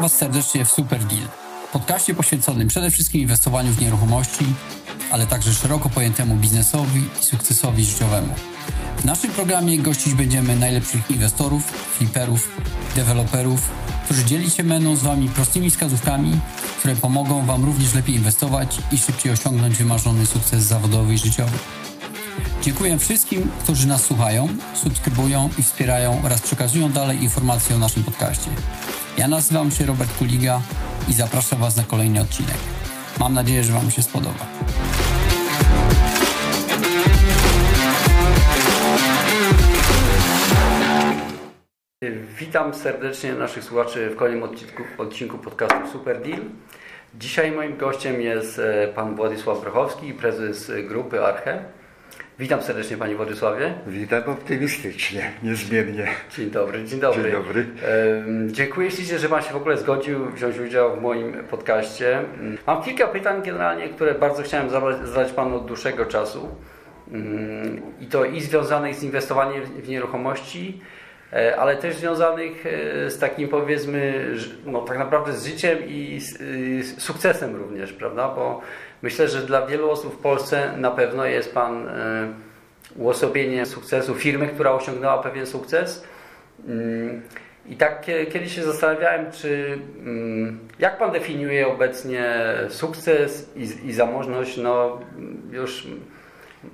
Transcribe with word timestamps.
Witam 0.00 0.10
Was 0.10 0.18
serdecznie 0.18 0.64
w 0.64 0.70
Super 0.70 1.04
Deal, 1.04 1.28
podcaście 1.72 2.14
poświęconym 2.14 2.68
przede 2.68 2.90
wszystkim 2.90 3.20
inwestowaniu 3.20 3.72
w 3.72 3.80
nieruchomości, 3.80 4.44
ale 5.10 5.26
także 5.26 5.54
szeroko 5.54 5.88
pojętemu 5.88 6.34
biznesowi 6.34 7.04
i 7.20 7.24
sukcesowi 7.24 7.84
życiowemu. 7.84 8.34
W 8.98 9.04
naszym 9.04 9.30
programie 9.30 9.78
gościć 9.78 10.14
będziemy 10.14 10.56
najlepszych 10.56 11.10
inwestorów, 11.10 11.62
fliperów, 11.98 12.48
deweloperów, 12.96 13.68
którzy 14.04 14.24
dzielić 14.24 14.54
się 14.54 14.64
z 14.96 15.02
Wami 15.02 15.28
prostymi 15.28 15.70
wskazówkami, 15.70 16.40
które 16.78 16.96
pomogą 16.96 17.46
Wam 17.46 17.64
również 17.64 17.94
lepiej 17.94 18.14
inwestować 18.14 18.78
i 18.92 18.98
szybciej 18.98 19.32
osiągnąć 19.32 19.76
wymarzony 19.76 20.26
sukces 20.26 20.62
zawodowy 20.62 21.14
i 21.14 21.18
życiowy. 21.18 21.58
Dziękuję 22.62 22.98
wszystkim, 22.98 23.50
którzy 23.62 23.88
nas 23.88 24.04
słuchają, 24.04 24.48
subskrybują 24.74 25.50
i 25.58 25.62
wspierają 25.62 26.22
oraz 26.24 26.40
przekazują 26.40 26.92
dalej 26.92 27.22
informacje 27.22 27.76
o 27.76 27.78
naszym 27.78 28.04
podcaście. 28.04 28.50
Ja 29.20 29.28
nazywam 29.28 29.70
się 29.70 29.86
Robert 29.86 30.18
Kuliga 30.18 30.60
i 31.08 31.12
zapraszam 31.12 31.58
Was 31.58 31.76
na 31.76 31.82
kolejny 31.82 32.20
odcinek. 32.20 32.56
Mam 33.18 33.34
nadzieję, 33.34 33.64
że 33.64 33.72
Wam 33.72 33.90
się 33.90 34.02
spodoba. 34.02 34.46
Witam 42.38 42.74
serdecznie 42.74 43.32
naszych 43.32 43.64
słuchaczy 43.64 44.10
w 44.10 44.16
kolejnym 44.16 44.42
odcinku, 44.42 44.82
odcinku 44.98 45.38
podcastu 45.38 45.92
Super 45.92 46.22
Deal. 46.22 46.40
Dzisiaj 47.14 47.52
moim 47.52 47.76
gościem 47.76 48.20
jest 48.20 48.58
e, 48.58 48.88
pan 48.88 49.16
Władysław 49.16 49.60
Brochowski, 49.60 50.14
prezes 50.14 50.72
grupy 50.88 51.24
Arche. 51.24 51.64
Witam 52.40 52.62
serdecznie 52.62 52.96
Panie 52.96 53.16
Władysławie. 53.16 53.74
Witam 53.86 54.22
optymistycznie, 54.26 55.30
niezmiennie. 55.42 56.08
Dzień 56.36 56.50
dobry, 56.50 56.84
dzień 56.84 57.00
dobry. 57.00 57.22
Dzień 57.22 57.32
dobry. 57.32 57.66
Dziękuję 58.46 58.90
ślicznie, 58.90 59.18
że 59.18 59.28
Pan 59.28 59.42
się 59.42 59.52
w 59.52 59.56
ogóle 59.56 59.76
zgodził 59.76 60.30
wziąć 60.30 60.58
udział 60.58 60.96
w 60.96 61.00
moim 61.00 61.32
podcaście. 61.32 62.22
Mam 62.66 62.82
kilka 62.82 63.06
pytań 63.06 63.42
generalnie, 63.42 63.88
które 63.88 64.14
bardzo 64.14 64.42
chciałem 64.42 64.70
zadać 65.04 65.32
Panu 65.32 65.56
od 65.56 65.66
dłuższego 65.66 66.06
czasu. 66.06 66.48
I 68.00 68.06
to 68.06 68.24
i 68.24 68.40
związanych 68.40 68.94
z 68.94 69.02
inwestowaniem 69.02 69.62
w 69.64 69.88
nieruchomości, 69.88 70.80
e, 71.32 71.56
ale 71.56 71.76
też 71.76 71.96
związanych 71.96 72.66
e, 72.66 73.10
z 73.10 73.18
takim 73.18 73.48
powiedzmy, 73.48 74.26
no 74.66 74.80
tak 74.80 74.98
naprawdę 74.98 75.32
z 75.32 75.46
życiem 75.46 75.78
i 75.86 76.20
z 76.20 77.02
sukcesem 77.02 77.56
również, 77.56 77.92
prawda? 77.92 78.28
Bo 78.28 78.60
Myślę, 79.02 79.28
że 79.28 79.42
dla 79.42 79.66
wielu 79.66 79.90
osób 79.90 80.14
w 80.14 80.18
Polsce 80.18 80.72
na 80.76 80.90
pewno 80.90 81.24
jest 81.24 81.54
Pan 81.54 81.88
e, 81.88 82.32
uosobieniem 82.96 83.66
sukcesu 83.66 84.14
firmy, 84.14 84.48
która 84.48 84.72
osiągnęła 84.72 85.18
pewien 85.18 85.46
sukces. 85.46 86.04
Mm, 86.68 87.22
I 87.66 87.76
tak 87.76 88.06
kiedyś 88.32 88.54
się 88.54 88.62
zastanawiałem, 88.62 89.32
czy 89.32 89.78
mm, 89.98 90.58
jak 90.78 90.98
Pan 90.98 91.12
definiuje 91.12 91.68
obecnie 91.68 92.34
sukces 92.68 93.50
i, 93.56 93.88
i 93.88 93.92
zamożność? 93.92 94.56
No 94.56 94.98
już 95.52 95.86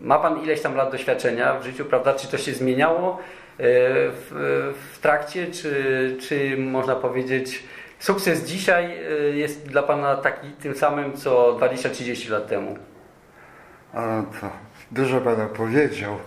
ma 0.00 0.18
Pan 0.18 0.42
ileś 0.42 0.60
tam 0.60 0.74
lat 0.74 0.92
doświadczenia 0.92 1.58
w 1.58 1.64
życiu, 1.64 1.84
prawda? 1.84 2.14
Czy 2.14 2.28
to 2.28 2.38
się 2.38 2.52
zmieniało 2.52 3.18
e, 3.18 3.18
w, 3.58 4.72
w 4.92 4.98
trakcie, 4.98 5.46
czy, 5.46 6.16
czy 6.20 6.56
można 6.56 6.96
powiedzieć 6.96 7.62
Sukces 7.98 8.44
dzisiaj 8.44 8.98
y, 9.30 9.36
jest 9.36 9.68
dla 9.68 9.82
Pana 9.82 10.16
taki 10.16 10.50
tym 10.50 10.74
samym, 10.74 11.16
co 11.16 11.58
20-30 11.60 12.30
lat 12.30 12.48
temu? 12.48 12.78
A, 13.94 14.22
to 14.40 14.50
dużo 14.90 15.20
Pan 15.20 15.48
powiedział. 15.48 16.18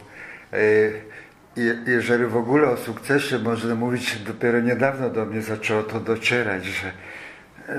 Y, 0.53 1.01
jeżeli 1.87 2.25
w 2.25 2.37
ogóle 2.37 2.69
o 2.69 2.77
sukcesie 2.77 3.39
można 3.39 3.75
mówić, 3.75 4.19
dopiero 4.19 4.59
niedawno 4.59 5.09
do 5.09 5.25
mnie 5.25 5.41
zaczęło 5.41 5.83
to 5.83 5.99
docierać, 5.99 6.65
że, 6.65 6.91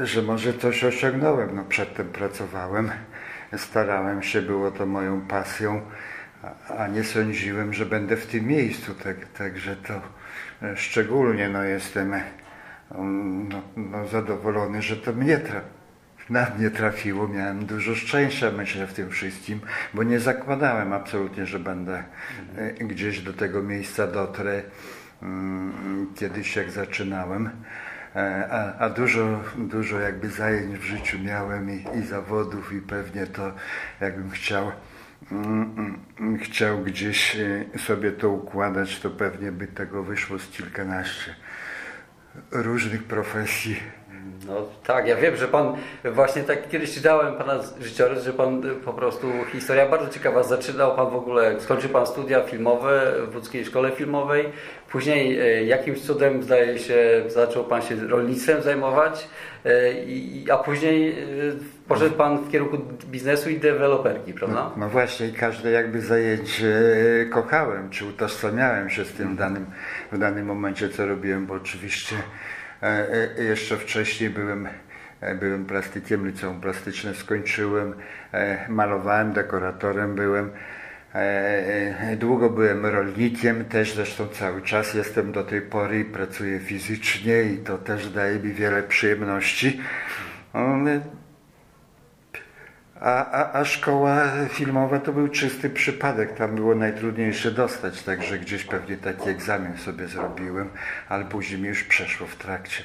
że 0.07 0.23
może 0.23 0.55
coś 0.55 0.85
osiągnąłem. 0.85 1.57
No, 1.57 1.65
przedtem 1.65 2.09
pracowałem, 2.09 2.91
starałem 3.57 4.23
się, 4.23 4.43
było 4.43 4.71
to 4.71 4.87
moją 4.87 5.21
pasją, 5.21 5.81
a 6.79 6.87
nie 6.87 7.05
sądziłem, 7.05 7.75
że 7.75 7.87
będę 7.87 8.17
w 8.17 8.27
tym 8.27 8.47
miejscu. 8.47 8.95
Tak, 8.95 9.17
także 9.39 9.77
to 9.77 9.95
e, 10.63 10.77
szczególnie 10.77 11.49
no, 11.49 11.63
jestem 11.63 12.15
no, 12.99 13.63
no, 13.77 14.09
zadowolony, 14.09 14.83
że 14.83 14.97
to 14.97 15.13
mnie 15.13 15.39
tra 15.39 15.61
na 16.31 16.47
mnie 16.59 16.71
trafiło. 16.71 17.29
Miałem 17.29 17.67
dużo 17.67 17.95
szczęścia, 17.95 18.51
myślę, 18.57 18.87
w 18.87 18.95
tym 18.95 19.11
wszystkim, 19.11 19.61
bo 19.95 20.03
nie 20.03 20.21
zakładałem 20.21 20.93
absolutnie, 20.93 21.47
że 21.47 21.59
będę 21.59 22.05
mhm. 22.51 22.89
gdzieś 22.89 23.21
do 23.21 23.33
tego 23.33 23.63
miejsca 23.63 24.07
dotrę 24.07 24.63
mm, 25.23 26.07
kiedyś, 26.17 26.57
jak 26.57 26.71
zaczynałem. 26.71 27.51
E, 28.17 28.49
a, 28.51 28.79
a, 28.79 28.91
dużo, 28.91 29.41
dużo 29.59 30.01
jakby 30.01 30.29
zajęć 30.29 30.79
w 30.79 30.85
życiu 30.85 31.19
miałem 31.19 31.71
i, 31.71 31.85
i 31.99 32.03
zawodów 32.03 32.73
i 32.73 32.81
pewnie 32.81 33.27
to 33.27 33.53
jakbym 34.01 34.31
chciał 34.31 34.73
mm, 35.33 35.97
mm, 36.19 36.39
chciał 36.39 36.79
gdzieś 36.79 37.37
e, 37.37 37.79
sobie 37.79 38.13
to 38.13 38.31
układać, 38.31 39.01
to 39.01 39.11
pewnie 39.11 39.53
by 39.53 39.67
tego 39.67 40.03
wyszło 40.03 40.39
z 40.39 40.49
kilkanaście 40.49 41.35
różnych 42.53 43.05
profesji. 43.05 43.77
No 44.47 44.67
tak, 44.87 45.07
ja 45.07 45.17
wiem, 45.17 45.37
że 45.37 45.49
Pan 45.49 45.77
właśnie 46.05 46.43
tak 46.43 46.69
kiedyś 46.69 46.95
czytałem 46.95 47.35
Pana 47.35 47.61
życiorys, 47.81 48.25
że 48.25 48.33
Pan 48.33 48.63
po 48.85 48.93
prostu 48.93 49.33
historia 49.53 49.89
bardzo 49.89 50.09
ciekawa. 50.09 50.43
Zaczynał 50.43 50.97
Pan 50.97 51.11
w 51.11 51.15
ogóle, 51.15 51.61
skończył 51.61 51.91
Pan 51.91 52.07
studia 52.07 52.43
filmowe 52.43 53.13
w 53.31 53.35
Łódzkiej 53.35 53.65
Szkole 53.65 53.91
Filmowej. 53.91 54.45
Później 54.91 55.41
e, 55.41 55.65
jakimś 55.65 56.01
cudem 56.01 56.43
zdaje 56.43 56.79
się 56.79 57.23
zaczął 57.27 57.65
Pan 57.65 57.83
się 57.83 57.97
rolnictwem 57.97 58.63
zajmować, 58.63 59.29
e, 59.65 60.53
a 60.53 60.59
później 60.59 61.11
e, 61.11 61.17
poszedł 61.91 62.15
Pan 62.15 62.39
w 62.39 62.51
kierunku 62.51 62.79
biznesu 63.07 63.51
i 63.51 63.59
deweloperki, 63.59 64.35
prawda? 64.35 64.55
No, 64.55 64.73
no 64.77 64.89
właśnie, 64.89 65.33
każde 65.33 65.71
jakby 65.71 66.01
zajęcie 66.01 66.75
kochałem, 67.31 67.91
czy 67.91 68.05
utożsamiałem 68.05 68.91
się 68.91 69.05
z 69.05 69.13
tym 69.13 69.37
danym, 69.37 69.67
w 70.13 70.19
danym 70.19 70.47
momencie, 70.47 70.89
co 70.89 71.07
robiłem, 71.07 71.47
bo 71.47 71.55
oczywiście 71.55 72.17
jeszcze 73.39 73.77
wcześniej 73.77 74.31
byłem 74.31 74.69
byłem 75.41 75.65
plastykiem, 75.65 76.27
liceum 76.27 76.61
plastyczne 76.61 77.15
skończyłem, 77.15 77.95
malowałem, 78.69 79.33
dekoratorem 79.33 80.15
byłem. 80.15 80.51
E, 81.15 81.19
e, 82.01 82.17
długo 82.17 82.51
byłem 82.51 82.87
rolnikiem, 82.87 83.65
też 83.65 83.95
zresztą 83.95 84.29
cały 84.29 84.63
czas 84.63 84.95
jestem 84.95 85.33
do 85.33 85.45
tej 85.45 85.61
pory 85.61 86.01
i 86.01 86.05
pracuję 86.05 86.59
fizycznie 86.59 87.43
i 87.43 87.59
to 87.59 87.79
też 87.79 88.09
daje 88.09 88.39
mi 88.39 88.53
wiele 88.53 88.83
przyjemności. 88.83 89.81
A, 93.01 93.31
a, 93.31 93.61
a 93.61 93.65
szkoła 93.65 94.33
filmowa 94.49 94.99
to 94.99 95.13
był 95.13 95.29
czysty 95.29 95.71
przypadek, 95.71 96.35
tam 96.35 96.55
było 96.55 96.75
najtrudniejsze 96.75 97.51
dostać, 97.51 98.03
także 98.03 98.39
gdzieś 98.39 98.65
pewnie 98.65 98.97
taki 98.97 99.29
egzamin 99.29 99.79
sobie 99.79 100.09
zrobiłem, 100.09 100.69
ale 101.09 101.25
później 101.25 101.61
mi 101.61 101.69
już 101.69 101.85
przeszło 101.85 102.27
w 102.27 102.37
trakcie. 102.37 102.85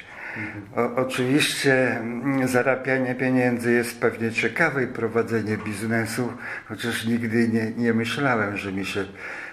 O, 0.76 0.94
oczywiście 0.96 1.96
mm, 1.96 2.48
zarabianie 2.48 3.14
pieniędzy 3.14 3.72
jest 3.72 4.00
pewnie 4.00 4.32
ciekawe 4.32 4.84
i 4.84 4.86
prowadzenie 4.86 5.56
biznesu, 5.56 6.32
chociaż 6.68 7.04
nigdy 7.04 7.48
nie, 7.48 7.70
nie 7.70 7.94
myślałem, 7.94 8.56
że 8.56 8.72
mi 8.72 8.86
się 8.86 9.04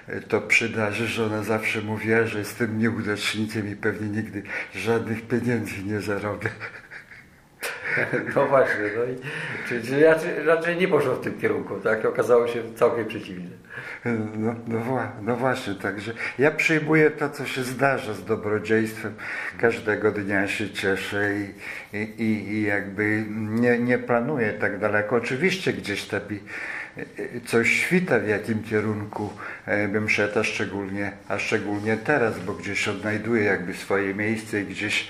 e, 0.08 0.22
to 0.22 0.42
przydarzy. 0.42 1.08
że 1.08 1.26
ona 1.26 1.44
zawsze 1.44 1.82
mówiła, 1.82 2.26
że 2.26 2.40
jestem 2.40 2.80
nieudacznikiem 2.80 3.72
i 3.72 3.76
pewnie 3.76 4.08
nigdy 4.08 4.44
żadnych 4.76 5.28
pieniędzy 5.28 5.84
nie 5.84 6.02
zarobię. 6.02 6.50
No 8.36 8.46
właśnie, 8.46 8.84
no 8.98 9.04
i, 9.04 9.16
czyli, 9.68 9.88
czyli 9.88 10.04
raczej, 10.04 10.44
raczej, 10.46 10.78
nie 10.78 10.88
poszło 10.88 11.16
w 11.16 11.22
tym 11.22 11.40
kierunku, 11.40 11.80
tak? 11.80 12.06
Okazało 12.06 12.48
się 12.48 12.74
całkiem 12.76 13.06
przeciwnie. 13.06 13.50
No, 14.36 14.56
no, 14.68 15.00
no, 15.22 15.36
właśnie, 15.36 15.76
także 15.76 16.14
ja 16.40 16.52
przyjmuję 16.52 17.12
to, 17.12 17.30
co 17.30 17.46
się 17.46 17.64
zdarza 17.64 18.14
z 18.14 18.26
dobrodziejstwem. 18.26 19.14
Każdego 19.60 20.12
dnia 20.12 20.48
się 20.48 20.70
cieszę 20.70 21.32
i, 21.94 21.98
i, 21.98 22.52
i 22.54 22.64
jakby 22.64 23.26
nie, 23.30 23.80
nie 23.80 23.98
planuję 23.98 24.54
tak 24.54 24.80
daleko. 24.80 25.16
Oczywiście 25.16 25.74
gdzieś 25.74 26.06
tam 26.06 26.22
coś 27.46 27.70
świta, 27.70 28.20
w 28.20 28.28
jakim 28.28 28.64
kierunku 28.64 29.30
e, 29.66 29.88
bym 29.88 30.10
szedł, 30.10 30.40
a 30.40 30.44
szczególnie, 30.44 31.12
a 31.28 31.40
szczególnie 31.40 31.98
teraz, 31.98 32.40
bo 32.40 32.54
gdzieś 32.54 32.88
odnajduję 32.88 33.44
jakby 33.44 33.74
swoje 33.74 34.14
miejsce 34.14 34.62
i 34.62 34.66
gdzieś, 34.66 35.10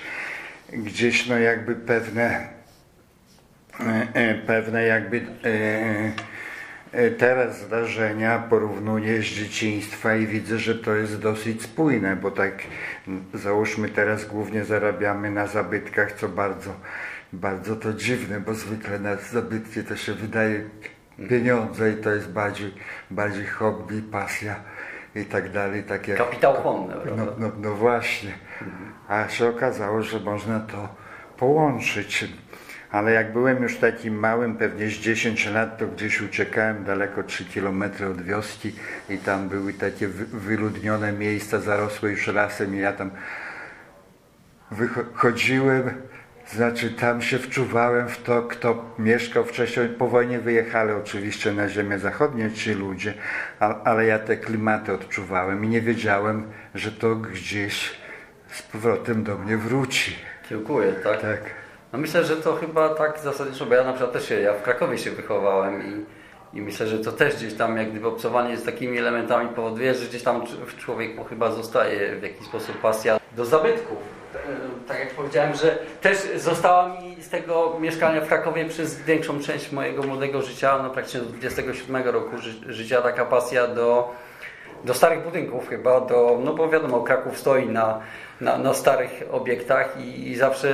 gdzieś 0.72 1.26
no 1.26 1.38
jakby 1.38 1.74
pewne 1.74 2.24
E, 2.28 2.36
e, 2.36 2.63
pewne 4.46 4.82
jakby 4.82 5.26
e, 6.92 7.10
teraz 7.10 7.60
zdarzenia 7.60 8.38
porównuję 8.38 9.22
z 9.22 9.24
dzieciństwa 9.24 10.16
i 10.16 10.26
widzę, 10.26 10.58
że 10.58 10.74
to 10.74 10.94
jest 10.94 11.20
dosyć 11.20 11.62
spójne, 11.62 12.16
bo 12.16 12.30
tak 12.30 12.62
załóżmy 13.34 13.88
teraz 13.88 14.26
głównie 14.26 14.64
zarabiamy 14.64 15.30
na 15.30 15.46
zabytkach, 15.46 16.12
co 16.12 16.28
bardzo, 16.28 16.70
bardzo 17.32 17.76
to 17.76 17.92
dziwne, 17.92 18.40
bo 18.40 18.54
zwykle 18.54 18.98
na 18.98 19.16
zabytki 19.16 19.84
to 19.84 19.96
się 19.96 20.14
wydaje 20.14 20.64
pieniądze 21.28 21.92
i 21.92 21.96
to 21.96 22.10
jest 22.10 22.30
bardziej, 22.30 22.74
bardziej 23.10 23.46
hobby, 23.46 24.02
pasja 24.02 24.56
i 25.14 25.24
tak 25.24 25.52
dalej. 25.52 25.82
Tak 25.82 26.08
jak, 26.08 26.18
Kapitał 26.18 26.54
chłonny, 26.54 26.94
no, 27.16 27.26
no, 27.38 27.50
no, 27.60 27.74
właśnie. 27.74 28.32
A 29.08 29.28
się 29.28 29.48
okazało, 29.48 30.02
że 30.02 30.20
można 30.20 30.60
to 30.60 30.88
połączyć. 31.36 32.28
Ale 32.94 33.12
jak 33.12 33.32
byłem 33.32 33.62
już 33.62 33.76
takim 33.76 34.14
małym, 34.14 34.56
pewnie 34.56 34.88
z 34.88 34.92
10 34.92 35.46
lat, 35.46 35.78
to 35.78 35.86
gdzieś 35.86 36.20
uciekałem 36.20 36.84
daleko 36.84 37.22
3 37.22 37.44
km 37.44 37.84
od 38.10 38.22
wioski 38.22 38.72
i 39.08 39.18
tam 39.18 39.48
były 39.48 39.72
takie 39.72 40.08
wyludnione 40.08 41.12
miejsca 41.12 41.60
zarosłe 41.60 42.10
już 42.10 42.26
lasem 42.26 42.74
i 42.74 42.78
ja 42.78 42.92
tam 42.92 43.10
wychodziłem, 44.70 45.90
znaczy 46.46 46.90
tam 46.90 47.22
się 47.22 47.38
wczuwałem 47.38 48.08
w 48.08 48.22
to, 48.22 48.42
kto 48.42 48.94
mieszkał 48.98 49.44
wcześniej, 49.44 49.88
po 49.88 50.08
wojnie 50.08 50.38
wyjechali 50.38 50.92
oczywiście 50.92 51.52
na 51.52 51.68
ziemię 51.68 51.98
zachodnie 51.98 52.52
ci 52.52 52.72
ludzie, 52.72 53.14
ale 53.84 54.06
ja 54.06 54.18
te 54.18 54.36
klimaty 54.36 54.92
odczuwałem 54.92 55.64
i 55.64 55.68
nie 55.68 55.80
wiedziałem, 55.80 56.46
że 56.74 56.92
to 56.92 57.16
gdzieś 57.16 57.90
z 58.48 58.62
powrotem 58.62 59.24
do 59.24 59.38
mnie 59.38 59.56
wróci. 59.56 60.16
Kiełkuje, 60.48 60.92
tak? 60.92 61.20
Tak. 61.20 61.63
No 61.94 62.00
myślę, 62.00 62.24
że 62.24 62.36
to 62.36 62.56
chyba 62.56 62.88
tak 62.88 63.18
zasadniczo, 63.18 63.66
bo 63.66 63.74
ja 63.74 63.84
na 63.84 63.92
przykład 63.92 64.12
też 64.12 64.28
się, 64.28 64.40
ja 64.40 64.52
w 64.52 64.62
Krakowie 64.62 64.98
się 64.98 65.10
wychowałem 65.10 65.82
i, 65.82 66.04
i 66.58 66.60
myślę, 66.60 66.86
że 66.86 66.98
to 66.98 67.12
też 67.12 67.36
gdzieś 67.36 67.54
tam 67.54 67.76
jak 67.76 67.90
gdyby 67.90 68.08
obcowanie 68.08 68.56
z 68.56 68.64
takimi 68.64 68.98
elementami 68.98 69.48
powoduje, 69.48 69.94
że 69.94 70.06
gdzieś 70.06 70.22
tam 70.22 70.46
w 70.46 70.76
człowieku 70.76 71.24
chyba 71.24 71.50
zostaje 71.50 72.16
w 72.16 72.22
jakiś 72.22 72.46
sposób 72.46 72.78
pasja 72.80 73.20
do 73.36 73.44
zabytków. 73.44 73.98
Tak 74.88 75.00
jak 75.00 75.10
powiedziałem, 75.10 75.54
że 75.54 75.78
też 76.00 76.18
została 76.36 76.88
mi 76.88 77.22
z 77.22 77.28
tego 77.28 77.76
mieszkania 77.80 78.20
w 78.20 78.28
Krakowie 78.28 78.64
przez 78.64 79.02
większą 79.02 79.40
część 79.40 79.72
mojego 79.72 80.02
młodego 80.02 80.42
życia, 80.42 80.80
no 80.82 80.90
praktycznie 80.90 81.20
do 81.20 81.26
27 81.26 82.02
roku 82.04 82.38
ży 82.38 82.72
życia, 82.72 83.02
taka 83.02 83.24
pasja 83.24 83.66
do, 83.66 84.14
do 84.84 84.94
starych 84.94 85.24
budynków 85.24 85.68
chyba, 85.68 86.00
do, 86.00 86.40
no 86.44 86.54
bo 86.54 86.68
wiadomo, 86.68 87.00
Kraków 87.00 87.38
stoi 87.38 87.68
na 87.68 88.00
na, 88.40 88.58
na 88.58 88.74
starych 88.74 89.22
obiektach 89.30 89.96
i, 90.00 90.30
i 90.30 90.36
zawsze 90.36 90.72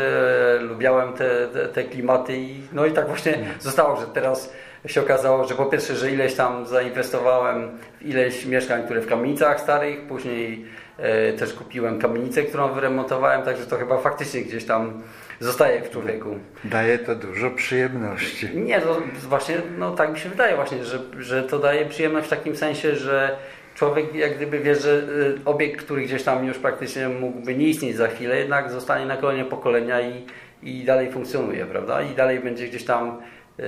lubiałem 0.61 1.13
te, 1.13 1.49
te, 1.49 1.69
te, 1.69 1.85
klimaty 1.85 2.37
i 2.37 2.61
no 2.73 2.87
i 2.87 2.93
tak 2.93 3.07
właśnie 3.07 3.35
mm. 3.35 3.49
zostało, 3.59 4.01
że 4.01 4.07
teraz 4.07 4.53
się 4.87 5.01
okazało, 5.01 5.45
że 5.45 5.55
po 5.55 5.67
pierwsze, 5.67 5.97
że 5.97 6.11
ileś 6.11 6.35
tam 6.35 6.67
zainwestowałem 6.67 7.79
w 8.01 8.07
ileś 8.07 8.47
mieszkań, 8.47 8.85
które 8.85 9.01
w 9.01 9.07
kamienicach 9.07 9.61
starych, 9.61 10.01
później 10.01 10.65
e, 10.99 11.33
też 11.33 11.53
kupiłem 11.53 11.99
kamienicę, 11.99 12.43
którą 12.43 12.73
wyremontowałem, 12.73 13.43
także 13.43 13.67
to 13.67 13.77
chyba 13.77 13.99
faktycznie 13.99 14.43
gdzieś 14.43 14.65
tam 14.65 15.03
zostaje 15.41 15.83
w 15.83 15.91
człowieku. 15.91 16.39
Daje 16.65 16.99
to 16.99 17.15
dużo 17.15 17.51
przyjemności. 17.51 18.49
Nie, 18.55 18.81
to 18.81 19.03
właśnie, 19.29 19.57
no 19.79 19.91
tak 19.91 20.13
mi 20.13 20.19
się 20.19 20.29
wydaje 20.29 20.57
właśnie, 20.57 20.85
że, 20.85 20.99
że 21.19 21.43
to 21.43 21.59
daje 21.59 21.87
przyjemność 21.87 22.27
w 22.27 22.31
takim 22.31 22.57
sensie, 22.57 22.97
że 22.97 23.37
człowiek 23.81 24.15
jak 24.15 24.37
gdyby 24.37 24.59
wie, 24.59 24.75
że 24.75 24.91
y, 24.91 25.41
obiekt, 25.45 25.85
który 25.85 26.03
gdzieś 26.03 26.23
tam 26.23 26.45
już 26.45 26.59
praktycznie 26.59 27.09
mógłby 27.09 27.57
nie 27.57 27.67
istnieć 27.67 27.97
za 27.97 28.09
chwilę, 28.09 28.37
jednak 28.37 28.71
zostanie 28.71 29.07
na 29.07 29.17
kolejne 29.17 29.45
pokolenia 29.45 30.01
i, 30.01 30.27
i 30.63 30.85
dalej 30.85 31.13
funkcjonuje, 31.13 31.67
prawda? 31.67 32.03
I 32.03 32.15
dalej 32.15 32.41
będzie 32.41 32.69
gdzieś 32.69 32.85
tam 32.85 33.19
y, 33.61 33.63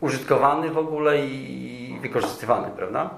użytkowany 0.00 0.70
w 0.70 0.78
ogóle 0.78 1.26
i, 1.26 1.94
i 1.94 2.00
wykorzystywany, 2.00 2.68
prawda? 2.76 3.10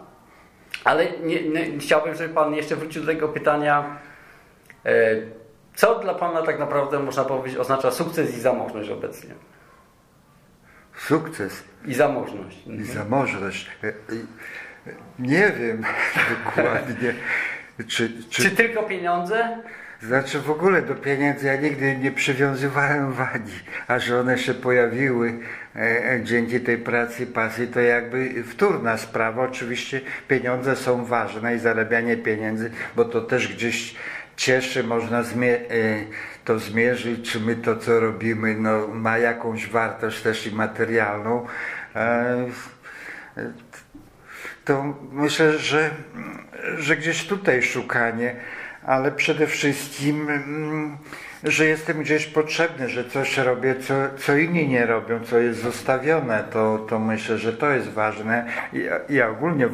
Ale 0.84 1.06
nie, 1.20 1.48
nie, 1.48 1.78
chciałbym, 1.78 2.14
żeby 2.14 2.34
Pan 2.34 2.54
jeszcze 2.54 2.76
wrócił 2.76 3.02
do 3.02 3.12
tego 3.12 3.28
pytania, 3.28 3.98
y, 4.86 5.30
co 5.74 5.98
dla 5.98 6.14
Pana 6.14 6.42
tak 6.42 6.58
naprawdę 6.58 6.98
można 6.98 7.24
powiedzieć 7.24 7.58
oznacza 7.58 7.90
sukces 7.90 8.36
i 8.36 8.40
zamożność 8.40 8.90
obecnie? 8.90 9.30
Sukces. 10.96 11.64
I 11.84 11.94
zamożność. 11.94 12.66
I 12.66 12.84
zamożność. 12.84 13.70
E, 13.84 13.92
nie 15.18 15.52
wiem 15.58 15.82
dokładnie. 16.44 17.14
Czy, 17.88 18.10
czy... 18.30 18.42
czy 18.42 18.50
tylko 18.50 18.82
pieniądze? 18.82 19.58
Znaczy 20.02 20.40
w 20.40 20.50
ogóle 20.50 20.82
do 20.82 20.94
pieniędzy 20.94 21.46
ja 21.46 21.56
nigdy 21.56 21.96
nie 21.96 22.12
przywiązywałem 22.12 23.12
wagi, 23.22 23.60
a 23.88 23.98
że 23.98 24.20
one 24.20 24.38
się 24.38 24.54
pojawiły 24.54 25.38
e, 25.76 26.12
e, 26.12 26.24
dzięki 26.24 26.60
tej 26.60 26.78
pracy, 26.78 27.26
pasji, 27.26 27.66
to 27.66 27.80
jakby 27.80 28.44
wtórna 28.44 28.96
sprawa. 28.96 29.42
Oczywiście 29.42 30.00
pieniądze 30.28 30.76
są 30.76 31.04
ważne 31.04 31.56
i 31.56 31.58
zarabianie 31.58 32.16
pieniędzy, 32.16 32.70
bo 32.96 33.04
to 33.04 33.20
też 33.20 33.54
gdzieś 33.54 33.94
cieszy, 34.36 34.84
można 34.84 35.22
zmie 35.22 35.52
e, 35.52 35.60
to 36.44 36.58
zmierzyć, 36.58 37.32
czy 37.32 37.40
my 37.40 37.56
to 37.56 37.76
co 37.76 38.00
robimy 38.00 38.54
no, 38.54 38.88
ma 38.88 39.18
jakąś 39.18 39.68
wartość 39.68 40.22
też 40.22 40.46
i 40.46 40.54
materialną. 40.54 41.46
E, 41.96 42.46
to 44.66 44.94
myślę, 45.12 45.58
że, 45.58 45.90
że 46.78 46.96
gdzieś 46.96 47.26
tutaj 47.26 47.62
szukanie, 47.62 48.36
ale 48.82 49.12
przede 49.12 49.46
wszystkim, 49.46 50.28
mm, 50.30 50.96
że 51.44 51.66
jestem 51.66 52.00
gdzieś 52.00 52.26
potrzebny, 52.26 52.88
że 52.88 53.04
coś 53.04 53.38
robię, 53.38 53.74
co, 53.76 53.94
co 54.18 54.36
inni 54.36 54.68
nie 54.68 54.86
robią, 54.86 55.20
co 55.24 55.38
jest 55.38 55.62
zostawione, 55.62 56.44
to, 56.52 56.86
to 56.88 56.98
myślę, 56.98 57.38
że 57.38 57.52
to 57.52 57.70
jest 57.70 57.88
ważne. 57.88 58.46
Ja, 58.72 59.00
ja 59.08 59.28
ogólnie 59.28 59.68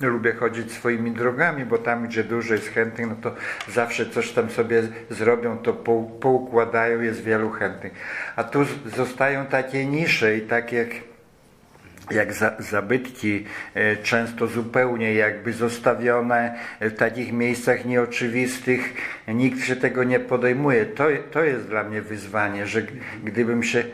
lubię 0.00 0.32
chodzić 0.32 0.72
swoimi 0.72 1.10
drogami, 1.10 1.64
bo 1.64 1.78
tam, 1.78 2.06
gdzie 2.06 2.24
dużo 2.24 2.54
jest 2.54 2.68
chętnych, 2.68 3.06
no 3.08 3.16
to 3.22 3.34
zawsze 3.68 4.06
coś 4.06 4.32
tam 4.32 4.50
sobie 4.50 4.82
zrobią, 5.10 5.58
to 5.58 5.72
poukładają, 6.20 7.00
jest 7.00 7.22
wielu 7.22 7.50
chętnych. 7.50 7.92
A 8.36 8.44
tu 8.44 8.64
zostają 8.96 9.46
takie 9.46 9.86
nisze 9.86 10.36
i 10.36 10.40
tak 10.40 10.72
jak 10.72 10.88
jak 12.10 12.32
za, 12.32 12.56
zabytki, 12.58 13.44
e, 13.74 13.96
często 13.96 14.46
zupełnie 14.46 15.14
jakby 15.14 15.52
zostawione 15.52 16.58
w 16.80 16.92
takich 16.92 17.32
miejscach 17.32 17.84
nieoczywistych, 17.84 18.94
nikt 19.28 19.64
się 19.64 19.76
tego 19.76 20.04
nie 20.04 20.20
podejmuje. 20.20 20.86
To, 20.86 21.04
to 21.30 21.44
jest 21.44 21.68
dla 21.68 21.84
mnie 21.84 22.02
wyzwanie, 22.02 22.66
że 22.66 22.82
gdybym 23.24 23.62
się 23.62 23.84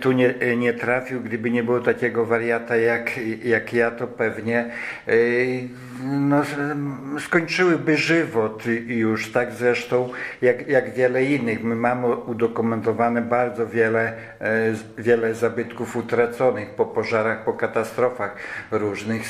tu 0.00 0.12
nie, 0.12 0.34
e, 0.40 0.56
nie 0.56 0.72
trafił, 0.72 1.20
gdyby 1.20 1.50
nie 1.50 1.62
było 1.62 1.80
takiego 1.80 2.26
wariata 2.26 2.76
jak, 2.76 3.10
jak 3.44 3.72
ja, 3.72 3.90
to 3.90 4.06
pewnie 4.06 4.70
e, 5.08 5.12
no, 6.04 6.42
skończyłyby 7.18 7.96
żywot 7.96 8.62
już, 8.86 9.32
tak 9.32 9.52
zresztą 9.52 10.08
jak, 10.42 10.68
jak 10.68 10.94
wiele 10.94 11.24
innych. 11.24 11.64
My 11.64 11.76
mamy 11.76 12.16
udokumentowane 12.16 13.22
bardzo 13.22 13.66
wiele, 13.66 14.12
wiele 14.98 15.34
zabytków 15.34 15.96
utraconych 15.96 16.70
po 16.70 16.86
pożarach, 16.86 17.44
po 17.44 17.52
katastrofach 17.52 18.36
różnych. 18.70 19.22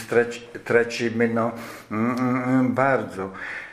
Tracimy 0.64 1.28
no, 1.28 1.52
mm, 1.90 2.16
mm, 2.18 2.74
bardzo. 2.74 3.30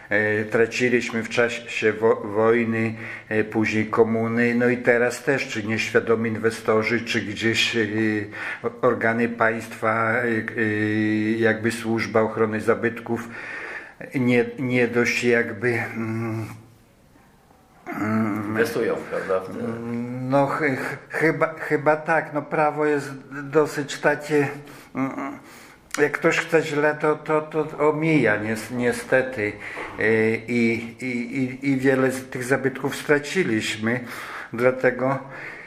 E, 0.09 0.45
traciliśmy 0.45 1.23
w 1.23 1.29
czasie 1.29 1.93
wo 1.93 2.15
wojny, 2.15 2.95
e, 3.29 3.43
później 3.43 3.85
komuny, 3.85 4.55
no 4.55 4.69
i 4.69 4.77
teraz 4.77 5.23
też, 5.23 5.47
czy 5.47 5.63
nieświadomi 5.63 6.29
inwestorzy, 6.29 7.01
czy 7.01 7.21
gdzieś 7.21 7.75
e, 7.75 7.79
organy 8.81 9.29
państwa, 9.29 10.13
jakby 11.37 11.71
służba 11.71 12.21
ochrony 12.21 12.61
zabytków, 12.61 13.29
nie, 14.15 14.45
nie 14.59 14.87
dość 14.87 15.23
jakby. 15.23 15.69
Mm, 15.69 16.45
mm, 17.87 18.45
Inwestują, 18.47 18.95
prawda? 18.95 19.41
No 20.29 20.47
ch 20.47 20.61
chyba, 21.09 21.53
chyba 21.53 21.95
tak. 21.95 22.33
No 22.33 22.41
prawo 22.41 22.85
jest 22.85 23.11
dosyć 23.31 23.99
takie 23.99 24.47
mm, 24.95 25.39
jak 25.97 26.11
ktoś 26.11 26.37
chce 26.37 26.61
źle, 26.61 26.97
to, 27.01 27.15
to, 27.15 27.41
to 27.41 27.89
omija 27.89 28.37
niestety. 28.71 29.53
Y, 29.99 30.41
I, 30.47 30.95
i, 31.01 31.69
i 31.69 31.77
wiele 31.77 32.11
z 32.11 32.29
tych 32.29 32.43
zabytków 32.43 32.95
straciliśmy. 32.95 33.99
Dlatego 34.53 35.19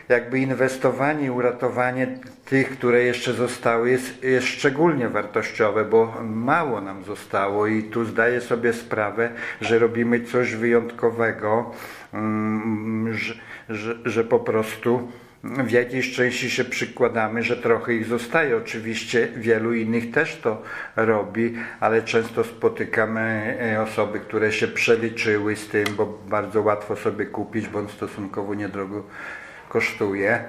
jakby 0.08 0.38
inwestowanie 0.38 1.26
i 1.26 1.30
uratowanie 1.30 2.18
tych, 2.44 2.70
które 2.70 3.02
jeszcze 3.02 3.32
zostały 3.32 3.90
jest, 3.90 4.22
jest 4.22 4.46
szczególnie 4.46 5.08
wartościowe, 5.08 5.84
bo 5.84 6.14
mało 6.24 6.80
nam 6.80 7.04
zostało. 7.04 7.66
I 7.66 7.82
tu 7.82 8.04
zdaję 8.04 8.40
sobie 8.40 8.72
sprawę, 8.72 9.30
że 9.60 9.78
robimy 9.78 10.20
coś 10.20 10.54
wyjątkowego, 10.54 11.70
mm, 12.12 13.14
że, 13.14 13.34
że, 13.68 13.96
że 14.04 14.24
po 14.24 14.38
prostu 14.38 15.12
w 15.64 15.70
jakiejś 15.70 16.12
części 16.12 16.50
się 16.50 16.64
przykładamy, 16.64 17.42
że 17.42 17.56
trochę 17.56 17.94
ich 17.94 18.06
zostaje. 18.06 18.56
Oczywiście 18.56 19.28
wielu 19.36 19.74
innych 19.74 20.10
też 20.10 20.36
to 20.36 20.62
robi, 20.96 21.54
ale 21.80 22.02
często 22.02 22.44
spotykamy 22.44 23.56
e, 23.60 23.82
osoby, 23.82 24.20
które 24.20 24.52
się 24.52 24.68
przeliczyły 24.68 25.56
z 25.56 25.68
tym, 25.68 25.84
bo 25.96 26.18
bardzo 26.28 26.62
łatwo 26.62 26.96
sobie 26.96 27.26
kupić, 27.26 27.68
bo 27.68 27.78
on 27.78 27.88
stosunkowo 27.88 28.54
niedrogo 28.54 29.02
kosztuje. 29.68 30.44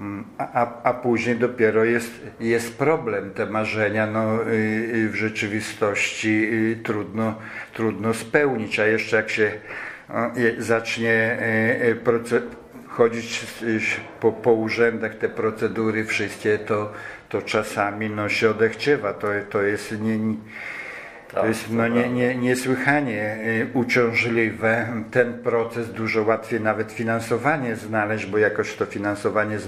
Mm, 0.00 0.24
a, 0.38 0.62
a, 0.62 0.82
a 0.82 0.94
później 0.94 1.36
dopiero 1.36 1.84
jest, 1.84 2.10
jest 2.40 2.78
problem. 2.78 3.30
Te 3.30 3.46
marzenia 3.46 4.06
no, 4.06 4.42
y, 4.42 4.54
y, 4.94 5.08
w 5.08 5.14
rzeczywistości 5.14 6.48
y, 6.52 6.78
trudno, 6.82 7.34
trudno 7.72 8.14
spełnić, 8.14 8.78
a 8.78 8.86
jeszcze 8.86 9.16
jak 9.16 9.30
się 9.30 9.52
zacznie 10.58 11.10
e, 11.10 11.82
e, 11.82 11.94
proces 11.94 12.42
chodzić 12.98 13.46
po, 14.20 14.32
po 14.32 14.52
urzędach, 14.52 15.14
te 15.14 15.28
procedury 15.28 16.04
wszystkie, 16.04 16.58
to, 16.58 16.92
to 17.28 17.42
czasami 17.42 18.10
no, 18.10 18.28
się 18.28 18.50
odechciewa. 18.50 19.12
To, 19.12 19.28
to 19.50 19.62
jest 19.62 20.00
nie, 20.00 20.18
To 21.34 21.46
jest 21.46 21.70
no, 21.70 21.88
nie, 21.88 22.08
nie, 22.08 22.36
niesłychanie 22.36 23.36
uciążliwe. 23.74 24.86
Ten 25.10 25.38
proces 25.42 25.92
dużo 25.92 26.22
łatwiej 26.22 26.60
nawet 26.60 26.92
finansowanie 26.92 27.76
znaleźć, 27.76 28.26
bo 28.26 28.38
jakoś 28.38 28.74
to 28.74 28.86
finansowanie 28.86 29.58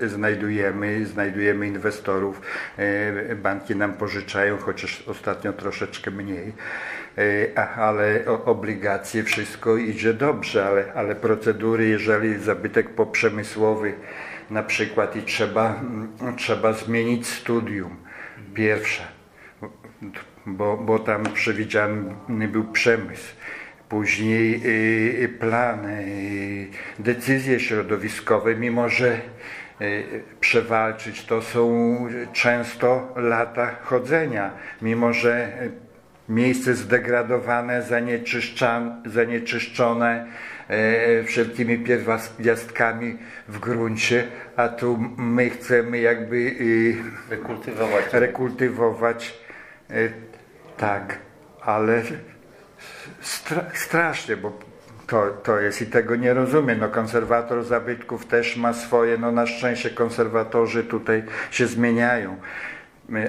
znajdujemy, 0.00 1.06
znajdujemy 1.06 1.66
inwestorów. 1.66 2.40
Banki 3.36 3.76
nam 3.76 3.92
pożyczają, 3.92 4.56
chociaż 4.56 5.08
ostatnio 5.08 5.52
troszeczkę 5.52 6.10
mniej. 6.10 6.52
Ale 7.76 8.24
obligacje, 8.44 9.22
wszystko 9.24 9.76
idzie 9.76 10.14
dobrze, 10.14 10.66
ale, 10.66 10.92
ale 10.94 11.14
procedury, 11.14 11.88
jeżeli 11.88 12.38
zabytek 12.38 12.88
poprzemysłowy 12.88 13.94
na 14.50 14.62
przykład 14.62 15.16
i 15.16 15.22
trzeba, 15.22 15.80
trzeba 16.36 16.72
zmienić 16.72 17.26
studium 17.26 17.96
pierwsze, 18.54 19.02
bo, 20.46 20.76
bo 20.76 20.98
tam 20.98 21.24
przewidziany 21.24 22.48
był 22.48 22.64
przemysł. 22.64 23.34
Później 23.88 24.62
y, 25.24 25.28
plany, 25.28 26.04
y, 26.06 26.68
decyzje 26.98 27.60
środowiskowe, 27.60 28.54
mimo 28.54 28.88
że 28.88 29.20
y, 29.80 30.22
przewalczyć 30.40 31.26
to 31.26 31.42
są 31.42 31.96
często 32.32 33.12
lata 33.16 33.76
chodzenia, 33.82 34.50
mimo 34.82 35.12
że 35.12 35.52
miejsce 36.28 36.74
zdegradowane, 36.74 37.82
zanieczyszczone 39.06 40.26
e, 40.68 41.24
wszelkimi 41.24 41.78
pierwiastkami 41.78 43.18
w 43.48 43.58
gruncie, 43.58 44.26
a 44.56 44.68
tu 44.68 44.98
my 45.16 45.50
chcemy 45.50 45.98
jakby 45.98 46.36
y, 46.36 46.96
rekultywować. 47.30 48.04
rekultywować 48.12 49.38
e, 49.90 49.94
tak, 50.76 51.18
ale 51.60 52.02
stra 53.20 53.64
strasznie, 53.74 54.36
bo 54.36 54.58
to, 55.06 55.30
to 55.42 55.60
jest 55.60 55.82
i 55.82 55.86
tego 55.86 56.16
nie 56.16 56.34
rozumiem. 56.34 56.78
No, 56.80 56.88
konserwator 56.88 57.64
zabytków 57.64 58.26
też 58.26 58.56
ma 58.56 58.72
swoje, 58.72 59.18
no 59.18 59.32
na 59.32 59.46
szczęście 59.46 59.90
konserwatorzy 59.90 60.84
tutaj 60.84 61.22
się 61.50 61.66
zmieniają, 61.66 62.36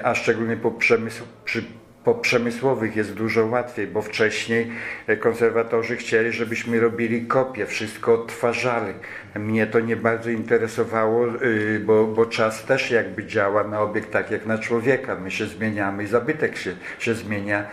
a 0.02 0.14
szczególnie 0.14 0.56
po 0.56 0.70
przemysł, 0.70 1.24
przy 1.44 1.64
po 2.04 2.14
przemysłowych 2.14 2.96
jest 2.96 3.14
dużo 3.14 3.46
łatwiej, 3.46 3.86
bo 3.86 4.02
wcześniej 4.02 4.70
konserwatorzy 5.20 5.96
chcieli, 5.96 6.32
żebyśmy 6.32 6.80
robili 6.80 7.26
kopie, 7.26 7.66
wszystko 7.66 8.14
odtwarzali. 8.14 8.94
Mnie 9.34 9.66
to 9.66 9.80
nie 9.80 9.96
bardzo 9.96 10.30
interesowało, 10.30 11.42
y, 11.42 11.80
bo, 11.86 12.06
bo 12.06 12.26
czas 12.26 12.64
też 12.64 12.90
jakby 12.90 13.26
działa 13.26 13.64
na 13.64 13.80
obiekt 13.80 14.10
tak 14.10 14.30
jak 14.30 14.46
na 14.46 14.58
człowieka. 14.58 15.16
My 15.16 15.30
się 15.30 15.46
zmieniamy 15.46 16.04
i 16.04 16.06
zabytek 16.06 16.56
się, 16.56 16.76
się 16.98 17.14
zmienia. 17.14 17.66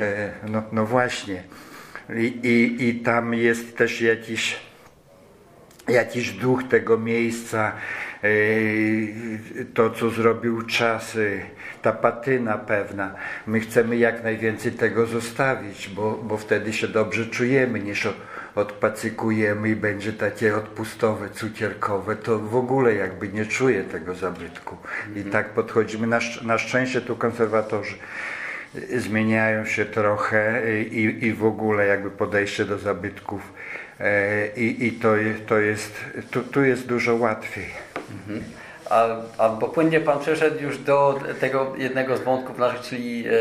E, 0.00 0.30
no, 0.48 0.62
no 0.72 0.86
właśnie. 0.86 1.42
I, 2.16 2.24
i, 2.24 2.88
I 2.88 2.94
tam 3.00 3.34
jest 3.34 3.76
też 3.76 4.00
jakiś, 4.00 4.56
jakiś 5.88 6.32
duch 6.32 6.68
tego 6.68 6.98
miejsca, 6.98 7.72
to 9.74 9.90
co 9.90 10.10
zrobił 10.10 10.62
czas 10.62 11.18
ta 11.82 11.92
patyna 11.92 12.58
pewna. 12.58 13.14
My 13.46 13.60
chcemy 13.60 13.96
jak 13.96 14.24
najwięcej 14.24 14.72
tego 14.72 15.06
zostawić, 15.06 15.88
bo, 15.88 16.12
bo 16.12 16.36
wtedy 16.36 16.72
się 16.72 16.88
dobrze 16.88 17.26
czujemy, 17.26 17.80
niż 17.80 18.08
odpacykujemy 18.54 19.68
i 19.68 19.76
będzie 19.76 20.12
takie 20.12 20.56
odpustowe, 20.56 21.30
cukierkowe, 21.30 22.16
to 22.16 22.38
w 22.38 22.56
ogóle 22.56 22.94
jakby 22.94 23.28
nie 23.28 23.46
czuję 23.46 23.84
tego 23.84 24.14
zabytku. 24.14 24.76
I 25.06 25.16
mhm. 25.16 25.30
tak 25.30 25.48
podchodzimy. 25.48 26.06
Na, 26.06 26.18
na 26.42 26.58
szczęście 26.58 27.00
tu 27.00 27.16
konserwatorzy 27.16 27.94
zmieniają 28.96 29.64
się 29.64 29.84
trochę 29.84 30.62
i, 30.82 31.24
i 31.26 31.32
w 31.32 31.44
ogóle 31.44 31.86
jakby 31.86 32.10
podejście 32.10 32.64
do 32.64 32.78
zabytków 32.78 33.52
i, 34.56 34.86
i 34.86 34.92
to, 34.92 35.08
to 35.46 35.58
jest, 35.58 36.04
tu, 36.30 36.42
tu 36.42 36.64
jest 36.64 36.86
dużo 36.86 37.14
łatwiej. 37.14 37.66
Mhm. 38.12 38.44
A, 38.90 39.06
a 39.38 39.48
płynnie 39.48 40.00
Pan 40.00 40.18
przeszedł 40.18 40.62
już 40.62 40.78
do 40.78 41.20
tego 41.40 41.72
jednego 41.78 42.16
z 42.16 42.20
wątków 42.20 42.58
naszych, 42.58 42.80
czyli 42.80 43.24
e, 43.28 43.32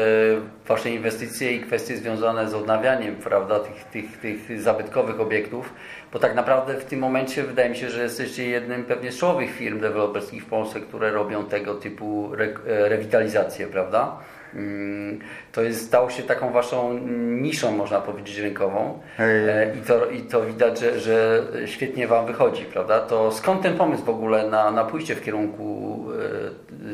Wasze 0.67 0.89
inwestycje 0.89 1.51
i 1.51 1.61
kwestie 1.61 1.97
związane 1.97 2.49
z 2.49 2.53
odnawianiem 2.53 3.15
prawda, 3.15 3.59
tych, 3.59 3.83
tych, 3.83 4.17
tych 4.17 4.61
zabytkowych 4.61 5.19
obiektów, 5.19 5.73
bo 6.13 6.19
tak 6.19 6.35
naprawdę 6.35 6.73
w 6.73 6.85
tym 6.85 6.99
momencie 6.99 7.43
wydaje 7.43 7.69
mi 7.69 7.77
się, 7.77 7.89
że 7.89 8.03
jesteście 8.03 8.49
jednym 8.49 8.83
pewnie 8.83 9.11
z 9.11 9.17
czołowych 9.17 9.51
firm 9.51 9.79
deweloperskich 9.79 10.43
w 10.43 10.45
Polsce, 10.45 10.79
które 10.79 11.11
robią 11.11 11.45
tego 11.45 11.75
typu 11.75 12.33
re, 12.33 12.45
e, 12.45 12.89
rewitalizację, 12.89 13.67
prawda? 13.67 14.17
Mm, 14.55 15.19
to 15.51 15.61
jest, 15.61 15.85
stało 15.85 16.09
się 16.09 16.23
taką 16.23 16.51
waszą 16.51 16.99
niszą, 17.41 17.71
można 17.71 18.01
powiedzieć, 18.01 18.37
rynkową 18.37 18.99
e, 19.19 19.75
i 19.75 19.81
to, 19.81 20.05
i 20.05 20.21
to 20.21 20.45
widać, 20.45 20.79
że, 20.79 20.99
że 20.99 21.43
świetnie 21.65 22.07
wam 22.07 22.25
wychodzi, 22.25 22.65
prawda? 22.65 22.99
To 22.99 23.31
skąd 23.31 23.61
ten 23.61 23.77
pomysł 23.77 24.03
w 24.03 24.09
ogóle 24.09 24.49
na, 24.49 24.71
na 24.71 24.83
pójście 24.83 25.15
w 25.15 25.21
kierunku 25.21 25.99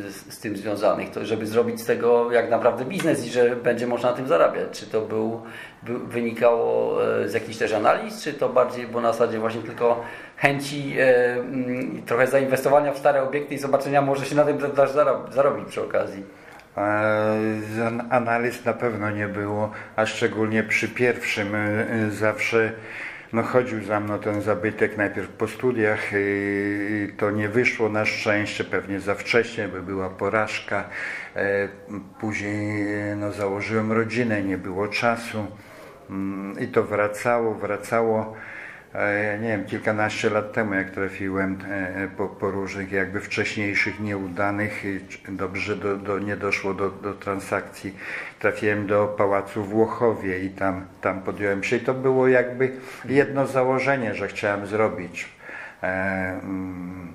e, 0.08 0.12
z, 0.12 0.34
z 0.34 0.39
tym 0.39 0.58
związanych, 0.58 1.10
to 1.10 1.25
żeby 1.25 1.46
zrobić 1.46 1.82
z 1.82 1.86
tego 1.86 2.32
jak 2.32 2.50
naprawdę 2.50 2.86
biznes 2.86 3.25
i 3.25 3.30
że 3.30 3.56
będzie 3.56 3.88
można 3.88 4.10
na 4.10 4.18
tym 4.18 4.27
zarabiać? 4.27 4.80
Czy 4.80 4.86
to 4.86 5.01
był, 5.01 5.41
był, 5.84 6.00
wynikało 6.00 7.00
e, 7.06 7.30
z 7.30 7.34
jakichś 7.34 7.58
też 7.58 7.74
analiz, 7.74 8.24
czy 8.24 8.34
to 8.34 8.50
bardziej 8.50 8.88
było 8.88 9.01
na 9.01 9.12
zasadzie 9.12 9.39
właśnie 9.39 9.62
tylko 9.62 10.03
chęci 10.38 10.96
mm, 11.00 12.01
trochę 12.06 12.27
zainwestowania 12.27 12.94
w 12.94 12.98
stare 12.98 13.24
obiekty 13.24 13.56
i 13.56 13.58
zobaczenia, 13.58 14.01
może 14.01 14.25
się 14.25 14.36
na 14.36 14.44
tym 14.44 14.58
też 14.58 14.91
zarobić 15.32 15.68
przy 15.68 15.84
okazji? 15.84 16.41
Analiz 18.10 18.66
na 18.66 18.74
pewno 18.74 19.12
nie 19.12 19.28
było, 19.28 19.72
a 19.96 20.06
szczególnie 20.06 20.63
przy 20.63 20.90
pierwszym 20.90 21.56
e, 21.56 22.12
zawsze 22.12 22.72
no 23.34 23.44
chodził 23.44 23.84
za 23.84 24.00
mną 24.00 24.20
ten 24.20 24.42
zabytek 24.42 24.98
najpierw 24.98 25.30
po 25.30 25.48
studiach 25.48 26.00
i 26.13 27.13
to 27.18 27.32
nie 27.32 27.50
wyszło 27.50 27.90
na 27.90 28.06
szczęście, 28.06 28.63
pewnie 28.63 29.00
za 29.00 29.16
wcześnie, 29.16 29.68
by 29.68 29.82
była 29.82 30.10
porażka. 30.10 30.90
E, 31.36 31.68
później 32.20 32.86
no, 33.16 33.32
założyłem 33.32 33.92
rodzinę, 33.92 34.44
nie 34.44 34.58
było 34.58 34.88
czasu 34.88 35.48
mm, 36.10 36.60
i 36.60 36.68
to 36.68 36.84
wracało, 36.84 37.54
wracało 37.54 38.36
nie 39.42 39.48
wiem, 39.48 39.66
kilkanaście 39.66 40.30
lat 40.30 40.54
temu, 40.54 40.74
jak 40.74 40.90
trafiłem 40.90 41.58
e, 41.70 42.08
po, 42.18 42.28
po 42.28 42.52
różnych 42.52 42.92
jakby 42.92 43.22
wcześniejszych 43.22 44.00
nieudanych, 44.00 44.84
dobrze 45.30 45.76
do, 45.76 45.98
do, 45.98 46.20
nie 46.20 46.38
doszło 46.38 46.74
do, 46.74 46.90
do 46.90 47.14
transakcji, 47.14 47.96
trafiłem 48.40 48.88
do 48.88 49.08
Pałacu 49.18 49.64
w 49.64 49.76
Łochowie 49.76 50.40
i 50.40 50.50
tam, 50.50 50.86
tam 51.02 51.22
podjąłem 51.22 51.64
się 51.64 51.76
i 51.76 51.80
to 51.80 51.94
było 51.94 52.28
jakby 52.28 52.72
jedno 53.06 53.48
założenie, 53.48 54.16
że 54.16 54.28
chciałem 54.28 54.68
zrobić. 54.68 55.30
E, 55.84 55.88
mm, 56.44 57.14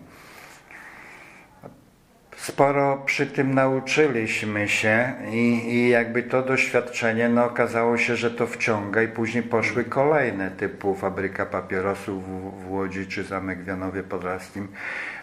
sporo 2.46 3.02
przy 3.06 3.26
tym 3.26 3.54
nauczyliśmy 3.54 4.68
się 4.68 5.12
i, 5.30 5.74
i, 5.74 5.88
jakby 5.88 6.22
to 6.22 6.42
doświadczenie 6.42 7.28
no, 7.28 7.44
okazało 7.44 7.98
się, 7.98 8.16
że 8.16 8.30
to 8.30 8.46
wciąga 8.46 9.02
i 9.02 9.08
później 9.08 9.42
poszły 9.42 9.84
kolejne 9.84 10.50
typu 10.50 10.94
fabryka 10.94 11.46
papierosów 11.46 12.24
w, 12.24 12.64
w 12.64 12.70
Łodzi 12.70 13.06
czy 13.06 13.24
zamek 13.24 13.62
w 13.62 13.66
Janowie 13.66 14.02
Podlaskim 14.02 14.68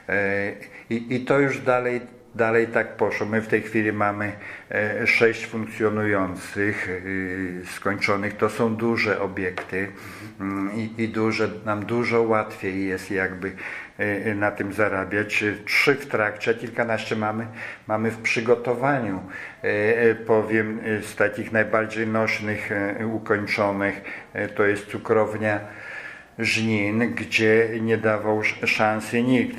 e, 0.10 0.51
i, 0.89 1.15
i 1.15 1.25
to 1.25 1.39
już 1.39 1.60
dalej 1.60 2.01
dalej 2.36 2.68
tak 2.68 2.98
poszło. 2.98 3.27
My 3.27 3.42
w 3.42 3.48
tej 3.48 3.62
chwili 3.62 3.94
mamy 3.94 4.32
e, 4.72 5.08
sześć 5.08 5.46
funkcjonujących, 5.46 6.89
e, 6.89 7.65
skończonych. 7.65 8.38
To 8.38 8.50
są 8.50 8.75
duże 8.75 9.22
obiekty 9.22 9.88
mm, 10.39 10.75
i, 10.75 10.94
i 10.98 11.10
duże, 11.10 11.50
nam 11.65 11.86
dużo 11.86 12.22
łatwiej 12.22 12.88
jest 12.88 13.12
jakby 13.12 13.51
na 14.36 14.52
tym 14.52 14.74
zarabiać. 14.74 15.44
Trzy 15.66 15.96
w 15.96 16.06
trakcie, 16.06 16.54
kilkanaście 16.54 17.16
mamy, 17.16 17.48
mamy 17.88 18.12
w 18.12 18.18
przygotowaniu. 18.18 19.20
Powiem 20.28 20.80
z 21.02 21.16
takich 21.16 21.52
najbardziej 21.52 22.08
nośnych, 22.08 22.70
ukończonych, 23.14 24.02
to 24.56 24.66
jest 24.66 24.88
cukrownia 24.88 25.60
Żnin, 26.40 27.14
gdzie 27.16 27.70
nie 27.82 27.98
dawał 27.98 28.44
szansy 28.66 29.24
nikt 29.24 29.58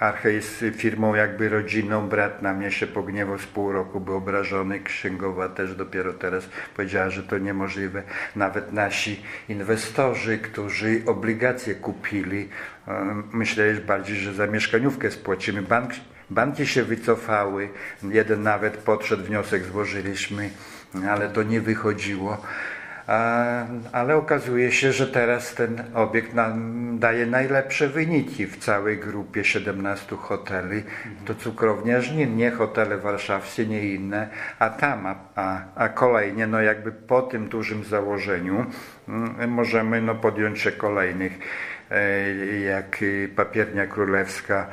Arche 0.00 0.32
jest 0.32 0.64
firmą 0.76 1.14
jakby 1.14 1.48
rodzinną, 1.48 2.08
brat 2.08 2.42
na 2.42 2.54
mnie 2.54 2.70
się 2.70 2.86
pogniewał 2.86 3.38
z 3.38 3.46
pół 3.46 3.72
roku, 3.72 4.00
był 4.00 4.16
obrażony, 4.16 4.80
księgowa 4.80 5.48
też 5.48 5.74
dopiero 5.74 6.12
teraz 6.12 6.48
powiedziała, 6.76 7.10
że 7.10 7.22
to 7.22 7.38
niemożliwe. 7.38 8.02
Nawet 8.36 8.72
nasi 8.72 9.22
inwestorzy, 9.48 10.38
którzy 10.38 11.02
obligacje 11.06 11.74
kupili, 11.74 12.48
myśleli 13.32 13.80
bardziej, 13.80 14.16
że 14.16 14.34
za 14.34 14.46
mieszkaniówkę 14.46 15.10
spłacimy. 15.10 15.62
Bank, 15.62 15.92
banki 16.30 16.66
się 16.66 16.82
wycofały, 16.82 17.68
jeden 18.02 18.42
nawet 18.42 18.76
podszedł, 18.76 19.24
wniosek 19.24 19.64
złożyliśmy, 19.64 20.50
ale 21.10 21.28
to 21.28 21.42
nie 21.42 21.60
wychodziło. 21.60 22.42
Ale 23.92 24.16
okazuje 24.16 24.72
się, 24.72 24.92
że 24.92 25.06
teraz 25.06 25.54
ten 25.54 25.82
obiekt 25.94 26.34
nam 26.34 26.98
daje 26.98 27.26
najlepsze 27.26 27.88
wyniki 27.88 28.46
w 28.46 28.56
całej 28.56 28.98
grupie 28.98 29.44
17 29.44 30.16
hoteli. 30.16 30.82
To 31.24 31.34
cukrownia 31.34 32.00
Żnin, 32.00 32.36
nie 32.36 32.50
hotele 32.50 32.98
warszawskie, 32.98 33.66
nie 33.66 33.88
inne, 33.88 34.28
a 34.58 34.70
tam, 34.70 35.06
a, 35.34 35.60
a, 35.74 35.88
kolejnie, 35.88 36.46
no 36.46 36.60
jakby 36.60 36.92
po 36.92 37.22
tym 37.22 37.48
dużym 37.48 37.84
założeniu 37.84 38.66
mm, 39.08 39.50
możemy 39.50 40.02
no 40.02 40.14
podjąć 40.14 40.60
się 40.60 40.72
kolejnych, 40.72 41.38
e, 41.90 42.30
jak 42.58 43.04
Papiernia 43.36 43.86
Królewska, 43.86 44.66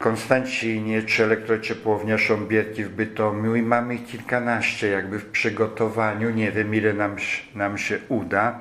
Konstancinie 0.00 1.02
czy 1.02 1.24
elektrociepłownia 1.24 2.18
Sząbierki 2.18 2.84
w 2.84 2.88
Bytomiu 2.88 3.56
i 3.56 3.62
mamy 3.62 3.94
ich 3.94 4.06
kilkanaście 4.06 4.88
jakby 4.88 5.18
w 5.18 5.26
przygotowaniu. 5.26 6.30
Nie 6.30 6.52
wiem 6.52 6.74
ile 6.74 6.92
nam, 6.92 7.16
nam 7.54 7.78
się 7.78 7.98
uda, 8.08 8.58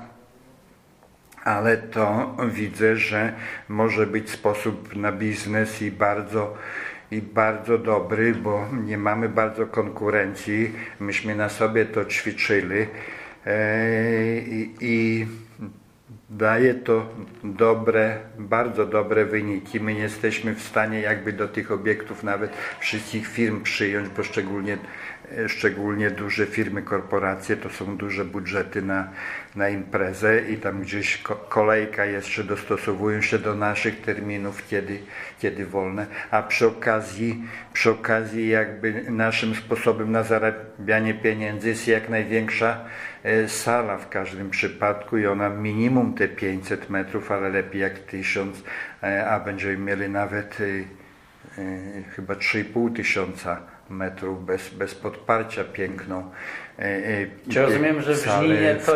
ale 1.43 1.77
to 1.77 2.35
widzę, 2.51 2.95
że 2.95 3.33
może 3.69 4.07
być 4.07 4.29
sposób 4.29 4.95
na 4.95 5.11
biznes 5.11 5.81
i 5.81 5.91
bardzo 5.91 6.57
i 7.11 7.21
bardzo 7.21 7.77
dobry, 7.77 8.35
bo 8.35 8.65
nie 8.85 8.97
mamy 8.97 9.29
bardzo 9.29 9.67
konkurencji. 9.67 10.71
Myśmy 10.99 11.35
na 11.35 11.49
sobie 11.49 11.85
to 11.85 12.05
ćwiczyli 12.05 12.87
e, 13.45 14.39
i, 14.39 14.75
i 14.81 15.27
daje 16.29 16.73
to 16.73 17.09
dobre, 17.43 18.19
bardzo 18.39 18.85
dobre 18.85 19.25
wyniki. 19.25 19.79
My 19.79 19.93
nie 19.93 19.99
jesteśmy 19.99 20.55
w 20.55 20.61
stanie 20.61 21.01
jakby 21.01 21.33
do 21.33 21.47
tych 21.47 21.71
obiektów 21.71 22.23
nawet 22.23 22.51
wszystkich 22.79 23.27
firm 23.27 23.61
przyjąć, 23.63 24.09
bo 24.09 24.23
szczególnie, 24.23 24.77
szczególnie 25.47 26.11
duże 26.11 26.45
firmy, 26.45 26.81
korporacje 26.81 27.57
to 27.57 27.69
są 27.69 27.97
duże 27.97 28.25
budżety 28.25 28.81
na, 28.81 29.09
na 29.55 29.69
imprezę 29.69 30.41
i 30.49 30.57
tam 30.57 30.81
gdzieś 30.81 31.23
kolejka 31.49 32.05
jeszcze 32.05 32.43
dostosowują 32.43 33.21
się 33.21 33.39
do 33.39 33.55
naszych 33.55 34.01
terminów, 34.01 34.67
kiedy, 34.67 34.99
kiedy 35.39 35.65
wolne, 35.65 36.07
a 36.31 36.43
przy 36.43 36.67
okazji, 36.67 37.43
przy 37.73 37.91
okazji 37.91 38.49
jakby 38.49 39.03
naszym 39.09 39.55
sposobem 39.55 40.11
na 40.11 40.23
zarabianie 40.23 41.13
pieniędzy 41.13 41.69
jest 41.69 41.87
jak 41.87 42.09
największa 42.09 42.85
sala 43.47 43.97
w 43.97 44.09
każdym 44.09 44.49
przypadku 44.49 45.17
i 45.17 45.27
ona 45.27 45.49
minimum 45.49 46.13
te 46.13 46.27
500 46.27 46.89
metrów, 46.89 47.31
ale 47.31 47.49
lepiej 47.49 47.81
jak 47.81 47.99
1000, 47.99 48.63
e, 49.03 49.29
a 49.29 49.39
będziemy 49.39 49.77
mieli 49.77 50.09
nawet 50.09 50.57
e, 51.57 51.63
chyba 52.15 52.33
3,5 52.33 52.95
tysiąca 52.95 53.61
metrów 53.89 54.45
bez, 54.45 54.69
bez 54.69 54.95
podparcia 54.95 55.63
piękną. 55.63 56.31
Czy 57.49 57.61
rozumiem, 57.61 58.01
że 58.01 58.13
w 58.13 58.25
Żninie 58.25 58.75
to, 58.85 58.95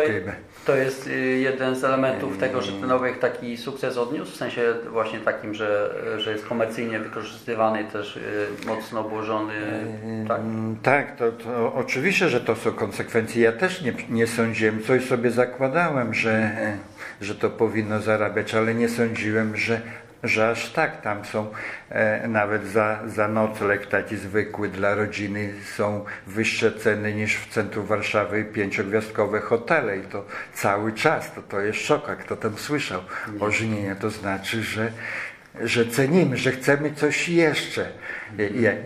to 0.66 0.76
jest 0.76 1.06
y, 1.06 1.20
jeden 1.20 1.76
z 1.76 1.84
elementów 1.84 2.38
tego, 2.38 2.62
że 2.62 2.72
ten 2.72 2.92
obiekt 2.92 3.20
taki 3.20 3.56
sukces 3.56 3.96
odniósł, 3.96 4.32
w 4.32 4.36
sensie 4.36 4.74
właśnie 4.90 5.18
takim, 5.20 5.54
że, 5.54 5.94
że 6.18 6.32
jest 6.32 6.46
komercyjnie 6.46 6.98
wykorzystywany, 6.98 7.84
też 7.84 8.16
y, 8.16 8.20
mocno 8.66 9.00
obłożony. 9.00 9.52
Tak, 10.28 10.40
tak 10.82 11.16
to, 11.16 11.32
to 11.32 11.74
oczywiście, 11.74 12.28
że 12.28 12.40
to 12.40 12.56
są 12.56 12.72
konsekwencje. 12.72 13.42
Ja 13.42 13.52
też 13.52 13.82
nie, 13.82 13.92
nie 14.10 14.26
sądziłem, 14.26 14.82
coś 14.82 15.04
sobie 15.04 15.30
zakładałem, 15.30 16.14
że, 16.14 16.50
że 17.20 17.34
to 17.34 17.50
powinno 17.50 18.00
zarabiać, 18.00 18.54
ale 18.54 18.74
nie 18.74 18.88
sądziłem, 18.88 19.56
że 19.56 19.80
że 20.24 20.50
aż 20.50 20.70
tak 20.72 21.00
tam 21.00 21.24
są 21.24 21.50
e, 21.90 22.28
nawet 22.28 22.66
za, 22.66 22.98
za 23.06 23.28
nocleg 23.28 23.86
taki 23.86 24.16
zwykły 24.16 24.68
dla 24.68 24.94
rodziny 24.94 25.52
są 25.76 26.04
wyższe 26.26 26.72
ceny 26.72 27.14
niż 27.14 27.36
w 27.36 27.48
centrum 27.48 27.86
Warszawy 27.86 28.44
pięciogwiazdkowe 28.44 29.40
hotele 29.40 29.98
i 29.98 30.02
to 30.02 30.24
cały 30.54 30.92
czas, 30.92 31.34
to, 31.34 31.42
to 31.42 31.60
jest 31.60 31.78
szok, 31.78 32.16
kto 32.16 32.36
tam 32.36 32.58
słyszał. 32.58 33.00
O 33.40 33.50
to 34.00 34.10
znaczy, 34.10 34.62
że 34.62 34.92
że 35.62 35.86
cenimy, 35.86 36.36
że 36.36 36.52
chcemy 36.52 36.92
coś 36.92 37.28
jeszcze. 37.28 37.88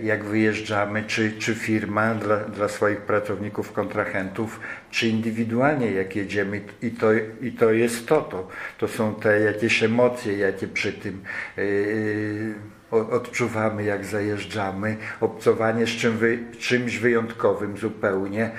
Jak 0.03 0.25
wyjeżdżamy, 0.25 1.05
czy, 1.07 1.33
czy 1.33 1.55
firma 1.55 2.15
dla, 2.15 2.37
dla 2.37 2.69
swoich 2.69 3.01
pracowników, 3.01 3.73
kontrahentów, 3.73 4.61
czy 4.91 5.09
indywidualnie 5.09 5.91
jak 5.91 6.17
jedziemy 6.17 6.61
i 6.83 6.91
to, 6.91 7.07
i 7.41 7.53
to 7.53 7.71
jest 7.71 8.07
to, 8.07 8.21
to, 8.21 8.49
to 8.79 8.89
są 8.89 9.15
te 9.15 9.41
jakieś 9.41 9.83
emocje, 9.83 10.39
jakie 10.39 10.69
przy 10.69 10.93
tym 10.93 11.23
yy, 11.57 12.55
odczuwamy, 12.91 13.85
jak 13.85 14.05
zajeżdżamy, 14.05 14.97
obcowanie 15.21 15.87
z 15.87 15.91
czym 15.91 16.19
wy, 16.19 16.39
czymś 16.59 16.99
wyjątkowym 16.99 17.77
zupełnie. 17.77 18.51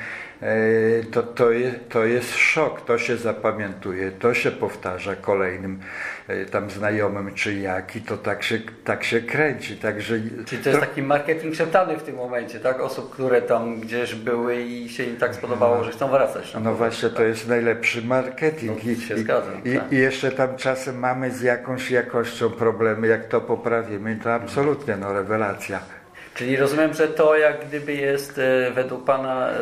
E, 0.42 1.04
to, 1.12 1.24
to, 1.24 1.52
jest, 1.52 1.90
to 1.90 2.06
jest 2.06 2.36
szok, 2.36 2.82
to 2.82 2.98
się 2.98 3.18
zapamiętuje, 3.18 4.12
to 4.12 4.34
się 4.34 4.52
powtarza 4.52 5.16
kolejnym 5.16 5.80
e, 6.28 6.46
tam 6.46 6.70
znajomym 6.70 7.34
czy 7.34 7.54
jak 7.54 7.96
i 7.96 8.02
to 8.02 8.18
tak 8.18 8.44
się, 8.44 8.60
tak 8.84 9.04
się 9.04 9.22
kręci. 9.22 9.78
Także 9.78 10.20
Czyli 10.46 10.64
to 10.64 10.70
jest 10.70 10.82
taki 10.82 11.02
marketing 11.04 11.56
szeptany 11.56 11.98
w 11.98 12.04
tym 12.04 12.16
momencie, 12.16 12.60
tak? 12.60 12.80
Osób, 12.82 13.14
które 13.14 13.42
tam 13.42 13.80
gdzieś 13.80 14.16
były 14.16 14.62
i 14.62 14.90
się 14.90 15.04
im 15.04 15.18
tak 15.18 15.36
spodobało, 15.36 15.78
no, 15.78 15.84
że 15.84 15.92
chcą 15.92 16.10
wracać. 16.10 16.54
No, 16.54 16.60
no 16.60 16.76
właśnie, 16.76 17.10
tak. 17.10 17.18
to 17.18 17.24
jest 17.24 17.48
najlepszy 17.48 18.02
marketing. 18.02 18.84
No, 18.86 18.92
I, 18.92 18.96
zgadzam, 18.96 19.64
i, 19.66 19.76
tak. 19.76 19.92
I 19.92 19.96
jeszcze 19.96 20.32
tam 20.32 20.56
czasem 20.56 21.00
mamy 21.00 21.32
z 21.32 21.42
jakąś 21.42 21.92
jakością 21.92 22.50
problemy, 22.50 23.08
jak 23.08 23.28
to 23.28 23.42
poprawimy, 23.42 24.20
to 24.24 24.34
absolutnie 24.34 24.96
no 24.96 25.14
rewelacja. 25.14 25.99
Czyli 26.36 26.58
rozumiem, 26.58 26.94
że 26.94 27.08
to 27.08 27.38
jak 27.38 27.68
gdyby 27.68 27.94
jest 27.94 28.38
e, 28.38 28.72
według 28.72 29.06
Pana 29.06 29.50
e, 29.50 29.56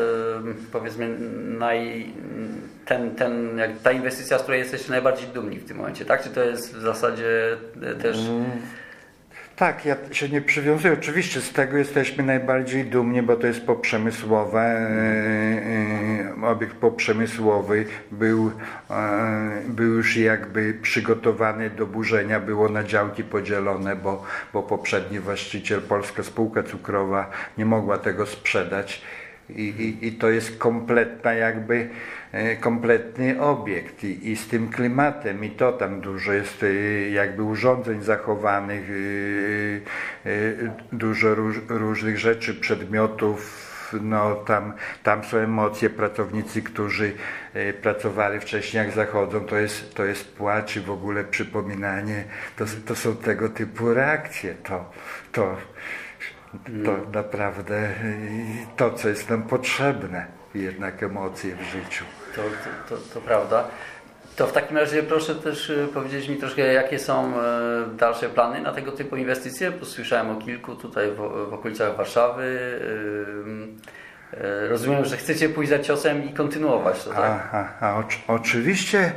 powiedzmy 0.72 1.10
naj, 1.60 2.06
ten, 2.86 3.16
ten, 3.16 3.58
jak 3.58 3.72
ta 3.84 3.92
inwestycja, 3.92 4.40
z 4.40 4.42
której 4.42 4.60
jesteście 4.60 4.92
najbardziej 4.92 5.28
dumni 5.28 5.60
w 5.60 5.68
tym 5.68 5.78
momencie, 5.78 6.06
tak? 6.06 6.24
Czy 6.24 6.30
to 6.30 6.44
jest 6.44 6.76
w 6.76 6.82
zasadzie 6.82 7.58
e, 7.84 7.96
też... 7.96 8.18
Mm 8.18 8.62
tak, 9.58 9.86
ja 9.86 9.96
się 10.12 10.30
nie 10.30 10.42
przywiązuję. 10.42 10.94
Oczywiście 10.94 11.42
z 11.42 11.54
tego 11.54 11.78
jesteśmy 11.78 12.24
najbardziej 12.24 12.86
dumni, 12.86 13.22
bo 13.22 13.36
to 13.36 13.48
jest 13.48 13.66
poprzemysłowe. 13.66 14.60
E, 14.60 16.44
e, 16.44 16.48
obiekt 16.48 16.76
poprzemysłowy 16.76 17.86
był, 18.12 18.52
e, 18.90 19.62
był 19.68 19.94
już 19.94 20.18
jakby 20.18 20.74
przygotowany 20.82 21.70
do 21.70 21.88
burzenia, 21.88 22.40
było 22.40 22.70
na 22.70 22.84
działki 22.84 23.24
podzielone, 23.24 23.96
bo, 23.96 24.24
bo 24.54 24.64
poprzedni 24.64 25.20
właściciel, 25.20 25.82
Polska 25.82 26.24
Spółka 26.24 26.64
Cukrowa, 26.64 27.30
nie 27.58 27.66
mogła 27.66 27.98
tego 27.98 28.26
sprzedać. 28.26 29.02
I, 29.50 29.62
i, 29.62 30.08
i 30.08 30.12
to 30.12 30.30
jest 30.30 30.58
kompletna 30.58 31.34
jakby 31.34 31.90
kompletny 32.60 33.42
obiekt. 33.42 34.04
I, 34.04 34.32
i, 34.32 34.36
z 34.36 34.48
tym 34.48 34.70
klimatem 34.70 35.44
i 35.44 35.50
to 35.50 35.72
tam 35.72 36.02
dużo 36.02 36.34
jest 36.34 36.64
e, 36.64 36.74
jakby 37.10 37.44
urządzeń 37.44 38.02
zachowanych, 38.02 38.90
e, 40.26 40.32
dużo 40.92 41.36
róż, 41.36 41.56
różnych 41.70 42.18
rzeczy, 42.18 42.54
przedmiotów, 42.54 43.68
no 44.02 44.36
tam, 44.36 44.74
tam 45.04 45.24
są 45.24 45.38
emocje, 45.38 45.90
pracownicy, 45.90 46.62
którzy 46.62 47.14
pracowali 47.82 48.40
wcześniej 48.40 48.84
jak 48.86 48.96
zachodzą, 48.96 49.40
to 49.40 49.58
jest, 49.58 49.96
to 49.96 50.06
jest 50.06 50.36
płacz 50.36 50.76
i 50.76 50.80
w 50.80 50.92
ogóle 50.92 51.24
przypominanie, 51.24 52.24
to, 52.58 52.66
to 52.86 52.96
są 52.96 53.16
tego 53.16 53.50
typu 53.50 53.94
reakcje, 53.94 54.56
to, 54.56 54.92
to, 55.32 55.58
to 56.86 56.96
mm. 56.96 57.12
naprawdę 57.14 57.90
to, 58.76 58.92
co 58.92 59.10
jest 59.10 59.30
nam 59.30 59.44
potrzebne 59.44 60.26
jednak 60.56 61.04
emocje 61.04 61.56
w 61.56 61.64
życiu. 61.64 62.06
To, 62.38 62.96
to, 62.96 63.02
to, 63.14 63.22
prawda. 63.22 63.64
To 64.36 64.48
w 64.48 64.54
takim 64.54 64.78
razie 64.78 65.04
proszę 65.04 65.36
też 65.36 65.70
y, 65.70 65.88
powiedzieć 65.94 66.30
mi 66.30 66.38
troszkę, 66.38 66.74
jakie 66.74 67.00
są 67.00 67.34
e, 67.42 67.88
dalsze 67.98 68.30
plany 68.30 68.62
na 68.62 68.74
tego 68.74 68.92
typu 68.92 69.16
inwestycje. 69.16 69.72
Słyszałem 69.84 70.30
o 70.30 70.36
kilku 70.36 70.76
tutaj 70.76 71.12
w, 71.12 71.16
w 71.50 71.54
okolicach 71.54 71.96
Warszawy. 71.96 72.60
E, 74.34 74.68
rozumiem, 74.68 75.06
że 75.06 75.18
chcecie 75.18 75.50
pójść 75.50 75.70
za 75.70 75.80
ciosem 75.80 76.30
i 76.30 76.34
kontynuować 76.34 77.04
to, 77.04 77.10
tak? 77.10 77.50
A, 77.52 77.70
a, 77.82 78.04
a 78.28 78.34
oczywiście, 78.34 79.12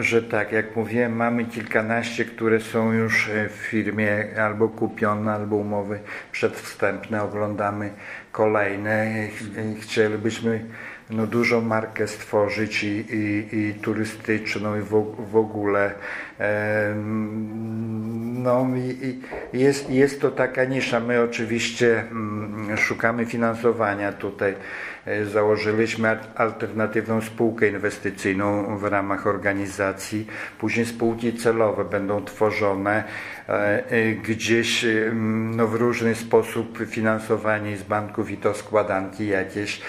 że 0.00 0.22
tak. 0.22 0.52
Jak 0.52 0.76
mówiłem, 0.76 1.16
mamy 1.16 1.44
kilkanaście, 1.44 2.24
które 2.24 2.60
są 2.60 2.92
już 2.92 3.30
w 3.48 3.52
firmie 3.52 4.24
albo 4.40 4.68
kupione, 4.68 5.32
albo 5.32 5.56
umowy 5.56 6.00
przedwstępne. 6.32 7.22
Oglądamy 7.22 7.90
kolejne. 8.32 9.06
Chcielibyśmy 9.80 10.64
no, 11.12 11.26
dużą 11.26 11.60
markę 11.60 12.08
stworzyć 12.08 12.84
i, 12.84 12.86
i, 12.86 13.56
i 13.58 13.74
turystyczną 13.74 14.78
i 14.78 14.80
w, 14.80 15.14
w 15.30 15.36
ogóle. 15.36 15.94
No, 18.42 18.66
jest, 19.52 19.90
jest 19.90 20.20
to 20.20 20.30
taka 20.30 20.64
nisza. 20.64 21.00
My 21.00 21.22
oczywiście 21.22 22.00
mm, 22.00 22.76
szukamy 22.76 23.26
finansowania 23.26 24.12
tutaj. 24.12 24.54
E, 25.06 25.24
założyliśmy 25.24 26.18
alternatywną 26.34 27.20
spółkę 27.20 27.68
inwestycyjną 27.68 28.78
w 28.78 28.84
ramach 28.84 29.26
organizacji. 29.26 30.26
Później 30.58 30.86
spółki 30.86 31.32
celowe 31.32 31.84
będą 31.84 32.24
tworzone 32.24 33.04
e, 33.48 33.52
e, 33.90 34.12
gdzieś 34.12 34.86
no, 35.56 35.66
w 35.66 35.74
różny 35.74 36.14
sposób 36.14 36.78
finansowanie 36.86 37.76
z 37.76 37.82
banków 37.82 38.30
i 38.30 38.36
to 38.36 38.54
składanki 38.54 39.26
jakieś, 39.26 39.82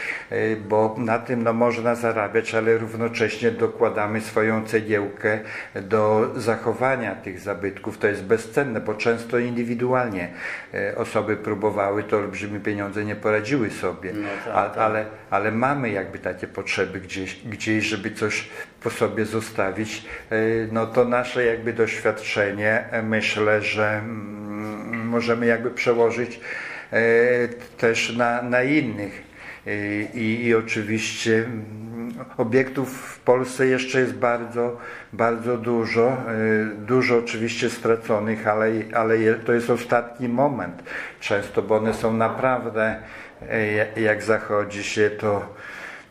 bo 0.70 0.96
na 0.98 1.20
tym 1.20 1.44
no, 1.44 1.54
można 1.54 1.96
zarabiać, 1.96 2.56
ale 2.56 2.78
równocześnie 2.78 3.52
dokładamy 3.52 4.22
swoją 4.22 4.66
cegiełkę 4.66 5.40
do 5.82 6.32
zachowania 6.44 7.16
tych 7.16 7.40
zabytków. 7.40 7.98
To 7.98 8.08
jest 8.08 8.24
bezcenne, 8.24 8.82
bo 8.82 8.94
często 8.94 9.40
indywidualnie 9.40 10.30
osoby 10.96 11.38
próbowały, 11.38 12.04
to 12.04 12.18
olbrzymie 12.18 12.60
pieniądze 12.60 13.06
nie 13.06 13.16
poradziły 13.16 13.70
sobie, 13.70 14.14
no 14.14 14.30
tak, 14.46 14.54
tak. 14.54 14.78
Ale, 14.78 15.06
ale 15.30 15.52
mamy 15.52 15.90
jakby 15.90 16.20
takie 16.20 16.48
potrzeby 16.48 17.00
gdzieś, 17.00 17.36
gdzieś, 17.46 17.86
żeby 17.86 18.12
coś 18.12 18.50
po 18.84 18.90
sobie 18.90 19.26
zostawić. 19.26 20.06
No 20.72 20.88
to 20.88 21.06
nasze 21.06 21.46
jakby 21.46 21.74
doświadczenie 21.74 22.84
myślę, 23.04 23.62
że 23.62 23.90
mm, 23.90 25.08
możemy 25.08 25.46
jakby 25.46 25.72
przełożyć 25.72 26.40
e, 26.92 27.48
też 27.78 28.16
na, 28.18 28.42
na 28.42 28.64
innych. 28.64 29.24
E, 29.68 30.02
I, 30.02 30.46
I, 30.46 30.56
oczywiście 30.56 31.38
mm, 31.38 32.14
obiektów 32.38 33.13
Polsce 33.26 33.68
jeszcze 33.68 34.00
jest 34.00 34.14
bardzo, 34.14 34.78
bardzo 35.14 35.58
dużo. 35.58 36.08
E, 36.08 36.16
dużo 36.76 37.18
oczywiście 37.18 37.70
straconych, 37.70 38.48
ale, 38.48 38.68
ale 38.94 39.34
to 39.34 39.54
jest 39.54 39.70
ostatni 39.70 40.30
moment 40.30 40.84
często, 41.20 41.62
bo 41.62 41.76
one 41.76 41.94
są 41.94 42.14
naprawdę, 42.14 42.96
jak 43.96 44.24
zachodzi 44.24 44.84
się, 44.84 45.10
to, 45.10 45.46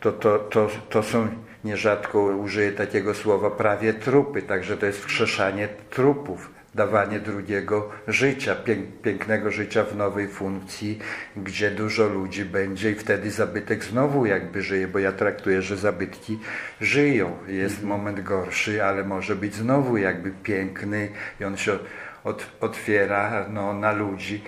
to, 0.01 0.13
to, 0.13 0.39
to, 0.39 0.69
to 0.91 1.03
są 1.03 1.29
nierzadko 1.65 2.21
użyję 2.23 2.73
takiego 2.73 3.15
słowa 3.15 3.51
prawie 3.51 3.95
trupy, 3.95 4.43
także 4.43 4.77
to 4.77 4.87
jest 4.87 4.99
wskrzeszanie 4.99 5.69
trupów, 5.91 6.51
dawanie 6.75 7.21
drugiego 7.21 7.91
życia, 8.09 8.57
pięknego 9.03 9.51
życia 9.51 9.85
w 9.85 9.97
nowej 9.97 10.29
funkcji, 10.29 10.99
gdzie 11.37 11.71
dużo 11.71 12.09
ludzi 12.09 12.45
będzie 12.45 12.91
i 12.91 12.95
wtedy 12.95 13.31
zabytek 13.31 13.85
znowu 13.85 14.27
jakby 14.27 14.63
żyje, 14.63 14.89
bo 14.89 14.99
ja 14.99 15.13
traktuję, 15.13 15.63
że 15.63 15.77
zabytki 15.77 16.39
żyją. 16.81 17.37
Jest 17.47 17.75
mhm. 17.75 17.89
moment 17.89 18.21
gorszy, 18.21 18.85
ale 18.85 19.05
może 19.05 19.37
być 19.37 19.55
znowu 19.55 19.97
jakby 19.97 20.31
piękny 20.31 21.09
i 21.41 21.45
on 21.45 21.57
się 21.57 21.79
od, 22.25 22.47
otwiera 22.61 23.47
no, 23.49 23.73
na 23.73 23.93
ludzi. 23.93 24.45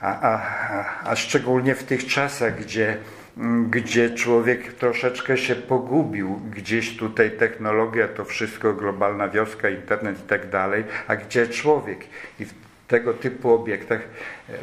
A, 0.00 0.20
a, 0.20 0.42
a, 0.70 1.10
a 1.10 1.16
szczególnie 1.16 1.74
w 1.74 1.84
tych 1.84 2.06
czasach, 2.06 2.60
gdzie 2.60 2.98
gdzie 3.70 4.10
człowiek 4.10 4.72
troszeczkę 4.72 5.36
się 5.36 5.54
pogubił, 5.54 6.40
gdzieś 6.50 6.96
tutaj 6.96 7.30
technologia, 7.30 8.08
to 8.08 8.24
wszystko, 8.24 8.74
globalna 8.74 9.28
wioska, 9.28 9.68
internet 9.68 10.18
i 10.24 10.28
tak 10.28 10.50
dalej, 10.50 10.84
a 11.06 11.16
gdzie 11.16 11.48
człowiek? 11.48 11.98
I 12.40 12.44
w 12.44 12.54
tego 12.88 13.14
typu 13.14 13.54
obiektach 13.54 14.00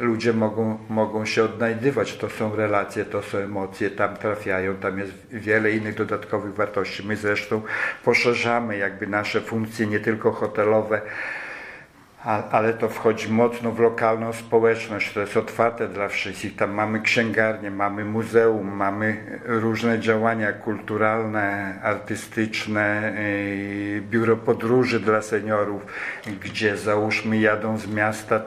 ludzie 0.00 0.32
mogą, 0.32 0.78
mogą 0.88 1.24
się 1.24 1.44
odnajdywać. 1.44 2.16
To 2.16 2.30
są 2.30 2.56
relacje, 2.56 3.04
to 3.04 3.22
są 3.22 3.38
emocje, 3.38 3.90
tam 3.90 4.16
trafiają, 4.16 4.76
tam 4.76 4.98
jest 4.98 5.12
wiele 5.30 5.72
innych 5.72 5.94
dodatkowych 5.94 6.54
wartości. 6.54 7.06
My 7.06 7.16
zresztą 7.16 7.62
poszerzamy 8.04 8.78
jakby 8.78 9.06
nasze 9.06 9.40
funkcje 9.40 9.86
nie 9.86 10.00
tylko 10.00 10.32
hotelowe, 10.32 11.02
ale 12.24 12.74
to 12.74 12.88
wchodzi 12.88 13.32
mocno 13.32 13.72
w 13.72 13.80
lokalną 13.80 14.32
społeczność, 14.32 15.12
to 15.12 15.20
jest 15.20 15.36
otwarte 15.36 15.88
dla 15.88 16.08
wszystkich. 16.08 16.56
Tam 16.56 16.70
mamy 16.70 17.00
księgarnię, 17.00 17.70
mamy 17.70 18.04
muzeum, 18.04 18.76
mamy 18.76 19.38
różne 19.44 20.00
działania 20.00 20.52
kulturalne, 20.52 21.78
artystyczne, 21.82 23.12
yy, 23.94 24.00
biuro 24.00 24.36
podróży 24.36 25.00
dla 25.00 25.22
seniorów, 25.22 25.86
gdzie 26.40 26.76
załóżmy 26.76 27.38
jadą 27.38 27.78
z 27.78 27.86
miasta 27.86 28.42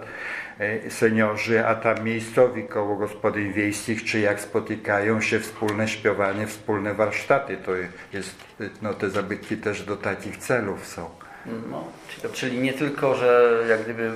yy, 0.60 0.92
seniorzy, 0.92 1.66
a 1.66 1.76
tam 1.76 2.04
miejscowi 2.04 2.64
koło 2.64 2.96
gospodyń 2.96 3.54
wiejskich, 3.54 4.04
czy 4.04 4.20
jak 4.20 4.40
spotykają 4.40 5.22
się, 5.22 5.40
wspólne 5.40 5.88
śpiewanie, 5.88 6.48
wspólne 6.48 6.94
warsztaty. 6.94 7.58
To 7.58 7.72
jest, 8.14 8.36
no 8.82 8.94
te 8.94 9.10
zabytki 9.10 9.58
też 9.58 9.84
do 9.84 9.98
takich 9.98 10.38
celów 10.38 10.88
są. 10.88 11.27
No, 11.70 11.88
czyli 12.34 12.60
nie 12.60 12.74
tylko, 12.74 13.16
że 13.16 13.60
jak 13.70 13.84
gdyby 13.84 14.12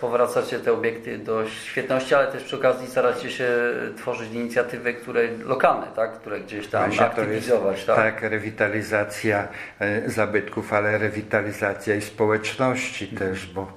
powracacie 0.00 0.58
te 0.58 0.72
obiekty 0.72 1.18
do 1.18 1.48
świetności, 1.48 2.14
ale 2.14 2.26
też 2.26 2.44
przy 2.44 2.56
okazji 2.56 2.86
staracie 2.86 3.30
się 3.30 3.48
tworzyć 3.96 4.32
inicjatywy, 4.32 4.94
które 4.94 5.22
lokalne, 5.44 5.86
tak? 5.96 6.12
które 6.12 6.40
gdzieś 6.40 6.68
tam 6.68 6.84
Właśnie 6.86 7.06
aktywizować. 7.06 7.76
Jest, 7.76 7.86
tak? 7.86 7.96
tak, 7.96 8.30
rewitalizacja 8.30 9.48
e, 9.78 10.10
zabytków, 10.10 10.72
ale 10.72 10.98
rewitalizacja 10.98 11.94
i 11.94 12.02
społeczności 12.02 13.08
mhm. 13.10 13.30
też, 13.30 13.46
bo 13.46 13.72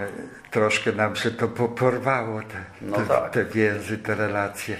e, 0.00 0.06
troszkę 0.50 0.92
nam 0.92 1.16
się 1.16 1.30
to 1.30 1.48
porwało, 1.48 2.40
te, 2.40 2.64
no 2.82 2.96
te, 2.96 3.06
tak. 3.06 3.30
te 3.30 3.44
więzy, 3.44 3.98
te 3.98 4.14
relacje. 4.14 4.76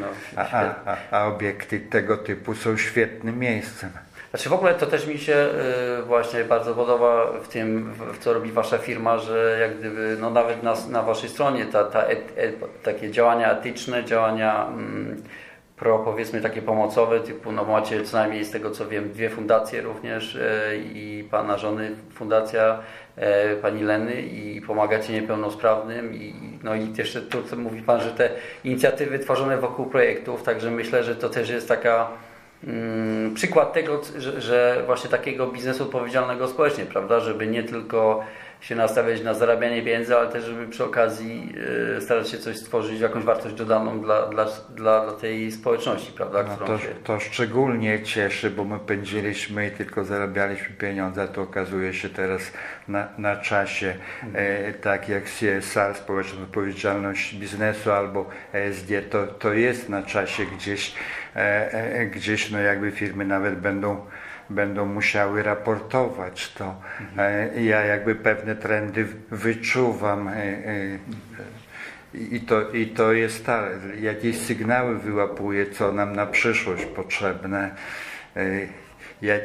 No, 0.00 0.06
a, 0.36 0.64
a, 0.84 0.96
a 1.10 1.26
obiekty 1.26 1.80
tego 1.80 2.16
typu 2.16 2.54
są 2.54 2.76
świetnym 2.76 3.38
miejscem. 3.38 3.90
Znaczy 4.34 4.48
w 4.48 4.52
ogóle 4.52 4.74
to 4.74 4.86
też 4.86 5.06
mi 5.06 5.18
się 5.18 5.48
y, 6.00 6.02
właśnie 6.02 6.44
bardzo 6.44 6.74
podoba 6.74 7.32
w 7.42 7.48
tym, 7.48 7.94
w 8.12 8.18
co 8.18 8.32
robi 8.32 8.52
Wasza 8.52 8.78
firma, 8.78 9.18
że 9.18 9.58
jak 9.60 9.78
gdyby, 9.78 10.16
no 10.20 10.30
nawet 10.30 10.62
na, 10.62 10.74
na 10.90 11.02
Waszej 11.02 11.28
stronie 11.28 11.66
ta, 11.66 11.84
ta 11.84 12.02
et, 12.02 12.32
et, 12.36 12.82
takie 12.82 13.10
działania 13.10 13.52
etyczne, 13.52 14.04
działania 14.04 14.66
mm, 14.66 15.22
pro 15.76 15.98
powiedzmy 15.98 16.40
takie 16.40 16.62
pomocowe, 16.62 17.20
typu 17.20 17.52
no 17.52 17.64
macie 17.64 18.02
co 18.02 18.16
najmniej 18.16 18.44
z 18.44 18.50
tego 18.50 18.70
co 18.70 18.88
wiem 18.88 19.10
dwie 19.10 19.30
fundacje 19.30 19.82
również 19.82 20.34
y, 20.34 20.40
i 20.94 21.28
Pana 21.30 21.58
żony 21.58 21.90
fundacja 22.14 22.78
y, 23.18 23.22
Pani 23.62 23.82
Leny 23.82 24.22
i 24.22 24.60
pomagacie 24.60 25.12
niepełnosprawnym 25.12 26.14
i 26.14 26.34
no 26.62 26.74
i 26.74 26.92
jeszcze 26.98 27.20
tu 27.20 27.56
mówi 27.56 27.82
Pan, 27.82 28.00
że 28.00 28.10
te 28.10 28.30
inicjatywy 28.64 29.18
tworzone 29.18 29.58
wokół 29.58 29.86
projektów, 29.86 30.42
także 30.42 30.70
myślę, 30.70 31.04
że 31.04 31.16
to 31.16 31.28
też 31.28 31.50
jest 31.50 31.68
taka 31.68 32.08
przykład 33.34 33.72
tego, 33.72 34.00
że, 34.18 34.40
że, 34.40 34.82
właśnie 34.86 35.10
takiego 35.10 35.46
biznesu 35.46 35.82
odpowiedzialnego 35.84 36.48
społecznie, 36.48 36.86
prawda, 36.86 37.20
żeby 37.20 37.46
nie 37.46 37.62
tylko 37.62 38.24
się 38.64 38.74
nastawiać 38.74 39.22
na 39.22 39.34
zarabianie 39.34 39.82
pieniędzy, 39.82 40.16
ale 40.16 40.28
też 40.28 40.44
żeby 40.44 40.66
przy 40.66 40.84
okazji 40.84 41.52
e, 41.96 42.00
starać 42.00 42.28
się 42.28 42.38
coś 42.38 42.56
stworzyć, 42.56 43.00
jakąś 43.00 43.24
wartość 43.24 43.54
dodaną 43.54 44.00
dla, 44.00 44.26
dla, 44.26 44.44
dla, 44.76 45.06
dla 45.06 45.12
tej 45.12 45.52
społeczności, 45.52 46.12
prawda? 46.12 46.42
No 46.42 46.66
to, 46.66 46.78
się... 46.78 46.88
to 47.04 47.20
szczególnie 47.20 48.02
cieszy, 48.02 48.50
bo 48.50 48.64
my 48.64 48.78
pędziliśmy 48.78 49.68
i 49.68 49.70
tylko 49.70 50.04
zarabialiśmy 50.04 50.76
pieniądze, 50.76 51.22
a 51.22 51.28
to 51.28 51.42
okazuje 51.42 51.94
się 51.94 52.08
teraz 52.08 52.52
na, 52.88 53.08
na 53.18 53.36
czasie, 53.36 53.94
mhm. 54.22 54.44
e, 54.46 54.72
tak 54.72 55.08
jak 55.08 55.24
CSR, 55.24 55.94
Społeczna 55.94 56.42
Odpowiedzialność 56.42 57.34
Biznesu 57.34 57.92
albo 57.92 58.30
ESG, 58.52 58.88
to, 59.10 59.26
to 59.26 59.52
jest 59.52 59.88
na 59.88 60.02
czasie 60.02 60.46
gdzieś, 60.46 60.94
e, 61.36 61.72
e, 61.72 62.06
gdzieś 62.06 62.50
no 62.50 62.58
jakby 62.58 62.90
firmy 62.90 63.24
nawet 63.24 63.60
będą 63.60 64.06
będą 64.50 64.86
musiały 64.86 65.42
raportować 65.42 66.52
to. 66.52 66.74
Mhm. 67.00 67.64
Ja 67.64 67.84
jakby 67.84 68.14
pewne 68.14 68.56
trendy 68.56 69.06
wyczuwam. 69.30 70.28
E, 70.28 70.32
e, 70.34 70.98
I 72.14 72.40
to, 72.40 72.70
I 72.70 72.86
to 72.86 73.12
jest 73.12 73.46
tak, 73.46 73.64
jakieś 74.00 74.38
sygnały 74.38 74.98
wyłapuje, 74.98 75.70
co 75.70 75.92
nam 75.92 76.16
na 76.16 76.26
przyszłość 76.26 76.84
potrzebne 76.84 77.70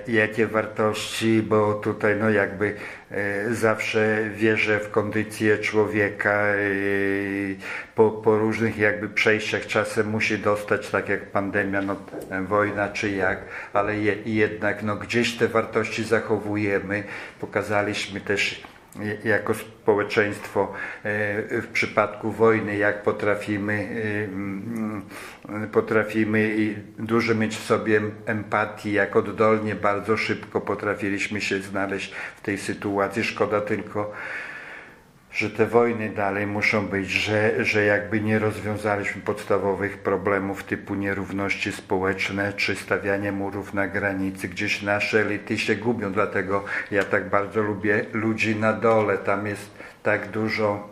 jakie 0.08 0.48
wartości, 0.48 1.42
bo 1.42 1.74
tutaj 1.74 2.16
no 2.20 2.30
jakby 2.30 2.76
e, 3.12 3.54
zawsze 3.54 4.30
wierzę 4.36 4.80
w 4.80 4.92
kondycję 4.92 5.58
człowieka 5.58 6.32
e, 6.32 6.56
po, 7.96 8.12
po 8.12 8.38
różnych 8.38 8.78
jakby 8.78 9.10
przejściach 9.10 9.68
czasem 9.68 10.10
musi 10.10 10.38
dostać 10.38 10.90
tak 10.90 11.10
jak 11.10 11.26
pandemia, 11.26 11.82
no, 11.82 11.96
wojna 12.48 12.90
czy 12.90 13.12
jak, 13.12 13.40
ale 13.74 13.98
je, 13.98 14.16
jednak 14.26 14.84
no, 14.84 14.96
gdzieś 14.96 15.38
te 15.38 15.48
wartości 15.48 16.04
zachowujemy. 16.04 17.04
Pokazaliśmy 17.40 18.22
też 18.22 18.64
jako 19.24 19.54
społeczeństwo 19.54 20.74
e, 21.04 21.62
w 21.62 21.68
przypadku 21.74 22.32
wojny, 22.32 22.78
jak 22.78 23.04
potrafimy, 23.04 23.74
e, 23.74 24.24
mm, 24.24 25.02
potrafimy 25.72 26.56
dużo 27.00 27.36
mieć 27.36 27.58
w 27.58 27.64
sobie 27.64 28.02
empatii, 28.26 28.92
jak 28.92 29.16
oddolnie, 29.16 29.76
bardzo 29.76 30.18
szybko 30.18 30.62
potrafiliśmy 30.62 31.42
się 31.42 31.60
znaleźć 31.60 32.14
w 32.36 32.42
tej 32.42 32.58
sytuacji. 32.58 33.24
Szkoda 33.24 33.62
tylko, 33.62 34.14
że 35.32 35.50
te 35.50 35.66
wojny 35.66 36.10
dalej 36.10 36.48
muszą 36.48 36.88
być, 36.88 37.10
że, 37.10 37.66
że 37.66 37.86
jakby 37.86 38.22
nie 38.22 38.40
rozwiązaliśmy 38.40 39.22
podstawowych 39.22 39.98
problemów 39.98 40.64
typu 40.64 40.96
nierówności 40.96 41.72
społeczne 41.72 42.54
czy 42.54 42.76
stawianie 42.76 43.32
murów 43.32 43.74
na 43.74 43.88
granicy. 43.88 44.48
Gdzieś 44.48 44.82
nasze 44.82 45.22
elity 45.22 45.58
się 45.58 45.76
gubią, 45.76 46.12
dlatego 46.12 46.64
ja 46.92 47.04
tak 47.04 47.30
bardzo 47.30 47.62
lubię 47.62 48.06
ludzi 48.14 48.56
na 48.56 48.74
dole. 48.74 49.18
Tam 49.18 49.48
jest 49.48 49.72
tak 50.04 50.28
dużo 50.28 50.90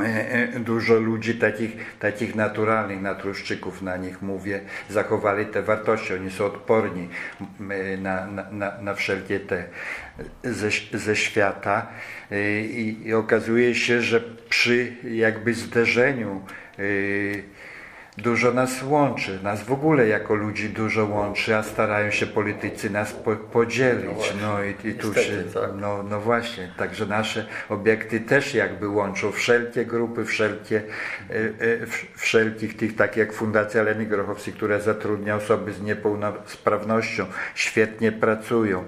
e, 0.00 0.32
e, 0.32 0.60
dużo 0.60 0.94
ludzi 0.94 1.34
takich, 1.34 1.98
takich 1.98 2.34
naturalnych 2.34 3.02
natruszczyków 3.02 3.82
na 3.82 3.96
nich 3.96 4.22
mówię, 4.22 4.60
zachowali 4.88 5.46
te 5.46 5.62
wartości, 5.62 6.14
oni 6.14 6.30
są 6.30 6.44
odporni 6.44 7.08
na, 7.98 8.26
na, 8.50 8.80
na 8.80 8.94
wszelkie 8.94 9.40
te 9.40 9.64
ze, 10.44 10.70
ze 10.98 11.16
świata. 11.16 11.86
I, 12.70 12.96
i 13.04 13.14
okazuje 13.14 13.74
się, 13.74 14.02
że 14.02 14.20
przy 14.48 14.92
jakby 15.04 15.54
zderzeniu 15.54 16.42
y, 16.78 17.42
dużo 18.22 18.52
nas 18.52 18.82
łączy, 18.82 19.38
nas 19.42 19.62
w 19.62 19.72
ogóle 19.72 20.08
jako 20.08 20.34
ludzi 20.34 20.68
dużo 20.68 21.06
łączy, 21.06 21.56
a 21.56 21.62
starają 21.62 22.10
się 22.10 22.26
politycy 22.26 22.90
nas 22.90 23.12
po, 23.12 23.36
podzielić. 23.36 24.34
No, 24.40 24.48
no 24.48 24.64
i, 24.64 24.88
i 24.88 24.94
tu 24.94 25.14
się, 25.14 25.44
tak. 25.54 25.70
no, 25.80 26.02
no 26.02 26.20
właśnie, 26.20 26.72
także 26.76 27.06
nasze 27.06 27.46
obiekty 27.68 28.20
też 28.20 28.54
jakby 28.54 28.88
łączą 28.88 29.32
wszelkie 29.32 29.86
grupy, 29.86 30.24
wszelkie, 30.24 30.82
e, 31.30 31.34
e, 31.34 31.86
wszelkich 32.14 32.76
tych, 32.76 32.96
tak 32.96 33.16
jak 33.16 33.32
Fundacja 33.32 33.82
Leni 33.82 34.06
Grochowskiej, 34.06 34.54
która 34.54 34.80
zatrudnia 34.80 35.36
osoby 35.36 35.72
z 35.72 35.82
niepełnosprawnością, 35.82 37.26
świetnie 37.54 38.12
pracują. 38.12 38.84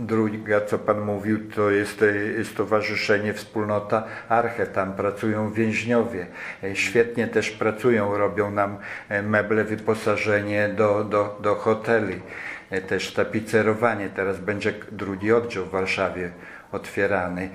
Druga, 0.00 0.60
co 0.60 0.78
Pan 0.78 1.00
mówił, 1.00 1.50
to 1.50 1.70
jest 1.70 2.04
e, 2.40 2.44
Stowarzyszenie 2.44 3.34
Wspólnota 3.34 4.04
Arche, 4.28 4.66
tam 4.66 4.92
pracują 4.92 5.52
więźniowie. 5.52 6.26
Świetnie 6.74 7.26
też 7.28 7.50
pracują, 7.50 8.16
robią 8.18 8.50
nam 8.50 8.71
e, 9.08 9.22
meble, 9.22 9.64
wyposażenie 9.64 10.68
do, 10.68 11.04
do, 11.04 11.38
do 11.42 11.54
hoteli, 11.54 12.20
E, 12.72 12.80
też 12.80 13.12
tapicerowanie. 13.12 14.08
Teraz 14.08 14.40
będzie 14.40 14.74
drugi 14.92 15.32
oddział 15.32 15.64
w 15.64 15.70
Warszawie 15.70 16.30
otwierany. 16.72 17.50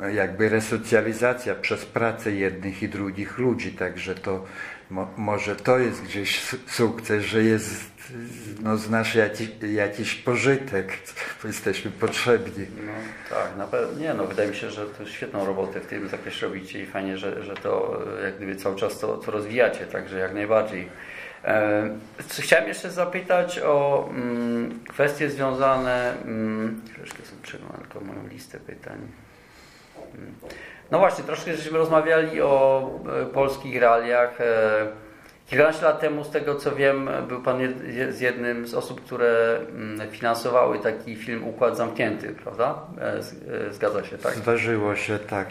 E, 0.00 0.12
Jakby 0.12 0.48
resocjalizacja 0.48 1.54
przez 1.54 1.86
pracę 1.86 2.32
jednych 2.32 2.82
i 2.82 2.88
drugich 2.88 3.38
ludzi, 3.38 3.72
także 3.72 4.14
to 4.14 4.44
mo, 4.90 5.08
może 5.16 5.56
to 5.56 5.78
jest 5.78 6.02
gdzieś 6.02 6.40
su- 6.40 6.58
sukces, 6.68 7.24
że 7.24 7.42
jest 7.42 7.98
no, 8.62 8.76
z 8.76 8.90
nas 8.90 9.08
jakiś, 9.62 10.14
pożytek, 10.14 10.98
bo 11.42 11.48
jesteśmy 11.48 11.90
potrzebni. 11.90 12.66
No, 12.86 12.92
tak, 13.30 13.56
na 13.56 13.66
pewno. 13.66 14.00
Nie, 14.00 14.14
no 14.14 14.26
wydaje 14.26 14.50
mi 14.50 14.56
się, 14.56 14.70
że 14.70 14.86
to 14.86 15.06
świetną 15.06 15.46
robotę 15.46 15.80
w 15.80 15.86
tym 15.86 16.08
zakresie 16.08 16.46
robicie 16.46 16.82
i 16.82 16.86
fajnie, 16.86 17.18
że, 17.18 17.44
że 17.44 17.54
to 17.54 18.02
jak 18.24 18.36
gdyby 18.36 18.56
cały 18.56 18.76
czas 18.76 18.98
to, 18.98 19.16
to 19.16 19.30
rozwijacie, 19.30 19.86
także 19.86 20.18
jak 20.18 20.34
najbardziej. 20.34 20.88
E, 21.44 21.90
chciałem 22.38 22.68
jeszcze 22.68 22.90
zapytać 22.90 23.58
o 23.58 24.08
mm, 24.10 24.80
kwestie 24.88 25.30
związane. 25.30 26.22
Mm, 26.24 26.82
troszkę 26.94 27.22
sobie 27.22 27.42
przeglądam 27.42 27.80
tylko 27.80 28.00
moją 28.00 28.28
listę 28.28 28.60
pytań. 28.60 28.98
No 30.90 30.98
właśnie, 30.98 31.24
troszkę 31.24 31.54
żeśmy 31.54 31.78
rozmawiali 31.78 32.42
o 32.42 32.90
e, 33.22 33.26
polskich 33.26 33.80
realiach. 33.80 34.40
E, 34.40 34.86
Kilkanaście 35.46 35.84
lat 35.84 36.00
temu, 36.00 36.24
z 36.24 36.30
tego 36.30 36.54
co 36.54 36.74
wiem, 36.76 37.10
był 37.28 37.42
Pan 37.42 37.58
z 38.10 38.20
jednym 38.20 38.66
z 38.66 38.74
osób, 38.74 39.00
które 39.04 39.58
mm, 39.70 40.10
finansowały 40.10 40.78
taki 40.78 41.16
film 41.16 41.48
Układ 41.48 41.76
Zamknięty, 41.76 42.34
prawda? 42.42 42.74
E, 43.00 43.72
Zgadza 43.72 44.04
się, 44.04 44.18
tak? 44.18 44.34
Zdarzyło 44.34 44.96
się 44.96 45.18
tak. 45.18 45.48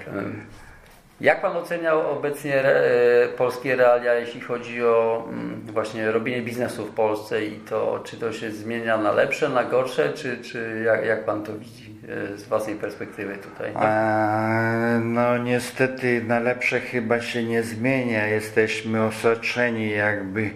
Jak 1.21 1.41
Pan 1.41 1.57
oceniał 1.57 2.11
obecnie 2.11 2.63
polskie 3.37 3.75
realia, 3.75 4.13
jeśli 4.13 4.41
chodzi 4.41 4.83
o 4.83 5.25
mm, 5.29 5.61
właśnie 5.73 6.11
robienie 6.11 6.41
biznesu 6.41 6.85
w 6.85 6.91
Polsce 6.91 7.45
i 7.45 7.59
to, 7.59 7.99
czy 8.03 8.17
to 8.17 8.33
się 8.33 8.51
zmienia 8.51 8.97
na 8.97 9.11
lepsze, 9.11 9.49
na 9.49 9.63
gorsze, 9.63 10.13
czy, 10.13 10.37
czy 10.37 10.81
jak, 10.85 11.05
jak 11.05 11.25
Pan 11.25 11.43
to 11.43 11.53
widzi 11.53 11.86
z 12.35 12.43
własnej 12.43 12.75
perspektywy 12.75 13.37
tutaj? 13.37 13.71
A, 13.75 14.99
no 15.03 15.37
niestety 15.37 16.21
na 16.27 16.39
lepsze 16.39 16.79
chyba 16.79 17.21
się 17.21 17.43
nie 17.43 17.63
zmienia. 17.63 18.27
Jesteśmy 18.27 19.03
osaczeni 19.03 19.89
jakby 19.89 20.49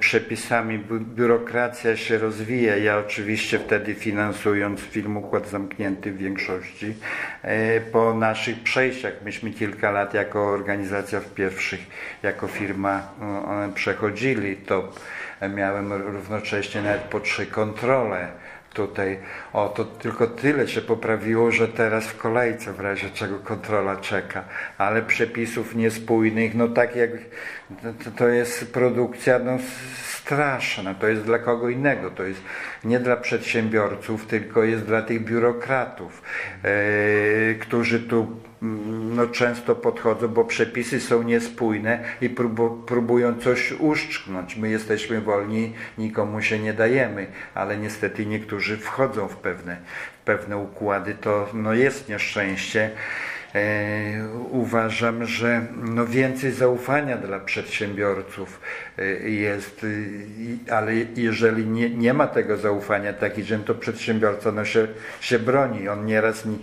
przepisami. 0.00 0.78
Bi- 0.78 1.00
Biurokracja 1.00 1.96
się 1.96 2.18
rozwija. 2.18 2.76
Ja 2.76 2.98
oczywiście 2.98 3.58
wtedy 3.58 3.94
finansując 3.94 4.80
film 4.80 5.16
Układ 5.16 5.48
Zamknięty 5.48 6.12
w 6.12 6.16
większości 6.18 6.94
e, 7.42 7.80
po 7.80 8.14
naszych 8.14 8.62
przejściach. 8.62 9.12
Myśmy 9.24 9.50
kilka 9.50 9.90
lat 9.90 10.14
jako 10.14 10.46
organizacja 10.46 11.20
w 11.20 11.34
pierwszych, 11.34 11.80
jako 12.22 12.46
firma 12.46 13.08
e, 13.68 13.72
przechodzili 13.74 14.56
to 14.56 14.92
miałem 15.54 15.92
równocześnie 15.92 16.82
nawet 16.82 17.02
po 17.02 17.20
trzy 17.20 17.46
kontrole 17.46 18.28
tutaj. 18.74 19.18
O, 19.52 19.68
to 19.68 19.84
tylko 19.84 20.26
tyle 20.26 20.68
się 20.68 20.80
poprawiło, 20.80 21.50
że 21.50 21.68
teraz 21.68 22.06
w 22.06 22.16
kolejce 22.16 22.72
w 22.72 22.80
razie 22.80 23.10
czego 23.10 23.38
kontrola 23.38 23.96
czeka, 23.96 24.44
ale 24.78 25.02
przepisów 25.02 25.74
niespójnych, 25.74 26.54
no 26.54 26.68
tak 26.68 26.96
jak 26.96 27.10
to, 28.04 28.10
to 28.10 28.28
jest 28.28 28.72
produkcja 28.72 29.38
no, 29.38 29.58
straszna, 30.24 30.94
to 30.94 31.08
jest 31.08 31.22
dla 31.22 31.38
kogo 31.38 31.68
innego, 31.68 32.10
to 32.10 32.22
jest 32.22 32.40
nie 32.84 33.00
dla 33.00 33.16
przedsiębiorców, 33.16 34.26
tylko 34.26 34.64
jest 34.64 34.84
dla 34.84 35.02
tych 35.02 35.24
biurokratów, 35.24 36.22
e, 36.62 37.54
którzy 37.54 38.00
tu 38.00 38.40
mm, 38.62 39.16
no, 39.16 39.26
często 39.26 39.74
podchodzą, 39.74 40.28
bo 40.28 40.44
przepisy 40.44 41.00
są 41.00 41.22
niespójne 41.22 42.04
i 42.20 42.28
próbu, 42.28 42.70
próbują 42.86 43.40
coś 43.40 43.72
uszczknąć. 43.72 44.56
My 44.56 44.70
jesteśmy 44.70 45.20
wolni, 45.20 45.72
nikomu 45.98 46.42
się 46.42 46.58
nie 46.58 46.72
dajemy, 46.72 47.26
ale 47.54 47.76
niestety 47.76 48.26
niektórzy 48.26 48.76
wchodzą 48.76 49.28
w 49.28 49.36
pewne, 49.36 49.76
w 50.20 50.24
pewne 50.24 50.56
układy. 50.56 51.14
To 51.20 51.48
no, 51.54 51.74
jest 51.74 52.08
nieszczęście. 52.08 52.90
E, 53.54 54.28
uważam, 54.50 55.26
że 55.26 55.66
no 55.84 56.06
więcej 56.06 56.52
zaufania 56.52 57.16
dla 57.16 57.40
przedsiębiorców 57.40 58.60
e, 58.98 59.04
jest, 59.30 59.86
e, 60.68 60.74
ale 60.74 60.92
jeżeli 61.16 61.66
nie, 61.66 61.90
nie 61.90 62.14
ma 62.14 62.26
tego 62.26 62.56
zaufania 62.56 63.12
taki, 63.12 63.42
że 63.42 63.58
to 63.58 63.74
przedsiębiorca 63.74 64.52
no 64.52 64.64
się, 64.64 64.88
się 65.20 65.38
broni, 65.38 65.88
on 65.88 66.06
nieraz 66.06 66.44
nie, 66.46 66.56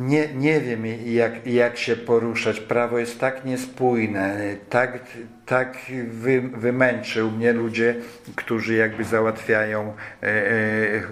nie, 0.00 0.28
nie 0.34 0.60
wiem 0.60 0.86
jak, 1.06 1.46
jak 1.46 1.76
się 1.76 1.96
poruszać. 1.96 2.60
Prawo 2.60 2.98
jest 2.98 3.20
tak 3.20 3.44
niespójne, 3.44 4.56
tak, 4.70 4.98
tak 5.46 5.76
wy, 6.08 6.40
wymęczył 6.40 7.30
mnie 7.30 7.52
ludzie, 7.52 7.94
którzy 8.36 8.74
jakby 8.74 9.04
załatwiają, 9.04 9.94
e, 10.22 10.26
e, 10.26 11.02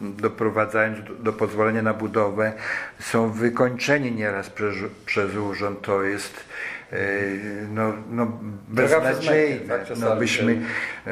doprowadzając 0.00 1.08
do, 1.08 1.14
do 1.14 1.32
pozwolenia 1.32 1.82
na 1.82 1.94
budowę, 1.94 2.52
są 3.00 3.30
wykończeni 3.30 4.12
nieraz 4.12 4.50
przez, 4.50 4.74
przez 5.06 5.36
urząd. 5.36 5.82
To 5.82 6.02
jest 6.02 6.44
e, 6.92 6.96
no, 7.74 7.92
no 8.10 8.38
beznadziejne. 8.68 9.60
tak, 9.68 9.98
no, 9.98 10.16
byśmy, 10.16 10.60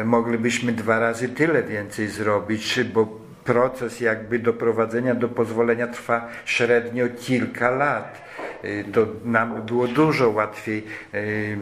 moglibyśmy 0.04 0.72
dwa 0.72 0.98
razy 0.98 1.28
tyle 1.28 1.62
więcej 1.62 2.08
zrobić, 2.08 2.80
bo 2.84 3.24
proces 3.44 4.00
jakby 4.00 4.38
doprowadzenia 4.38 5.14
do 5.14 5.28
pozwolenia 5.28 5.86
trwa 5.86 6.28
średnio 6.44 7.06
kilka 7.20 7.70
lat. 7.70 8.22
Y, 8.64 8.84
To 8.92 9.06
nam 9.24 9.54
by 9.54 9.62
było 9.62 9.88
dużo 9.88 10.30
łatwiej 10.30 10.84
y, 11.14 11.58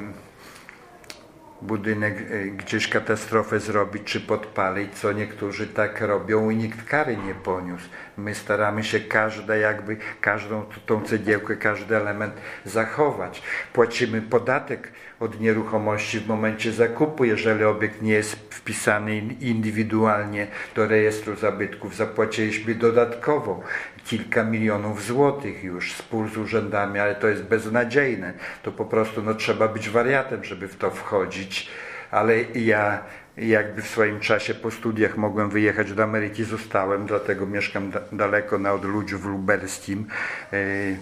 budynek 1.63 2.21
y, 2.21 2.51
gdzieś 2.57 2.89
katastrofę 2.89 3.61
zrobić 3.61 4.03
czy 4.05 4.21
podpalić, 4.21 4.95
co 4.95 5.13
niektórzy 5.13 5.67
tak 5.67 6.01
robią 6.01 6.51
i 6.51 6.57
nikt 6.57 6.85
kary 6.89 7.17
nie 7.17 7.35
poniósł. 7.35 7.89
My 8.17 8.35
staramy 8.35 8.85
się 8.85 9.01
każde 9.01 9.59
jakby, 9.59 9.97
każdą 10.21 10.65
tą 10.87 11.03
cegiełkę, 11.03 11.57
każdy 11.57 11.97
element 11.97 12.35
zachować. 12.65 13.43
Płacimy 13.73 14.23
podatek 14.23 14.93
od 15.21 15.41
nieruchomości 15.41 16.21
w 16.21 16.27
momencie 16.29 16.73
zakupu, 16.73 17.25
jeżeli 17.25 17.65
obiekt 17.65 18.03
nie 18.03 18.13
jest 18.13 18.55
wpisany 18.55 19.17
in- 19.17 19.41
indywidualnie 19.41 20.47
do 20.75 20.87
rejestru 20.89 21.37
zabytków. 21.37 21.97
Zapłaciliśmy 21.97 22.75
dodatkowo 22.75 23.63
kilka 24.05 24.45
milionów 24.45 25.05
złotych 25.05 25.65
już, 25.65 25.93
spór 25.93 26.31
z 26.31 26.37
urzędami, 26.37 26.99
ale 26.99 27.15
to 27.15 27.29
jest 27.29 27.43
beznadziejne. 27.43 28.33
To 28.63 28.73
po 28.73 28.85
prostu 28.85 29.23
no, 29.23 29.35
trzeba 29.35 29.69
być 29.69 29.89
wariatem, 29.89 30.45
żeby 30.45 30.69
w 30.69 30.77
to 30.77 30.91
wchodzić. 30.91 31.69
Ale 32.11 32.41
ja 32.55 33.03
jakby 33.37 33.83
w 33.83 33.89
swoim 33.89 34.21
czasie 34.21 34.55
po 34.55 34.71
studiach 34.71 35.17
mogłem 35.17 35.51
wyjechać 35.51 35.93
do 35.93 36.03
Ameryki, 36.03 36.45
zostałem, 36.45 37.07
dlatego 37.07 37.47
mieszkam 37.47 37.91
da- 37.91 38.01
daleko 38.13 38.59
na 38.59 38.73
odludziu 38.73 39.19
w 39.19 39.27
lubelskim. 39.27 40.07
Yy, 40.53 40.97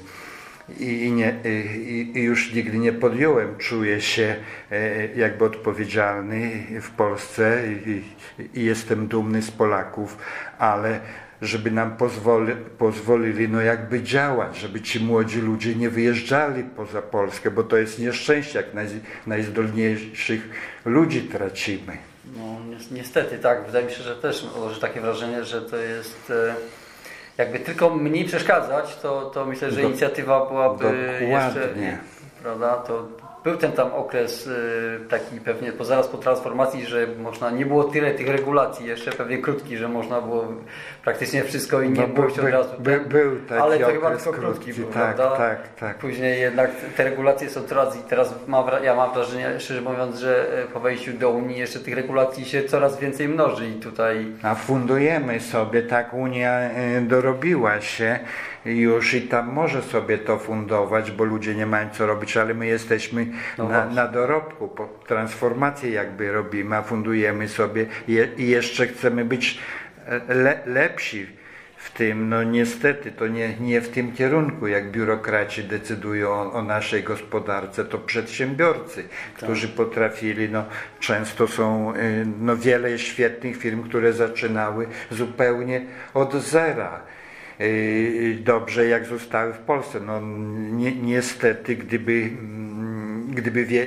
i, 0.79 1.13
nie, 1.13 1.37
i, 1.45 2.13
i 2.15 2.23
już 2.23 2.55
nigdy 2.55 2.79
nie 2.79 2.93
podjąłem. 2.93 3.57
Czuję 3.59 4.01
się 4.01 4.37
e, 4.71 5.07
jakby 5.07 5.45
odpowiedzialny 5.45 6.51
w 6.81 6.91
Polsce 6.91 7.63
i, 7.87 8.05
i 8.55 8.65
jestem 8.65 9.07
dumny 9.07 9.43
z 9.43 9.51
Polaków, 9.51 10.19
ale 10.59 11.01
żeby 11.43 11.71
nam 11.71 11.97
pozwoli, 11.97 12.53
pozwolili 12.79 13.49
no 13.49 13.61
jakby 13.61 14.03
działać, 14.03 14.57
żeby 14.57 14.81
ci 14.81 15.01
młodzi 15.01 15.41
ludzie 15.41 15.75
nie 15.75 15.91
wyjeżdżali 15.91 16.65
poza 16.65 17.03
Polskę, 17.03 17.51
bo 17.51 17.63
to 17.63 17.77
jest 17.77 17.99
nieszczęście, 17.99 18.59
jak 18.59 18.75
naj, 18.75 18.87
najzdolniejszych 19.27 20.51
ludzi 20.85 21.23
tracimy. 21.23 21.97
No, 22.37 22.43
ni- 22.43 22.97
niestety 22.99 23.39
tak, 23.39 23.67
wydaje 23.67 23.87
mi 23.87 23.93
się, 23.93 24.03
że 24.03 24.17
też 24.17 24.45
odnoszę 24.57 24.81
takie 24.81 25.01
wrażenie, 25.01 25.45
że 25.45 25.63
to 25.63 25.77
jest 25.77 26.31
e, 26.31 26.55
jakby 27.39 27.59
tylko 27.59 27.91
mniej 27.91 28.25
przeszkadzać, 28.25 28.97
to, 28.97 29.31
to 29.35 29.47
myślę, 29.47 29.71
że 29.71 29.83
inicjatywa 29.83 30.47
byłaby 30.47 30.85
dokładnie. 30.85 31.29
jeszcze, 31.29 31.99
prawda, 32.43 32.77
to 32.77 33.09
był 33.45 33.57
ten 33.57 33.73
tam 33.73 33.93
okres 33.93 34.47
y, 34.47 34.51
taki 35.11 35.41
pewnie 35.41 35.73
po, 35.73 35.85
zaraz 35.85 36.09
po 36.09 36.19
transformacji, 36.19 36.87
że 36.87 37.07
można, 37.23 37.51
nie 37.51 37.67
było 37.67 37.85
tyle 37.85 38.11
tych 38.11 38.29
regulacji, 38.29 38.87
jeszcze 38.87 39.11
pewnie 39.13 39.39
krótki, 39.39 39.77
że 39.77 39.89
można 39.89 40.21
było 40.21 40.49
praktycznie 41.05 41.45
wszystko 41.45 41.83
i 41.83 41.91
nie 41.91 42.01
No, 42.01 42.09
było 42.09 42.27
by- 42.27 42.33
od 42.43 42.51
razu. 42.53 42.71
by- 42.79 43.01
był 43.01 43.37
taki 43.49 43.63
Ale 43.63 43.79
to 43.79 43.87
chyba 43.87 44.11
tylko 44.17 44.33
krótki 44.33 44.73
był, 44.75 44.85
tak, 44.85 44.93
prawda? 45.17 45.37
tak, 45.37 45.69
tak. 45.75 45.99
Później 45.99 46.41
jednak 46.41 46.71
te 46.97 47.05
regulacje 47.05 47.51
są 47.51 47.63
coraz 47.63 47.97
i 47.97 48.03
teraz 48.09 48.35
mam, 48.47 48.65
ja 48.85 48.95
mam 48.95 49.15
wrażenie, 49.15 49.61
szczerze 49.61 49.81
mówiąc, 49.81 50.17
że 50.19 50.63
e, 50.63 50.67
po 50.67 50.81
wejściu 50.81 51.13
do 51.13 51.31
Unii 51.31 51.59
jeszcze 51.59 51.81
tych 51.81 51.95
regulacji 51.95 52.45
się 52.45 52.65
coraz 52.65 52.99
więcej 53.01 53.29
mnoży 53.29 53.69
i 53.69 53.73
tutaj 53.73 54.27
A 54.43 54.55
fundujemy 54.55 55.41
sobie, 55.41 55.83
tak 55.83 56.15
Unia 56.15 56.61
y, 56.99 57.01
dorobiła 57.01 57.81
się 57.81 58.19
już 58.65 59.15
i 59.15 59.23
tam 59.23 59.53
może 59.53 59.83
sobie 59.83 60.19
to 60.19 60.39
fundować, 60.39 61.11
bo 61.11 61.25
ludzie 61.25 61.55
nie 61.55 61.67
mają 61.67 61.91
co 61.91 62.07
robić, 62.07 62.37
ale 62.37 62.55
my 62.55 62.67
jesteśmy 62.67 63.27
No 63.59 63.69
na, 63.69 63.87
na 63.87 64.09
dorobku, 64.09 64.69
po 64.69 64.89
transformację 65.07 65.91
jakby 65.91 66.33
robimy, 66.33 66.77
a 66.77 66.83
fundujemy 66.83 67.49
sobie 67.49 67.87
je, 68.09 68.29
i 68.37 68.49
jeszcze 68.49 68.87
chcemy 68.87 69.25
być 69.25 69.59
e, 70.07 70.35
le, 70.35 70.61
lepsi 70.67 71.27
w 71.77 71.91
tym. 71.91 72.29
No 72.29 72.43
niestety 72.43 73.13
to 73.13 73.27
nie, 73.27 73.55
nie 73.61 73.81
w 73.81 73.89
tym 73.89 74.13
kierunku, 74.13 74.67
jak 74.67 74.91
biurokraci 74.91 75.65
decydują 75.65 76.31
o, 76.31 76.53
o 76.53 76.63
naszej 76.63 77.03
gospodarce, 77.03 77.85
to 77.85 77.99
przedsiębiorcy, 77.99 79.05
którzy 79.35 79.69
potrafili, 79.69 80.49
no 80.49 80.65
często 81.01 81.49
są 81.49 81.95
y, 81.97 82.27
no, 82.41 82.57
wiele 82.57 82.99
świetnych 82.99 83.57
firm, 83.57 83.83
które 83.83 84.13
zaczynały 84.13 84.87
zupełnie 85.11 85.83
od 86.15 86.35
zera. 86.35 87.01
Y, 87.61 88.39
Dobrze 88.45 88.87
jak 88.87 89.07
zostały 89.07 89.53
w 89.53 89.59
Polsce. 89.59 90.01
No, 90.01 90.21
ni 90.73 90.97
niestety, 91.03 91.77
gdyby, 91.77 92.13
mm, 92.13 93.27
gdyby 93.35 93.65
wie, 93.65 93.87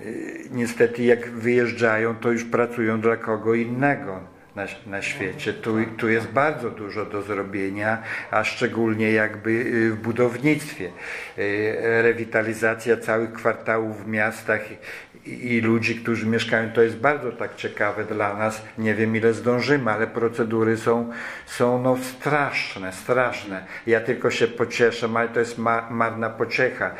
y, 0.00 0.48
niestety 0.50 1.02
jak 1.02 1.30
wyjeżdżają, 1.30 2.14
to 2.14 2.32
już 2.32 2.44
pracują 2.44 3.00
dla 3.00 3.16
kogo 3.16 3.54
innego 3.54 4.20
na, 4.56 4.66
na 4.86 5.02
świecie. 5.02 5.52
Tu, 5.52 5.76
tu 5.96 6.08
jest 6.08 6.26
bardzo 6.26 6.70
dużo 6.70 7.06
do 7.06 7.22
zrobienia, 7.22 8.02
a 8.30 8.44
szczególnie 8.44 9.12
jakby 9.12 9.50
y, 9.50 9.90
w 9.90 9.96
budownictwie. 9.96 10.90
Y, 11.38 12.02
Rewitalizacja 12.02 12.96
całych 12.96 13.32
kwartałów 13.32 14.04
w 14.04 14.08
miastach 14.08 14.60
i, 15.26 15.60
ludzi, 15.60 15.94
którzy 15.94 16.26
mieszkają, 16.26 16.72
to 16.72 16.82
jest 16.82 16.96
bardzo 16.96 17.32
tak 17.32 17.56
ciekawe 17.56 18.04
dla 18.04 18.36
nas. 18.36 18.62
Nie 18.78 18.94
wiem 18.94 19.16
ile 19.16 19.32
zdążymy, 19.32 19.90
ale 19.90 20.06
procedury 20.06 20.76
są, 20.76 21.10
są 21.46 21.82
no 21.82 21.96
straszne, 21.96 22.92
straszne. 22.92 23.64
Ja 23.86 24.00
tylko 24.00 24.30
się 24.30 24.46
pocieszę, 24.46 25.08
ale 25.14 25.28
to 25.28 25.40
jest 25.40 25.58
ma, 25.58 25.90
marna 25.90 26.30
pociecha, 26.30 26.90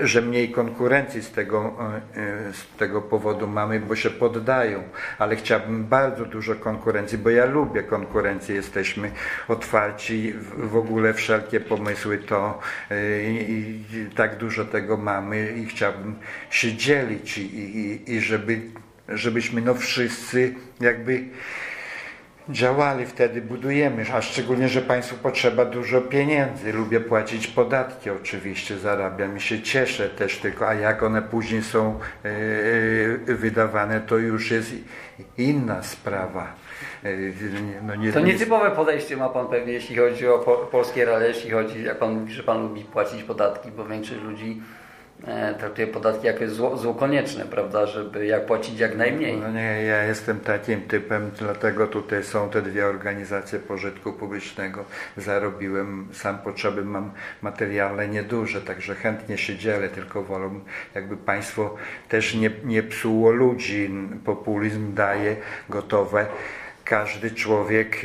że 0.00 0.22
mniej 0.22 0.50
konkurencji 0.50 1.22
z 1.22 1.30
tego, 1.30 1.76
y, 2.16 2.20
y, 2.20 2.52
z 2.52 2.76
tego 2.76 3.02
powodu 3.02 3.46
mamy, 3.46 3.80
bo 3.80 3.96
się 3.96 4.10
poddają. 4.10 4.82
Ale 5.18 5.36
chciałbym 5.36 5.84
bardzo 5.84 6.24
dużo 6.24 6.54
konkurencji, 6.54 7.18
bo 7.18 7.30
ja 7.30 7.44
lubię 7.44 7.82
konkurencję, 7.82 8.54
jesteśmy 8.54 9.10
otwarci, 9.48 10.34
w, 10.56 10.76
ogóle 10.76 11.14
wszelkie 11.14 11.60
pomysły 11.60 12.18
to 12.18 12.58
y, 12.90 13.22
i, 13.22 13.96
i 13.96 14.10
tak 14.16 14.36
dużo 14.36 14.64
tego 14.64 14.96
mamy 14.96 15.52
i 15.52 15.66
chciałbym 15.66 16.16
się 16.50 16.74
dzielić 16.74 17.38
i, 17.38 17.67
i, 17.76 18.12
i 18.12 18.20
żeby, 18.20 18.60
żebyśmy 19.08 19.60
no 19.60 19.74
wszyscy 19.74 20.54
jakby 20.80 21.24
działali 22.48 23.06
wtedy, 23.06 23.42
budujemy, 23.42 24.04
a 24.12 24.22
szczególnie, 24.22 24.68
że 24.68 24.82
Państwu 24.82 25.16
potrzeba 25.16 25.64
dużo 25.64 26.00
pieniędzy. 26.00 26.72
Lubię 26.72 27.00
płacić 27.00 27.46
podatki 27.46 28.10
oczywiście, 28.10 28.78
zarabiam 28.78 29.36
i 29.36 29.40
się 29.40 29.62
cieszę 29.62 30.08
też 30.08 30.38
tylko, 30.38 30.68
a 30.68 30.74
jak 30.74 31.02
one 31.02 31.22
później 31.22 31.62
są 31.62 32.00
e, 32.24 33.34
wydawane, 33.34 34.00
to 34.00 34.16
już 34.16 34.50
jest 34.50 34.72
inna 35.38 35.82
sprawa. 35.82 36.54
E, 37.04 37.10
no 37.82 37.94
nie, 37.94 38.12
To 38.12 38.20
nietypowe 38.20 38.70
podejście 38.70 39.16
ma 39.16 39.28
Pan 39.28 39.46
pewnie, 39.46 39.72
jeśli 39.72 39.96
chodzi 39.96 40.28
o 40.28 40.38
po, 40.38 40.56
polskie 40.56 41.04
realia, 41.04 41.26
jeśli 41.26 41.50
chodzi, 41.50 41.82
jak 41.82 41.98
Pan 41.98 42.12
mówi, 42.12 42.32
że 42.32 42.42
Pan 42.42 42.62
lubi 42.62 42.84
płacić 42.84 43.22
podatki, 43.22 43.70
bo 43.70 43.84
większość 43.84 44.22
ludzi 44.22 44.60
traktuje 45.58 45.86
podatki 45.86 46.26
jako 46.26 46.48
zło, 46.48 46.76
zło 46.76 46.94
konieczne, 46.94 47.44
prawda, 47.44 47.86
żeby 47.86 48.26
jak 48.26 48.46
płacić 48.46 48.80
jak 48.80 48.96
najmniej. 48.96 49.36
No 49.36 49.52
nie, 49.52 49.82
ja 49.82 50.04
jestem 50.04 50.40
takim 50.40 50.82
typem, 50.82 51.30
dlatego 51.38 51.86
tutaj 51.86 52.24
są 52.24 52.50
te 52.50 52.62
dwie 52.62 52.86
organizacje 52.86 53.58
pożytku 53.58 54.12
publicznego. 54.12 54.84
Zarobiłem, 55.16 56.08
sam 56.12 56.38
potrzeby 56.38 56.84
mam 56.84 57.10
materialne 57.42 58.08
nieduże, 58.08 58.60
także 58.60 58.94
chętnie 58.94 59.38
się 59.38 59.56
dzielę, 59.56 59.88
tylko 59.88 60.22
wolę, 60.22 60.50
jakby 60.94 61.16
państwo 61.16 61.76
też 62.08 62.34
nie, 62.34 62.50
nie 62.64 62.82
psuło 62.82 63.30
ludzi. 63.30 63.90
Populizm 64.24 64.94
daje 64.94 65.36
gotowe. 65.68 66.26
Każdy 66.84 67.30
człowiek 67.30 67.96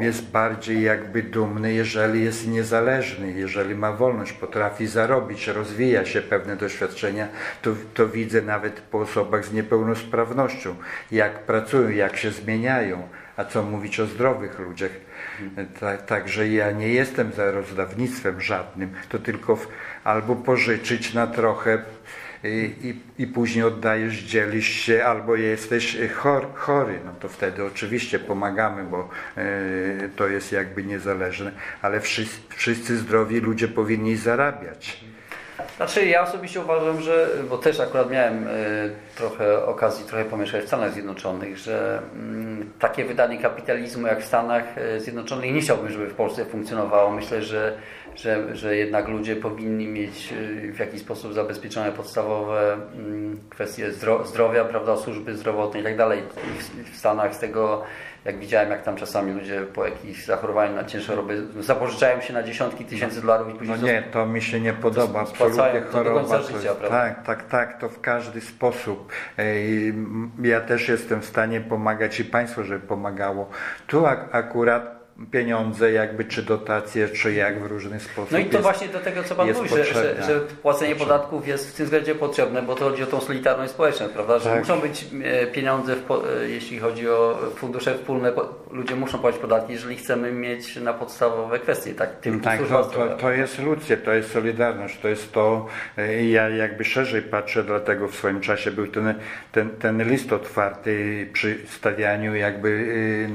jest 0.00 0.30
bardziej 0.30 0.82
jakby 0.82 1.22
dumny, 1.22 1.72
jeżeli 1.72 2.24
jest 2.24 2.48
niezależny, 2.48 3.32
jeżeli 3.32 3.74
ma 3.74 3.92
wolność, 3.92 4.32
potrafi 4.32 4.86
zarobić, 4.86 5.46
rozwija 5.48 6.04
się 6.04 6.22
pewne 6.22 6.56
doświadczenia, 6.56 7.28
to, 7.62 7.70
to 7.94 8.08
widzę 8.08 8.42
nawet 8.42 8.80
po 8.80 8.98
osobach 8.98 9.44
z 9.44 9.52
niepełnosprawnością, 9.52 10.74
jak 11.10 11.38
pracują, 11.38 11.88
jak 11.88 12.16
się 12.16 12.30
zmieniają, 12.30 13.08
a 13.36 13.44
co 13.44 13.62
mówić 13.62 14.00
o 14.00 14.06
zdrowych 14.06 14.58
ludziach. 14.58 14.90
Ta, 15.80 15.96
także 15.96 16.48
ja 16.48 16.70
nie 16.70 16.88
jestem 16.88 17.32
za 17.32 17.50
rozdawnictwem 17.50 18.40
żadnym, 18.40 18.90
to 19.08 19.18
tylko 19.18 19.56
w, 19.56 19.68
albo 20.04 20.36
pożyczyć 20.36 21.14
na 21.14 21.26
trochę 21.26 21.82
i, 22.44 22.94
i, 23.18 23.26
później 23.26 23.64
oddajesz, 23.64 24.14
dzielisz 24.14 24.68
się, 24.68 25.04
albo 25.04 25.36
jesteś 25.36 25.96
chor, 26.14 26.46
chory, 26.54 27.00
no 27.04 27.12
to 27.20 27.28
wtedy 27.28 27.64
oczywiście 27.64 28.18
pomagamy, 28.18 28.84
bo 28.84 29.08
e, 29.36 29.44
to 30.16 30.28
jest 30.28 30.52
jakby 30.52 30.84
niezależne, 30.84 31.52
ale 31.82 32.00
wszyscy, 32.00 32.40
wszyscy 32.56 32.96
zdrowi 32.96 33.40
ludzie 33.40 33.68
powinni 33.68 34.16
zarabiać. 34.16 35.04
Znaczy 35.76 36.06
ja 36.06 36.22
osobiście 36.22 36.60
uważam, 36.60 37.00
że, 37.00 37.28
bo 37.50 37.58
też 37.58 37.80
akurat 37.80 38.10
miałem 38.10 38.48
e, 38.48 38.50
trochę 39.16 39.66
okazji 39.66 40.04
trochę 40.04 40.24
pomieszkać 40.24 40.64
w 40.64 40.66
Stanach 40.66 40.92
Zjednoczonych, 40.92 41.58
że 41.58 42.02
mm, 42.14 42.72
takie 42.78 43.04
wydanie 43.04 43.38
kapitalizmu 43.38 44.06
jak 44.06 44.20
w 44.20 44.24
Stanach 44.24 44.64
e, 44.78 45.00
Zjednoczonych 45.00 45.54
nie 45.54 45.60
chciałbym, 45.60 45.92
żeby 45.92 46.06
w 46.06 46.14
Polsce 46.14 46.44
funkcjonowało. 46.44 47.10
Myślę, 47.10 47.42
że, 47.42 47.78
że, 48.16 48.56
że 48.56 48.76
jednak 48.76 49.08
ludzie 49.08 49.36
powinni 49.36 49.86
mieć 49.88 50.32
e, 50.32 50.72
w 50.72 50.78
jakiś 50.78 51.00
sposób 51.00 51.32
zabezpieczone 51.34 51.92
podstawowe 51.92 52.72
mm, 52.94 53.40
kwestie 53.50 53.92
zdro, 53.92 54.24
zdrowia, 54.24 54.64
prawda, 54.64 54.96
służby 54.96 55.34
zdrowotnej 55.36 55.82
i 55.82 55.84
tak 55.84 55.96
dalej. 55.96 56.22
W- 56.92 56.96
Stanach 56.96 57.34
z 57.34 57.38
tego 57.38 57.82
jak 58.24 58.38
widziałem, 58.38 58.70
jak 58.70 58.82
tam 58.82 58.96
czasami 58.96 59.32
ludzie 59.32 59.60
po 59.74 59.84
jakichś 59.84 60.24
zachorowaniach 60.24 60.74
na 60.74 60.84
cięższe 60.84 61.08
choroby 61.12 61.46
zapożyczają 61.60 62.20
się 62.20 62.32
na 62.34 62.42
dziesiątki 62.42 62.84
tysięcy 62.84 63.20
dolarów 63.20 63.48
i 63.48 63.52
No 63.52 63.58
później 63.58 63.80
nie, 63.82 64.02
to 64.02 64.26
mi 64.26 64.42
się 64.42 64.60
nie 64.60 64.72
podoba, 64.72 65.20
absolutnie 65.20 65.80
choroba. 65.80 66.38
życia, 66.42 66.74
tak, 66.74 67.24
tak, 67.26 67.42
tak, 67.48 67.80
to 67.80 67.88
w 67.88 68.00
każdy 68.00 68.40
sposób. 68.40 69.12
Ja 70.42 70.60
też 70.60 70.88
jestem 70.88 71.20
w 71.20 71.24
stanie 71.24 71.60
pomagać 71.60 72.20
i 72.20 72.24
państwo, 72.24 72.64
żeby 72.64 72.86
pomagało. 72.86 73.50
Tu 73.86 74.06
ak- 74.06 74.28
akurat 74.32 74.95
pieniądze 75.30 75.92
jakby, 75.92 76.24
czy 76.24 76.42
dotacje, 76.42 77.08
czy 77.08 77.32
jak 77.32 77.62
w 77.62 77.66
różny 77.66 78.00
sposób. 78.00 78.30
No 78.32 78.38
i 78.38 78.44
to 78.44 78.50
jest- 78.52 78.62
właśnie 78.62 78.88
do 78.88 79.00
tego, 79.00 79.22
co 79.24 79.34
Pan 79.34 79.52
mówi, 79.52 79.68
że, 79.68 79.84
że, 79.84 80.22
że 80.22 80.40
płacenie 80.40 80.96
podatków 80.96 81.48
jest 81.48 81.70
w 81.70 81.76
tym 81.76 81.86
względzie 81.86 82.14
potrzebne, 82.14 82.62
bo 82.62 82.74
to 82.74 82.84
chodzi 82.84 83.02
o 83.02 83.06
tą 83.06 83.20
solidarność 83.20 83.72
społeczną, 83.72 84.08
prawda? 84.08 84.38
Że 84.38 84.50
Tak. 84.50 84.58
muszą 84.58 84.80
być 84.80 85.06
e, 85.24 85.46
pieniądze, 85.46 85.96
w, 85.96 86.10
e, 86.10 86.48
jeśli 86.48 86.78
chodzi 86.78 87.08
o 87.08 87.38
fundusze 87.54 87.94
wspólne, 87.94 88.32
ludzie 88.70 88.96
muszą 88.96 89.18
płacić 89.18 89.40
podatki, 89.40 89.72
jeżeli 89.72 89.96
chcemy 89.96 90.32
mieć 90.32 90.76
na 90.76 90.92
podstawowe 90.92 91.58
kwestie, 91.58 91.94
tak, 91.94 92.16
tym 92.20 92.40
Tak, 92.40 92.58
służba 92.58 92.84
to, 92.84 92.90
to, 92.90 93.16
to 93.16 93.30
jest 93.32 93.58
ludzkie, 93.58 93.96
to 93.96 94.12
jest 94.12 94.32
solidarność, 94.32 95.00
to 95.00 95.08
jest 95.08 95.32
to, 95.32 95.66
e, 95.98 96.24
ja 96.24 96.48
jakby 96.48 96.84
szerzej 96.84 97.22
patrzę, 97.22 97.64
dlatego 97.64 98.08
w 98.08 98.14
swoim 98.14 98.40
czasie 98.40 98.70
był 98.70 98.86
ten, 98.86 99.14
ten, 99.52 99.70
ten 99.70 100.10
list 100.10 100.32
otwarty 100.32 101.26
przy 101.32 101.58
stawianiu 101.68 102.34
jakby 102.34 102.86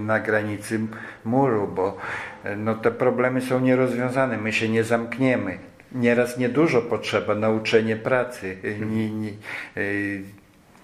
na 0.06 0.20
granicy 0.20 0.80
muru, 1.26 1.71
bo 1.72 1.98
e, 2.44 2.56
no, 2.56 2.76
te 2.76 2.92
problemy 2.92 3.42
są 3.42 3.60
nierozwiązane, 3.60 4.38
my 4.38 4.54
się 4.54 4.70
nie 4.70 4.84
zamkniemy. 4.84 5.58
Nieraz 5.92 6.38
niedużo 6.38 6.82
potrzeba, 6.82 7.36
nauczenie 7.36 7.96
pracy, 7.96 8.58
e, 8.64 8.86
nie, 8.86 9.12
nie, 9.12 9.30
e, 9.30 9.82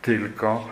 tylko 0.01 0.67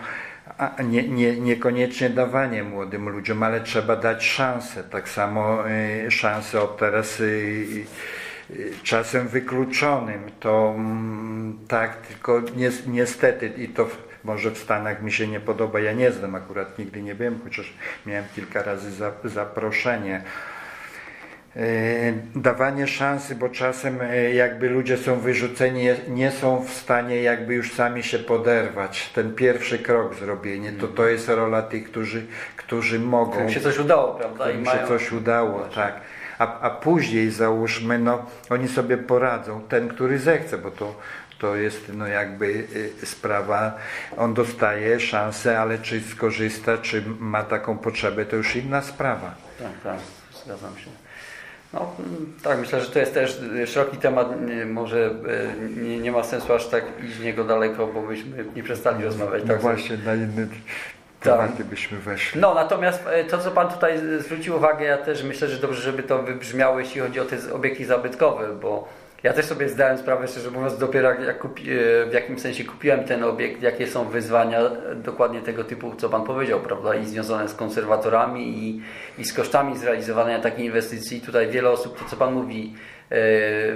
a 0.58 0.82
nie, 0.82 1.08
nie, 1.08 1.40
niekoniecznie 1.40 2.10
dawanie 2.10 2.64
młodym 2.64 3.08
ludziom, 3.08 3.42
ale 3.42 3.60
trzeba 3.60 3.96
dać 3.96 4.24
szansę. 4.24 4.84
Tak 4.84 5.08
samo 5.08 5.68
y, 5.68 6.10
szansę 6.10 6.62
od 6.62 6.76
teraz 6.76 7.20
y, 7.20 7.86
czasem 8.82 9.28
wykluczonym. 9.28 10.20
To 10.40 10.74
mm, 10.76 11.58
tak, 11.68 11.96
tylko 11.96 12.40
ni, 12.40 12.66
niestety 12.86 13.46
i 13.46 13.68
to 13.68 13.88
może 14.26 14.50
w 14.50 14.58
Stanach 14.58 15.02
mi 15.02 15.12
się 15.12 15.26
nie 15.26 15.40
podoba. 15.40 15.80
Ja 15.80 15.92
nie 15.92 16.12
znam 16.12 16.34
akurat, 16.34 16.78
nigdy 16.78 17.02
nie 17.02 17.14
byłem, 17.14 17.40
chociaż 17.44 17.72
miałem 18.06 18.24
kilka 18.34 18.62
razy 18.62 18.90
za, 18.90 19.12
zaproszenie. 19.24 20.22
dawanie 22.34 22.86
szansy, 22.86 23.34
bo 23.34 23.48
czasem 23.48 23.98
jakby 24.34 24.70
ludzie 24.70 24.96
są 24.96 25.20
wyrzuceni, 25.20 25.88
nie 26.08 26.30
są 26.30 26.64
w 26.64 26.70
stanie 26.70 27.22
jakby 27.22 27.54
już 27.54 27.72
sami 27.72 28.02
się 28.02 28.18
poderwać. 28.18 29.10
Ten 29.14 29.34
pierwszy 29.34 29.78
krok 29.78 30.14
zrobienie, 30.14 30.72
to 30.72 30.88
to 30.88 31.08
jest 31.08 31.28
rola 31.28 31.62
tych, 31.62 31.84
którzy, 31.84 32.26
którzy 32.56 33.00
mogą. 33.00 33.32
Którym 33.32 33.50
się 33.50 33.60
coś 33.60 33.78
udało, 33.78 34.14
prawda? 34.14 34.44
Którym 34.44 34.64
się 34.64 34.74
mają... 34.74 34.86
coś 34.86 35.12
udało, 35.12 35.60
tak. 35.60 36.00
A, 36.38 36.60
a 36.60 36.70
później 36.70 37.30
załóżmy, 37.30 37.98
no 37.98 38.26
oni 38.50 38.68
sobie 38.68 38.98
poradzą, 38.98 39.60
ten, 39.68 39.88
który 39.88 40.18
zechce, 40.18 40.58
bo 40.58 40.70
to 40.70 40.94
to 41.38 41.56
jest 41.56 41.92
no 41.94 42.06
jakby 42.06 42.46
y, 43.02 43.06
sprawa, 43.06 43.78
on 44.16 44.34
dostaje 44.34 45.00
szansę, 45.00 45.60
ale 45.60 45.78
czy 45.78 46.00
skorzysta, 46.00 46.78
czy 46.78 47.02
ma 47.18 47.42
taką 47.42 47.78
potrzebę, 47.78 48.26
to 48.26 48.36
już 48.36 48.56
inna 48.56 48.82
sprawa. 48.82 49.34
Tak, 49.58 49.72
tak, 49.84 49.98
zgadzam 50.44 50.78
się. 50.78 50.90
No, 51.72 51.96
tak, 52.42 52.58
myślę, 52.58 52.80
że 52.80 52.90
to 52.90 52.98
jest 52.98 53.14
też 53.14 53.40
szeroki 53.66 53.96
temat. 53.96 54.28
Może 54.66 55.10
y, 55.76 55.80
nie, 55.80 55.98
nie 55.98 56.12
ma 56.12 56.24
sensu 56.24 56.52
aż 56.52 56.66
tak 56.66 56.84
iść 57.04 57.14
w 57.14 57.24
niego 57.24 57.44
daleko, 57.44 57.86
bo 57.86 58.02
byśmy 58.02 58.44
nie 58.56 58.62
przestali 58.62 59.04
rozmawiać. 59.04 59.42
No 59.42 59.48
tak 59.48 59.60
właśnie, 59.60 59.96
na 59.96 60.14
inny 60.14 60.48
tematy 61.20 61.64
byśmy 61.64 61.98
weszli. 61.98 62.40
No, 62.40 62.54
natomiast 62.54 63.04
y, 63.20 63.24
to, 63.24 63.38
co 63.38 63.50
Pan 63.50 63.68
tutaj 63.68 63.98
zwrócił 64.18 64.56
uwagę, 64.56 64.84
ja 64.84 64.98
też 64.98 65.22
myślę, 65.22 65.48
że 65.48 65.56
dobrze, 65.56 65.82
żeby 65.82 66.02
to 66.02 66.22
wybrzmiało, 66.22 66.80
jeśli 66.80 67.00
chodzi 67.00 67.20
o 67.20 67.24
te 67.24 67.36
obiekty 67.52 67.84
zabytkowe, 67.84 68.48
bo 68.52 68.88
ja 69.22 69.32
też 69.32 69.46
sobie 69.46 69.68
zdałem 69.68 69.98
sprawę, 69.98 70.28
szczerze 70.28 70.50
mówiąc, 70.50 70.78
dopiero 70.78 71.12
jak 71.14 71.38
kupi, 71.38 71.70
e, 71.72 71.74
w 72.06 72.12
jakimś 72.12 72.40
sensie 72.40 72.64
kupiłem 72.64 73.04
ten 73.04 73.24
obiekt, 73.24 73.62
jakie 73.62 73.86
są 73.86 74.04
wyzwania 74.04 74.60
dokładnie 74.94 75.40
tego 75.40 75.64
typu, 75.64 75.94
co 75.96 76.08
Pan 76.08 76.24
powiedział, 76.24 76.60
prawda, 76.60 76.94
i 76.94 77.06
związane 77.06 77.48
z 77.48 77.54
konserwatorami 77.54 78.48
i, 78.48 78.82
i 79.18 79.24
z 79.24 79.32
kosztami 79.32 79.78
zrealizowania 79.78 80.40
takiej 80.40 80.66
inwestycji. 80.66 81.20
Tutaj 81.20 81.48
wiele 81.48 81.70
osób, 81.70 81.98
to 81.98 82.04
co 82.10 82.16
Pan 82.16 82.34
mówi, 82.34 82.72
E, 82.72 82.95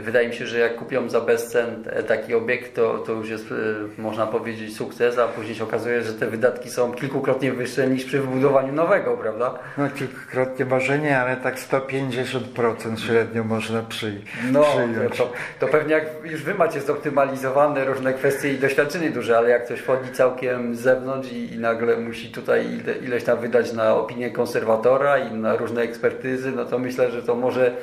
wydaje 0.00 0.28
mi 0.28 0.34
się, 0.34 0.46
że 0.46 0.58
jak 0.58 0.76
kupią 0.76 1.08
za 1.08 1.20
bezcen 1.20 1.84
e, 1.86 2.02
taki 2.02 2.34
obiekt, 2.34 2.74
to, 2.74 2.98
to 2.98 3.12
już 3.12 3.30
jest, 3.30 3.52
e, 3.52 4.02
można 4.02 4.26
powiedzieć, 4.26 4.76
sukces, 4.76 5.18
a 5.18 5.28
później 5.28 5.54
się 5.54 5.64
okazuje, 5.64 6.02
że 6.02 6.12
te 6.12 6.26
wydatki 6.26 6.70
są 6.70 6.92
kilkukrotnie 6.92 7.52
wyższe 7.52 7.88
niż 7.88 8.04
przy 8.04 8.20
wybudowaniu 8.20 8.72
nowego, 8.72 9.16
prawda? 9.16 9.58
No 9.78 9.90
kilkukrotnie 9.90 10.64
może 10.64 10.98
nie, 10.98 11.18
ale 11.18 11.36
tak 11.36 11.56
150% 11.58 12.98
średnio 13.06 13.44
można 13.44 13.82
przy, 13.82 14.20
no, 14.52 14.62
przyjąć. 14.62 15.16
To, 15.16 15.32
to 15.60 15.68
pewnie 15.68 15.94
jak 15.94 16.06
już 16.24 16.42
Wy 16.42 16.54
macie 16.54 16.80
zoptymalizowane 16.80 17.84
różne 17.84 18.14
kwestie 18.14 18.52
i 18.52 18.58
doświadczenie 18.58 19.10
duże, 19.10 19.38
ale 19.38 19.50
jak 19.50 19.64
ktoś 19.64 19.80
wchodzi 19.80 20.10
całkiem 20.12 20.76
z 20.76 20.80
zewnątrz 20.80 21.32
i, 21.32 21.54
i 21.54 21.58
nagle 21.58 21.96
musi 21.96 22.32
tutaj 22.32 22.66
ile, 22.66 22.94
ileś 22.94 23.24
tam 23.24 23.38
wydać 23.38 23.72
na 23.72 23.94
opinię 23.94 24.30
konserwatora 24.30 25.18
i 25.18 25.32
na 25.34 25.56
różne 25.56 25.82
ekspertyzy, 25.82 26.52
no 26.52 26.64
to 26.64 26.78
myślę, 26.78 27.10
że 27.10 27.22
to 27.22 27.34
może 27.34 27.76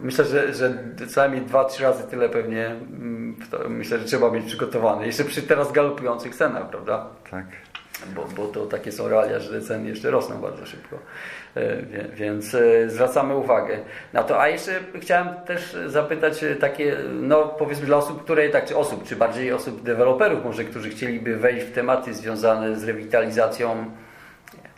Myślę, 0.00 0.24
że, 0.24 0.54
że 0.54 0.74
co 1.08 1.20
najmniej 1.20 1.42
dwa, 1.42 1.64
trzy 1.64 1.82
razy 1.82 2.02
tyle 2.10 2.28
pewnie 2.28 2.66
mm, 2.66 3.36
myślę, 3.68 3.98
że 3.98 4.04
trzeba 4.04 4.30
mieć 4.30 4.44
przygotowane. 4.44 5.06
Jeszcze 5.06 5.24
przy 5.24 5.42
teraz 5.42 5.72
galopujących 5.72 6.34
cenach, 6.34 6.70
prawda? 6.70 7.06
Tak. 7.30 7.44
Bo, 8.14 8.24
bo 8.36 8.46
to 8.46 8.66
takie 8.66 8.92
są 8.92 9.08
realia, 9.08 9.38
że 9.38 9.60
ceny 9.60 9.88
jeszcze 9.88 10.10
rosną 10.10 10.40
bardzo 10.40 10.66
szybko. 10.66 10.98
E, 11.56 11.82
więc 12.14 12.54
e, 12.54 12.90
zwracamy 12.90 13.36
uwagę 13.36 13.78
na 14.12 14.22
to. 14.22 14.40
A 14.40 14.48
jeszcze 14.48 14.72
chciałem 15.00 15.28
też 15.46 15.76
zapytać 15.86 16.44
e, 16.44 16.54
takie, 16.56 16.96
no 17.12 17.44
powiedzmy 17.44 17.86
dla 17.86 17.96
osób, 17.96 18.24
które 18.24 18.48
tak, 18.48 18.64
czy 18.64 18.76
osób, 18.76 19.04
czy 19.04 19.16
bardziej 19.16 19.52
osób 19.52 19.82
deweloperów 19.82 20.44
może, 20.44 20.64
którzy 20.64 20.90
chcieliby 20.90 21.36
wejść 21.36 21.66
w 21.66 21.72
tematy 21.72 22.14
związane 22.14 22.76
z 22.76 22.84
rewitalizacją 22.84 23.90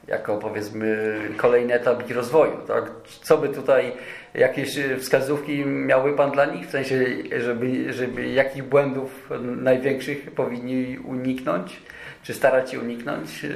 jako 0.08 0.36
powiedzmy 0.36 1.18
kolejny 1.36 1.74
etap 1.74 2.10
ich 2.10 2.16
rozwoju. 2.16 2.56
Tak? 2.66 2.90
Co 3.22 3.38
by 3.38 3.48
tutaj 3.48 3.92
jakieś 4.34 4.78
wskazówki 4.98 5.64
miałby 5.66 6.12
Pan 6.12 6.30
dla 6.30 6.44
nich? 6.44 6.66
W 6.66 6.70
sensie, 6.70 7.06
żeby, 7.38 7.92
żeby 7.92 8.28
jakich 8.28 8.64
błędów 8.64 9.30
największych 9.40 10.30
powinni 10.30 10.98
uniknąć? 10.98 11.82
Czy 12.22 12.34
starać 12.34 12.70
się 12.70 12.80
uniknąć? 12.80 13.46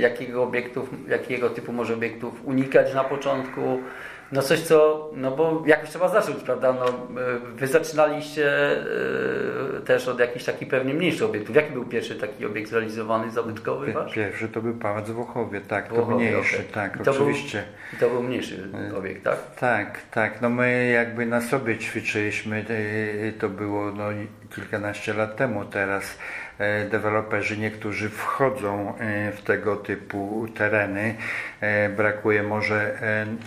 Jakiego 0.00 0.42
obiektów, 0.42 0.90
jakiego 1.08 1.50
typu 1.50 1.72
może 1.72 1.94
obiektów 1.94 2.44
unikać 2.44 2.94
na 2.94 3.04
początku? 3.04 3.80
No 4.32 4.42
coś, 4.42 4.60
co, 4.60 5.10
no 5.16 5.30
bo 5.30 5.62
jakoś 5.66 5.90
trzeba 5.90 6.08
zacząć, 6.08 6.42
prawda? 6.42 6.72
No, 6.72 6.86
e, 6.86 7.38
wy 7.54 7.66
zaczynaliście 7.66 8.50
e, 9.76 9.80
też 9.84 10.08
od 10.08 10.20
jakichś 10.20 10.44
takich 10.44 10.68
pewnie 10.68 10.94
mniejszych 10.94 11.22
obiektów. 11.22 11.56
Jaki 11.56 11.72
był 11.72 11.84
pierwszy 11.84 12.14
taki 12.14 12.46
obiekt 12.46 12.70
zrealizowany, 12.70 13.30
zabytkowy 13.30 13.92
wasz? 13.92 14.14
Pierwszy 14.14 14.48
to 14.48 14.62
był 14.62 14.74
Pałac 14.74 15.10
w 15.10 15.12
Włochowie, 15.12 15.60
tak, 15.60 15.88
Włochowie, 15.88 16.26
to 16.26 16.32
mniejszy, 16.32 16.56
okay. 16.56 16.68
tak, 16.72 17.04
to 17.04 17.10
oczywiście. 17.10 17.64
Był, 17.90 18.00
to 18.00 18.14
był 18.14 18.22
mniejszy 18.22 18.68
e, 18.90 18.96
obiekt, 18.96 19.24
tak? 19.24 19.54
Tak, 19.56 19.98
tak, 20.10 20.40
no 20.40 20.48
my 20.48 20.90
jakby 20.90 21.26
na 21.26 21.40
sobie 21.40 21.78
ćwiczyliśmy, 21.78 22.64
to 23.38 23.48
było 23.48 23.92
no, 23.92 24.04
kilkanaście 24.54 25.14
lat 25.14 25.36
temu 25.36 25.64
teraz 25.64 26.18
deweloperzy 26.90 27.58
niektórzy 27.58 28.10
wchodzą 28.10 28.94
e, 28.98 29.32
w 29.32 29.42
tego 29.42 29.76
typu 29.76 30.46
tereny. 30.54 31.14
E, 31.60 31.88
brakuje 31.88 32.42
może 32.42 32.98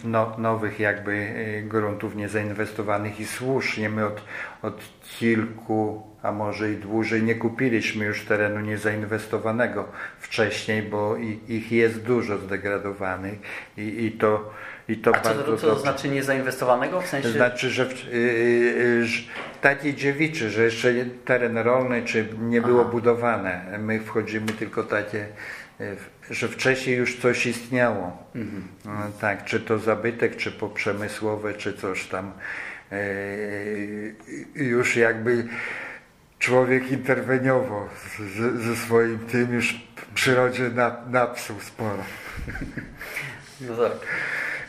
no, 0.03 0.35
nowych 0.37 0.79
jakby 0.79 1.33
gruntów 1.67 2.15
niezainwestowanych 2.15 3.19
i 3.19 3.25
słusznie 3.25 3.89
my 3.89 4.05
od, 4.05 4.21
od 4.61 4.81
kilku, 5.01 6.03
a 6.23 6.31
może 6.31 6.71
i 6.71 6.75
dłużej 6.75 7.23
nie 7.23 7.35
kupiliśmy 7.35 8.05
już 8.05 8.25
terenu 8.25 8.59
niezainwestowanego 8.59 9.87
wcześniej, 10.19 10.81
bo 10.81 11.17
ich 11.47 11.71
jest 11.71 12.03
dużo 12.03 12.37
zdegradowanych 12.37 13.39
i, 13.77 14.05
i 14.05 14.11
to 14.11 14.53
i 14.87 14.97
to 14.97 15.15
A 15.15 15.19
co, 15.19 15.33
to, 15.33 15.57
to 15.57 15.79
znaczy 15.79 16.09
niezainwestowanego? 16.09 17.01
W 17.01 17.07
sensie... 17.07 17.29
Znaczy, 17.29 17.69
że 17.69 17.85
w, 17.85 18.13
yy, 18.13 18.19
yy, 18.19 19.07
takiej 19.61 19.95
dziewiczy, 19.95 20.49
że 20.49 20.63
jeszcze 20.63 20.93
teren 21.25 21.57
rolny 21.57 22.03
czy 22.03 22.27
nie 22.39 22.61
było 22.61 22.81
Aha. 22.81 22.91
budowane. 22.91 23.77
My 23.79 23.99
wchodzimy 23.99 24.47
tylko 24.47 24.83
takie, 24.83 25.27
yy, 25.79 25.95
że 26.29 26.47
wcześniej 26.47 26.97
już 26.97 27.19
coś 27.19 27.45
istniało. 27.45 28.23
Mhm. 28.35 28.67
No, 28.85 28.91
tak, 29.21 29.45
czy 29.45 29.59
to 29.59 29.79
zabytek, 29.79 30.35
czy 30.35 30.51
poprzemysłowe, 30.51 31.53
czy 31.53 31.73
coś 31.73 32.07
tam. 32.07 32.31
Yy, 32.91 34.15
już 34.55 34.95
jakby 34.95 35.47
człowiek 36.39 36.91
interweniował 36.91 37.87
ze, 38.37 38.57
ze 38.57 38.75
swoim 38.75 39.19
tym, 39.19 39.53
już 39.53 39.75
w 39.95 40.13
przyrodzie 40.13 40.71
napsuł 41.07 41.59
sporo. 41.59 42.03
No 43.61 43.77
tak. 43.77 43.91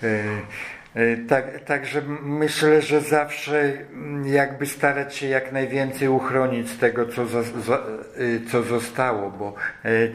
E, 0.03 0.07
e, 0.07 0.45
tak, 1.29 1.65
także 1.65 2.03
myślę, 2.23 2.83
że 2.83 3.01
zawsze 3.01 3.73
jakby 4.25 4.67
starać 4.67 5.17
się 5.17 5.27
jak 5.27 5.53
najwięcej 5.53 6.09
uchronić 6.09 6.71
z 6.71 6.79
tego, 6.79 7.07
co, 7.07 7.27
za, 7.27 7.43
za, 7.43 7.75
e, 7.77 7.81
co 8.51 8.63
zostało, 8.63 9.31
bo 9.31 9.55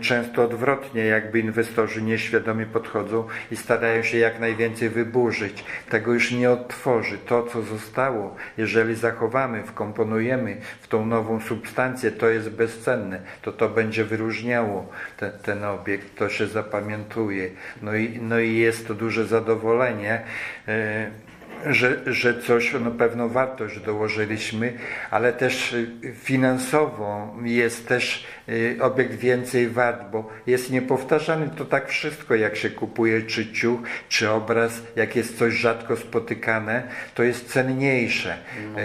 często 0.02 0.44
odwrotnie 0.44 1.06
jakby 1.06 1.40
inwestorzy 1.40 2.02
nieświadomie 2.02 2.66
podchodzą 2.66 3.28
i 3.52 3.58
starają 3.58 4.04
się 4.04 4.18
jak 4.18 4.40
najwięcej 4.40 4.90
wyburzyć. 4.90 5.66
Tego 5.90 6.14
już 6.14 6.32
nie 6.32 6.52
odtworzy. 6.52 7.18
To, 7.18 7.44
co 7.44 7.62
zostało, 7.62 8.36
jeżeli 8.58 8.96
zachowamy, 8.96 9.64
wkomponujemy 9.64 10.58
w 10.82 10.88
tą 10.88 11.06
nową 11.06 11.40
substancję, 11.40 12.12
to 12.12 12.30
jest 12.30 12.50
bezcenne. 12.50 13.22
To 13.42 13.52
to 13.52 13.70
będzie 13.70 14.06
wyróżniało 14.06 14.90
ten, 15.18 15.32
ten 15.44 15.64
obiekt, 15.64 16.18
to 16.18 16.30
się 16.30 16.48
zapamiętuje. 16.48 17.50
No 17.82 17.96
i, 17.96 18.20
no 18.22 18.40
i 18.40 18.56
jest 18.56 18.88
to 18.88 18.94
duże 18.94 19.26
zadowolenie 19.26 20.22
e, 20.68 20.71
że, 21.66 21.98
że 22.06 22.42
coś, 22.42 22.74
no 22.82 22.92
pewną 22.92 23.30
wartość 23.30 23.80
dołożyliśmy, 23.80 24.74
ale 25.12 25.34
też 25.34 25.74
y, 25.74 25.88
finansowo 26.14 27.36
jest 27.44 27.88
też 27.88 28.26
y, 28.50 28.78
obiekt 28.82 29.16
więcej 29.16 29.70
wart, 29.70 30.12
bo 30.12 30.30
jest 30.48 30.72
niepowtarzany. 30.72 31.50
To 31.58 31.66
tak 31.66 31.90
wszystko, 31.90 32.36
jak 32.36 32.56
się 32.56 32.70
kupuje, 32.70 33.22
czy 33.22 33.52
ciuch, 33.52 33.80
czy 34.10 34.30
obraz, 34.30 34.82
jak 34.96 35.16
jest 35.16 35.38
coś 35.38 35.54
rzadko 35.54 35.98
spotykane, 35.98 36.84
to 37.16 37.24
jest 37.24 37.50
cenniejsze. 37.50 38.38
No. 38.74 38.80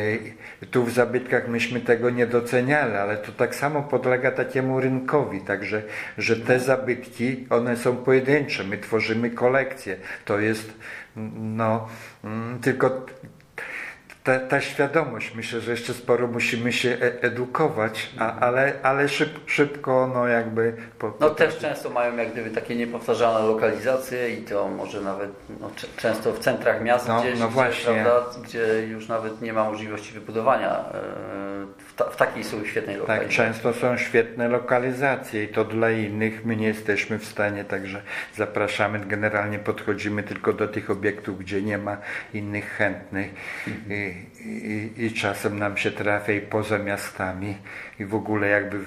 Tu 0.70 0.84
w 0.84 0.93
zabytkach 0.93 1.49
myśmy 1.49 1.80
tego 1.80 2.11
nie 2.11 2.26
doceniali, 2.26 2.95
ale 2.95 3.16
to 3.16 3.32
tak 3.32 3.55
samo 3.55 3.82
podlega 3.82 4.30
takiemu 4.30 4.80
rynkowi, 4.80 5.41
także, 5.41 5.82
że 6.18 6.37
te 6.37 6.61
zabytki, 6.61 7.47
one 7.51 7.76
są 7.76 7.97
pojedyncze, 7.97 8.64
my 8.64 8.78
tworzymy 8.78 9.30
kolekcję. 9.30 9.97
To 10.24 10.41
jest 10.41 10.72
no, 11.56 11.88
mm, 12.24 12.58
tylko 12.60 13.06
ta, 14.26 14.40
ta 14.40 14.60
świadomość, 14.60 15.34
myślę, 15.34 15.60
że 15.60 15.70
jeszcze 15.70 15.94
sporo 15.94 16.26
musimy 16.26 16.72
się 16.72 16.88
e 16.88 17.22
edukować, 17.22 18.10
a, 18.18 18.38
ale, 18.38 18.72
ale 18.82 19.08
szyb, 19.08 19.30
szybko, 19.46 20.10
no 20.14 20.26
jakby... 20.26 20.76
Po, 20.98 21.10
po 21.10 21.24
no 21.24 21.30
też 21.30 21.58
często 21.58 21.90
mają 21.90 22.16
jak 22.16 22.32
gdyby 22.32 22.50
takie 22.50 22.76
niepowtarzalne 22.76 23.48
lokalizacje 23.48 24.30
i 24.30 24.42
to 24.42 24.68
może 24.68 25.00
nawet 25.00 25.30
no, 25.60 25.70
często 25.96 26.32
w 26.32 26.38
centrach 26.38 26.82
miast 26.82 27.08
no, 27.08 27.20
gdzieś, 27.20 27.40
no 27.40 27.48
właśnie. 27.48 27.94
Gdzie, 27.94 28.02
prawda, 28.02 28.40
gdzie 28.44 28.86
już 28.86 29.08
nawet 29.08 29.42
nie 29.42 29.52
ma 29.52 29.64
możliwości 29.64 30.12
wybudowania 30.12 30.84
w, 31.88 31.94
ta, 31.96 32.04
w 32.04 32.16
takiej 32.16 32.44
są 32.44 32.64
świetnej 32.64 32.96
tak, 32.96 33.00
lokalizacji. 33.00 33.36
Tak, 33.36 33.46
często 33.46 33.72
są 33.72 33.96
świetne 33.96 34.48
lokalizacje 34.48 35.44
i 35.44 35.48
to 35.48 35.64
dla 35.64 35.90
innych 35.90 36.44
my 36.44 36.56
nie 36.56 36.66
jesteśmy 36.66 37.18
w 37.18 37.24
stanie, 37.24 37.64
także 37.64 38.02
zapraszamy, 38.36 39.00
generalnie 39.00 39.58
podchodzimy 39.58 40.22
tylko 40.22 40.52
do 40.52 40.68
tych 40.68 40.90
obiektów, 40.90 41.38
gdzie 41.38 41.62
nie 41.62 41.78
ma 41.78 41.96
innych 42.34 42.68
chętnych 42.68 43.30
mhm. 43.66 44.15
I, 44.44 44.92
i, 44.96 45.12
czasem 45.12 45.58
nam 45.58 45.76
się 45.76 45.90
trafia 45.90 46.32
i 46.32 46.40
poza 46.40 46.78
miastami 46.78 47.56
i 48.00 48.04
w 48.04 48.14
ogóle 48.14 48.48
jakby 48.48 48.86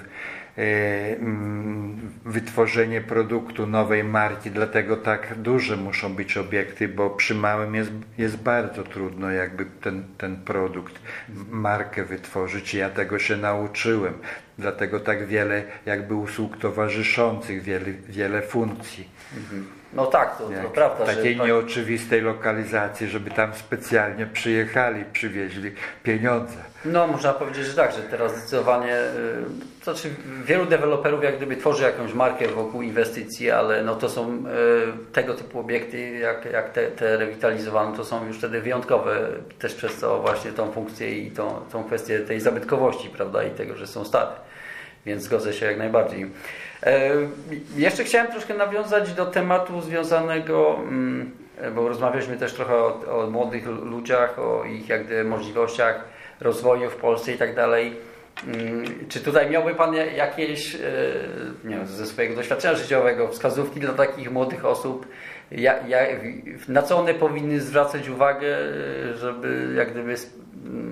E, 0.58 1.16
mm, 1.16 2.10
wytworzenie 2.24 3.00
produktu 3.00 3.66
nowej 3.66 4.04
marki, 4.04 4.50
dlatego 4.50 4.96
tak 4.96 5.34
duże 5.38 5.76
muszą 5.76 6.14
być 6.14 6.36
obiekty, 6.36 6.88
bo 6.88 7.10
przy 7.10 7.34
małym 7.34 7.74
jest, 7.74 7.90
jest 8.18 8.36
bardzo 8.36 8.82
trudno 8.82 9.30
jakby 9.30 9.64
ten, 9.64 10.04
ten 10.18 10.36
produkt, 10.36 10.94
markę 11.50 12.04
wytworzyć. 12.04 12.74
Ja 12.74 12.90
tego 12.90 13.18
się 13.18 13.36
nauczyłem, 13.36 14.14
dlatego 14.58 15.00
tak 15.00 15.26
wiele 15.26 15.62
jakby 15.86 16.14
usług 16.14 16.56
towarzyszących, 16.56 17.62
wiele, 17.62 17.92
wiele 18.08 18.42
funkcji. 18.42 19.08
Mhm. 19.36 19.79
No 19.92 20.06
tak, 20.06 20.38
to, 20.38 20.44
to 20.62 20.70
prawda. 20.70 21.06
Takiej 21.06 21.36
że... 21.36 21.44
nieoczywistej 21.44 22.20
lokalizacji, 22.20 23.08
żeby 23.08 23.30
tam 23.30 23.54
specjalnie 23.54 24.26
przyjechali, 24.26 25.04
przywieźli 25.12 25.72
pieniądze. 26.02 26.56
No 26.84 27.06
można 27.06 27.32
powiedzieć, 27.32 27.66
że 27.66 27.74
tak, 27.74 27.92
że 27.92 28.02
teraz 28.02 28.36
zdecydowanie, 28.36 28.96
y, 28.96 29.84
to 29.84 29.94
znaczy 29.94 30.14
wielu 30.44 30.66
deweloperów 30.66 31.24
jak 31.24 31.36
gdyby 31.36 31.56
tworzy 31.56 31.82
jakąś 31.82 32.14
markę 32.14 32.48
wokół 32.48 32.82
inwestycji, 32.82 33.50
ale 33.50 33.82
no 33.82 33.94
to 33.94 34.08
są 34.08 34.36
y, 34.36 35.12
tego 35.12 35.34
typu 35.34 35.60
obiekty, 35.60 36.10
jak, 36.18 36.44
jak 36.52 36.72
te, 36.72 36.86
te 36.86 37.16
rewitalizowane, 37.16 37.96
to 37.96 38.04
są 38.04 38.26
już 38.26 38.38
wtedy 38.38 38.60
wyjątkowe, 38.60 39.28
też 39.58 39.74
przez 39.74 40.00
to 40.00 40.20
właśnie 40.20 40.52
tą 40.52 40.72
funkcję 40.72 41.18
i 41.18 41.30
tą, 41.30 41.60
tą 41.72 41.84
kwestię 41.84 42.20
tej 42.20 42.40
zabytkowości, 42.40 43.08
prawda, 43.08 43.44
i 43.44 43.50
tego, 43.50 43.76
że 43.76 43.86
są 43.86 44.04
stare. 44.04 44.32
Więc 45.06 45.22
zgodzę 45.22 45.52
się 45.52 45.66
jak 45.66 45.78
najbardziej. 45.78 46.30
E, 46.82 47.10
jeszcze 47.76 48.04
chciałem 48.04 48.32
troszkę 48.32 48.54
nawiązać 48.54 49.12
do 49.12 49.26
tematu 49.26 49.80
związanego, 49.80 50.76
mm, 50.78 51.30
bo 51.74 51.88
rozmawialiśmy 51.88 52.36
też 52.36 52.52
trochę 52.52 52.74
o, 52.74 53.20
o 53.20 53.30
młodych 53.30 53.66
ludziach, 53.66 54.38
o 54.38 54.64
ich 54.64 54.88
jakby 54.88 55.24
możliwościach 55.24 56.04
rozwoju 56.40 56.90
w 56.90 56.96
Polsce 56.96 57.32
i 57.32 57.38
tak 57.38 57.54
dalej. 57.54 57.96
Mm, 58.46 58.84
czy 59.08 59.20
tutaj 59.20 59.50
miałby 59.50 59.74
Pan 59.74 59.94
jakieś, 59.94 60.74
e, 60.74 60.78
nie 61.64 61.76
wiem, 61.76 61.86
ze 61.86 62.06
swojego 62.06 62.34
doświadczenia 62.34 62.74
życiowego, 62.74 63.28
wskazówki 63.28 63.80
dla 63.80 63.92
takich 63.92 64.30
młodych 64.32 64.64
osób, 64.64 65.06
na 66.68 66.82
co 66.82 66.98
one 66.98 67.14
powinny 67.14 67.60
zwracać 67.60 68.08
uwagę, 68.08 68.56
żeby 69.14 69.74
jak 69.76 69.90
gdyby 69.90 70.16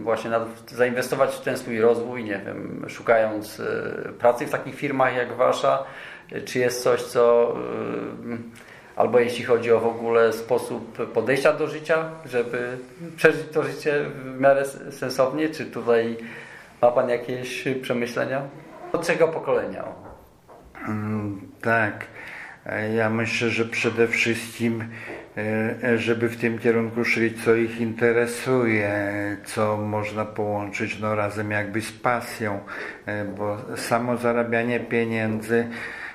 właśnie 0.09 0.31
zainwestować 0.67 1.35
w 1.35 1.41
ten 1.41 1.57
swój 1.57 1.81
rozwój, 1.81 2.25
nie 2.25 2.41
wiem, 2.47 2.85
szukając 2.89 3.61
e, 3.61 4.13
pracy 4.13 4.47
w 4.47 4.51
takich 4.51 4.75
firmach 4.75 5.17
jak 5.17 5.37
Wasza, 5.37 5.85
czy 6.45 6.59
jest 6.59 6.83
coś, 6.83 7.03
co 7.03 7.55
e, 8.31 8.39
albo 8.97 9.19
jeśli 9.19 9.45
chodzi 9.45 9.73
o 9.73 9.81
w 9.81 9.87
ogóle 9.87 10.33
sposób 10.33 11.13
podejścia 11.13 11.53
do 11.53 11.67
życia, 11.67 12.11
żeby 12.27 12.79
przeżyć 13.17 13.49
to 13.53 13.63
życie 13.63 14.05
w 14.25 14.41
miarę 14.41 14.65
sensownie, 14.91 15.49
czy 15.49 15.67
tutaj 15.67 16.17
ma 16.83 16.91
Pan 16.91 17.09
jakieś 17.09 17.65
przemyślenia? 17.83 18.43
Od 18.93 19.07
czego 19.07 19.29
pokolenia? 19.29 19.85
Mm, 20.89 21.41
tak. 21.63 22.07
Ja 22.97 23.11
myślę, 23.11 23.51
że 23.51 23.65
przede 23.65 24.09
wszystkim, 24.09 24.85
e, 25.85 25.99
żeby 25.99 26.29
w 26.29 26.37
tym 26.37 26.59
kierunku 26.59 27.05
szli, 27.05 27.35
co 27.35 27.55
ich 27.55 27.81
interesuje, 27.81 28.93
co 29.45 29.77
można 29.77 30.25
połączyć 30.25 31.01
no, 31.01 31.15
razem 31.15 31.51
jakby 31.51 31.81
z 31.81 31.93
pasją, 31.93 32.61
e, 33.07 33.25
bo 33.25 33.59
samo 33.77 34.17
zarabianie 34.17 34.81
pieniędzy 34.81 35.69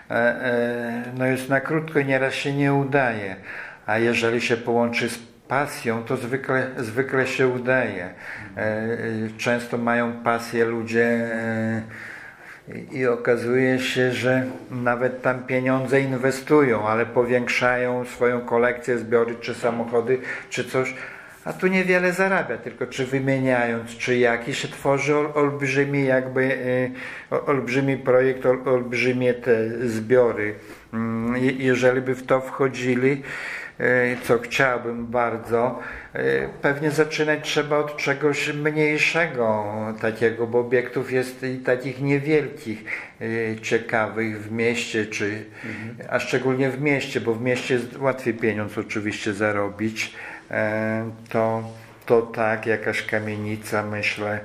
e, 0.10 1.04
no, 1.18 1.26
jest 1.26 1.50
na 1.50 1.62
krótko 1.62 2.00
i 2.00 2.06
nieraz 2.06 2.34
się 2.34 2.54
nie 2.54 2.74
udaje. 2.74 3.36
A 3.86 3.98
jeżeli 3.98 4.42
się 4.42 4.58
połączy 4.58 5.10
z 5.10 5.20
pasją, 5.48 6.04
to 6.04 6.18
zwykle, 6.18 6.68
zwykle 6.78 7.28
się 7.28 7.48
udaje. 7.48 8.10
Często 9.38 9.78
mają 9.78 10.14
pasję 10.14 10.66
ludzie 10.66 11.30
i 12.92 13.08
okazuje 13.08 13.80
się, 13.80 14.12
że 14.12 14.46
nawet 14.72 15.22
tam 15.22 15.44
pieniądze 15.44 16.02
inwestują, 16.02 16.88
ale 16.88 17.06
powiększają 17.06 18.06
swoją 18.06 18.42
kolekcję, 18.42 18.98
zbiory, 18.98 19.36
czy 19.42 19.54
samochody, 19.54 20.18
czy 20.50 20.66
coś, 20.66 20.96
a 21.46 21.54
tu 21.54 21.68
niewiele 21.68 22.14
zarabia, 22.14 22.58
tylko 22.58 22.88
czy 22.88 23.06
wymieniając, 23.06 23.98
czy 23.98 24.18
jakiś 24.18 24.58
się 24.58 24.68
tworzy 24.68 25.16
olbrzymi 25.16 26.06
jakby, 26.06 26.58
e, 27.32 27.46
olbrzymi 27.46 27.98
projekt, 27.98 28.46
olbrzymie 28.46 29.34
te 29.34 29.70
zbiory. 29.88 30.56
Mm, 30.94 31.38
jeżeli 31.58 32.02
by 32.02 32.16
w 32.16 32.26
to 32.26 32.42
wchodzili, 32.42 33.24
co 34.24 34.40
chciałbym 34.40 35.06
bardzo. 35.06 35.80
E, 36.14 36.50
pewnie 36.62 36.92
zaczynać 36.92 37.40
trzeba 37.44 37.78
od 37.78 37.98
czegoś 37.98 38.54
mniejszego 38.54 39.66
takiego, 40.02 40.48
bo 40.48 40.60
obiektów 40.60 41.12
jest 41.12 41.44
i 41.44 41.58
takich 41.58 42.02
niewielkich, 42.02 42.84
e, 43.22 43.62
ciekawych 43.62 44.44
w 44.44 44.52
mieście, 44.52 45.06
czy, 45.06 45.46
mhm. 45.66 46.10
a 46.10 46.20
szczególnie 46.20 46.70
w 46.70 46.82
mieście, 46.82 47.22
bo 47.22 47.34
w 47.34 47.42
mieście 47.42 47.74
jest 47.74 47.98
łatwiej 47.98 48.34
pieniądz 48.34 48.78
oczywiście 48.78 49.34
zarobić. 49.34 50.14
To 51.30 51.64
to 52.06 52.22
tak, 52.22 52.66
jakaś 52.66 53.02
kamienica, 53.02 53.84
myślę, 53.84 54.32
e, 54.32 54.40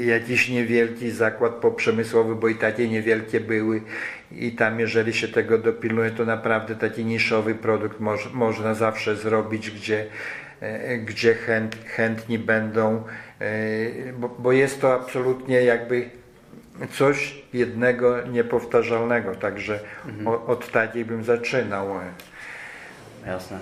jakiś 0.00 0.48
niewielki 0.48 1.10
zakład 1.10 1.52
poprzemysłowy, 1.52 2.34
bo 2.34 2.48
i 2.48 2.54
takie 2.54 2.88
niewielkie 2.88 3.40
były 3.40 3.80
i 4.32 4.52
tam 4.52 4.80
jeżeli 4.80 5.12
się 5.12 5.28
tego 5.28 5.58
dopilnuje, 5.58 6.10
to 6.10 6.24
naprawdę 6.24 6.76
taki 6.76 7.04
niszowy 7.04 7.54
produkt 7.54 8.00
moż, 8.00 8.32
można 8.32 8.74
zawsze 8.74 9.16
zrobić, 9.16 9.70
gdzie, 9.70 10.06
e, 10.60 10.98
gdzie 10.98 11.34
chęt, 11.34 11.76
chętni 11.86 12.38
będą, 12.38 13.02
e, 13.40 14.12
bo, 14.12 14.28
bo 14.28 14.52
jest 14.52 14.80
to 14.80 14.94
absolutnie 14.94 15.62
jakby 15.62 16.10
coś 16.90 17.42
jednego 17.52 18.26
niepowtarzalnego, 18.26 19.34
także 19.34 19.80
mhm. 20.06 20.28
od, 20.28 20.48
od 20.48 20.70
takiej 20.70 21.04
bym 21.04 21.24
zaczynał. 21.24 21.88
Jasne. 23.26 23.58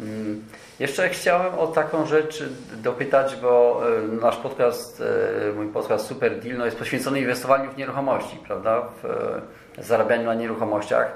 Mm. 0.00 0.42
Jeszcze 0.80 1.08
chciałem 1.08 1.54
o 1.58 1.66
taką 1.66 2.06
rzecz 2.06 2.44
dopytać, 2.82 3.36
bo 3.36 3.82
e, 3.88 4.02
nasz 4.02 4.36
podcast, 4.36 5.02
e, 5.48 5.52
mój 5.52 5.66
podcast 5.66 6.06
Super 6.06 6.40
Deal, 6.40 6.58
no 6.58 6.64
jest 6.64 6.78
poświęcony 6.78 7.20
inwestowaniu 7.20 7.70
w 7.70 7.76
nieruchomości, 7.76 8.36
prawda? 8.46 8.88
W 9.02 9.04
e, 9.78 9.82
zarabianiu 9.82 10.24
na 10.24 10.34
nieruchomościach. 10.34 11.12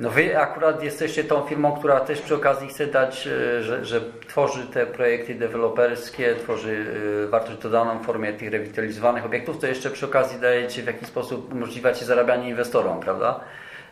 No 0.00 0.10
wy 0.10 0.38
akurat 0.38 0.82
jesteście 0.82 1.24
tą 1.24 1.42
firmą, 1.42 1.72
która 1.72 2.00
też 2.00 2.20
przy 2.20 2.34
okazji 2.34 2.68
chce 2.68 2.86
dać, 2.86 3.22
że, 3.60 3.84
że 3.84 4.00
tworzy 4.28 4.66
te 4.66 4.86
projekty 4.86 5.34
deweloperskie, 5.34 6.34
tworzy 6.34 6.86
wartość 7.30 7.58
dodaną 7.58 7.98
w 7.98 8.06
formie 8.06 8.32
tych 8.32 8.52
rewitalizowanych 8.52 9.26
obiektów, 9.26 9.58
to 9.58 9.66
jeszcze 9.66 9.90
przy 9.90 10.06
okazji 10.06 10.40
dajecie 10.40 10.82
w 10.82 10.86
jakiś 10.86 11.08
sposób 11.08 11.52
umożliwiacie 11.52 12.04
zarabianie 12.04 12.48
inwestorom, 12.48 13.00
prawda? 13.00 13.40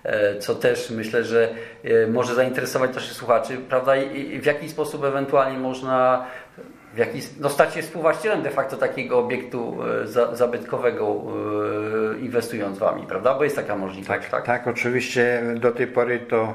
E, 0.04 0.38
co 0.38 0.54
też 0.54 0.90
myślę, 0.90 1.24
że 1.24 1.48
e, 1.84 2.06
może 2.06 2.34
zainteresować 2.34 2.94
naszych 2.94 3.12
słuchaczy, 3.12 3.56
prawda? 3.68 3.96
I 3.96 4.40
w 4.40 4.46
jaki 4.46 4.68
sposób 4.68 5.04
ewentualnie 5.04 5.58
można 5.58 6.26
w 6.94 6.98
jaki, 6.98 7.20
no 7.40 7.48
stać 7.48 7.74
się 7.74 7.82
współwłaścicielem 7.82 8.42
de 8.42 8.50
facto 8.50 8.76
takiego 8.76 9.18
obiektu 9.18 9.78
e, 10.32 10.36
zabytkowego 10.36 11.22
inwestując 12.20 12.78
Wami, 12.78 13.06
prawda? 13.06 13.34
Bo 13.34 13.44
jest 13.44 13.56
taka 13.56 13.76
możliwość, 13.76 14.08
tak? 14.08 14.28
Tak, 14.28 14.46
tak 14.46 14.66
oczywiście 14.66 15.42
do 15.54 15.72
tej 15.72 15.86
pory 15.86 16.18
to 16.18 16.54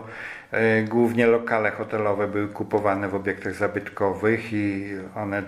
głównie 0.87 1.27
lokale 1.27 1.71
hotelowe 1.71 2.27
były 2.27 2.47
kupowane 2.47 3.07
w 3.07 3.15
obiektach 3.15 3.53
zabytkowych 3.53 4.53
i 4.53 4.87
one 5.15 5.43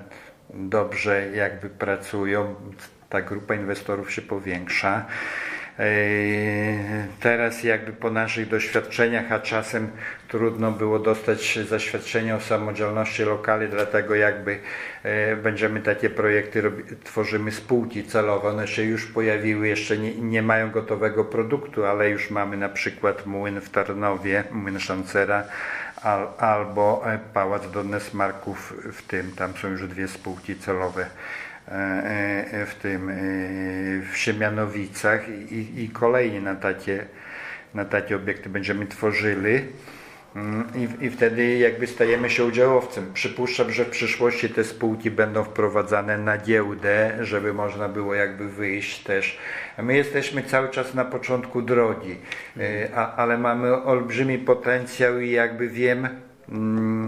dobrze 0.49 1.29
jakby 1.29 1.69
pracują, 1.69 2.55
ta 3.09 3.21
grupa 3.21 3.55
inwestorów 3.55 4.11
się 4.11 4.21
powiększa. 4.21 5.05
Teraz 7.19 7.63
jakby 7.63 7.93
po 7.93 8.09
naszych 8.09 8.49
doświadczeniach, 8.49 9.31
a 9.31 9.39
czasem 9.39 9.89
trudno 10.27 10.71
było 10.71 10.99
dostać 10.99 11.59
zaświadczenie 11.69 12.35
o 12.35 12.39
samodzielności 12.39 13.23
lokali, 13.23 13.67
dlatego 13.69 14.15
jakby 14.15 14.59
e, 15.03 15.35
będziemy 15.35 15.81
takie 15.81 16.09
projekty, 16.09 16.71
tworzymy 17.03 17.51
spółki 17.51 18.03
celowe, 18.03 18.49
one 18.49 18.67
się 18.67 18.83
już 18.83 19.05
pojawiły, 19.05 19.67
jeszcze 19.67 19.97
nie, 19.97 20.15
nie 20.15 20.41
mają 20.41 20.71
gotowego 20.71 21.25
produktu, 21.25 21.85
ale 21.85 22.09
już 22.09 22.31
mamy 22.31 22.57
na 22.57 22.69
przykład 22.69 23.25
młyn 23.25 23.61
w 23.61 23.69
Tarnowie, 23.69 24.43
młyn 24.51 24.79
Szancera, 24.79 25.43
al, 26.03 26.27
albo 26.37 27.01
e, 27.05 27.19
Pałac 27.33 27.71
Donnesmarków 27.71 28.73
w 28.93 29.01
tym, 29.01 29.31
tam 29.31 29.53
są 29.57 29.67
już 29.67 29.87
dwie 29.87 30.07
spółki 30.07 30.55
celowe 30.55 31.05
w 32.65 32.75
tym 32.81 33.11
w 34.11 34.17
Siemianowicach 34.17 35.29
i, 35.51 35.83
i 35.83 35.89
kolejnie 35.89 36.41
na 36.41 36.55
takie, 36.55 37.05
na 37.73 37.85
takie 37.85 38.15
obiekty 38.15 38.49
będziemy 38.49 38.87
tworzyli. 38.87 39.59
Mm, 40.35 40.63
I, 40.75 41.05
I 41.05 41.09
wtedy 41.09 41.57
jakby 41.57 41.87
stajemy 41.87 42.29
się 42.29 42.45
udziałowcem. 42.45 43.13
Przypuszczam, 43.13 43.71
że 43.71 43.85
w 43.85 43.89
przyszłości 43.89 44.49
te 44.49 44.63
spółki 44.63 45.11
będą 45.11 45.43
wprowadzane 45.43 46.17
na 46.17 46.37
giełdę, 46.37 47.17
żeby 47.21 47.53
można 47.53 47.89
było 47.89 48.15
jakby 48.15 48.49
wyjść 48.49 49.03
też. 49.03 49.39
My 49.77 49.97
jesteśmy 49.97 50.43
cały 50.43 50.69
czas 50.69 50.93
na 50.93 51.05
początku 51.05 51.61
drogi, 51.61 52.15
a, 52.95 53.15
ale 53.15 53.37
mamy 53.37 53.83
olbrzymi 53.83 54.37
potencjał 54.37 55.19
i 55.19 55.31
jakby 55.31 55.69
wiem, 55.69 56.09
mm, 56.49 57.00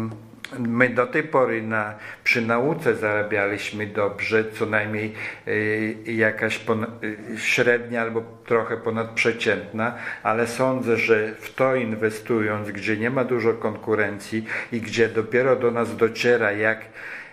My 0.60 0.90
do 0.90 1.08
tej 1.08 1.24
pory 1.24 1.62
na, 1.62 1.96
przy 2.24 2.42
nauce 2.42 2.96
zarabialiśmy 2.96 3.88
dobrze, 3.88 4.52
co 4.52 4.66
najmniej 4.66 5.14
y, 5.48 5.96
jakaś 6.06 6.60
pon, 6.60 6.86
y, 7.04 7.18
średnia 7.38 8.02
albo 8.02 8.24
trochę 8.46 8.78
ponadprzeciętna, 8.78 9.96
ale 10.24 10.48
sądzę, 10.48 10.98
że 10.98 11.36
w 11.36 11.56
to 11.56 11.76
inwestując, 11.76 12.72
gdzie 12.72 12.98
nie 12.98 13.10
ma 13.10 13.24
dużo 13.24 13.54
konkurencji 13.54 14.46
i 14.72 14.82
gdzie 14.82 15.10
dopiero 15.10 15.56
do 15.56 15.72
nas 15.72 15.98
dociera, 15.98 16.52
jak 16.52 16.80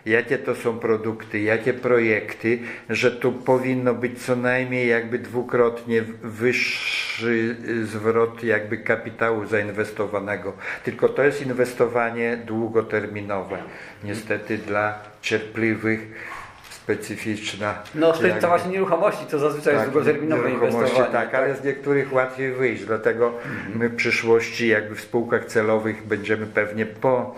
jakie 0.07 0.38
to 0.38 0.55
są 0.55 0.78
produkty, 0.78 1.40
jakie 1.40 1.72
projekty, 1.72 2.59
że 2.90 3.11
tu 3.12 3.32
powinno 3.32 3.94
być 3.94 4.22
co 4.22 4.36
najmniej 4.36 4.88
jakby 4.88 5.18
dwukrotnie 5.18 6.03
wyższy 6.22 7.57
zwrot 7.84 8.44
jakby 8.44 8.78
kapitału 8.78 9.46
zainwestowanego. 9.46 10.53
Tylko 10.84 11.09
to 11.09 11.22
jest 11.22 11.42
inwestowanie 11.42 12.36
długoterminowe. 12.46 13.59
Niestety 14.05 14.59
dla 14.59 14.98
cierpliwych 15.22 16.01
specyficzna. 16.70 17.74
No, 17.94 18.12
to 18.12 18.26
jakby, 18.26 18.46
właśnie 18.46 18.70
nieruchomości 18.70 19.26
to 19.26 19.38
zazwyczaj 19.38 19.74
tak, 19.74 19.82
jest 19.82 19.92
długoterminowe 19.92 20.51
inwestowanie. 20.51 21.12
Tak, 21.12 21.34
ale 21.34 21.57
z 21.57 21.64
niektórych 21.64 22.12
łatwiej 22.12 22.53
wyjść, 22.53 22.84
dlatego 22.84 23.26
mhm. 23.26 23.78
my 23.78 23.88
w 23.88 23.96
przyszłości 23.96 24.68
jakby 24.68 24.94
w 24.94 25.01
spółkach 25.01 25.44
celowych 25.44 26.07
będziemy 26.07 26.46
pewnie 26.46 26.86
po 26.86 27.34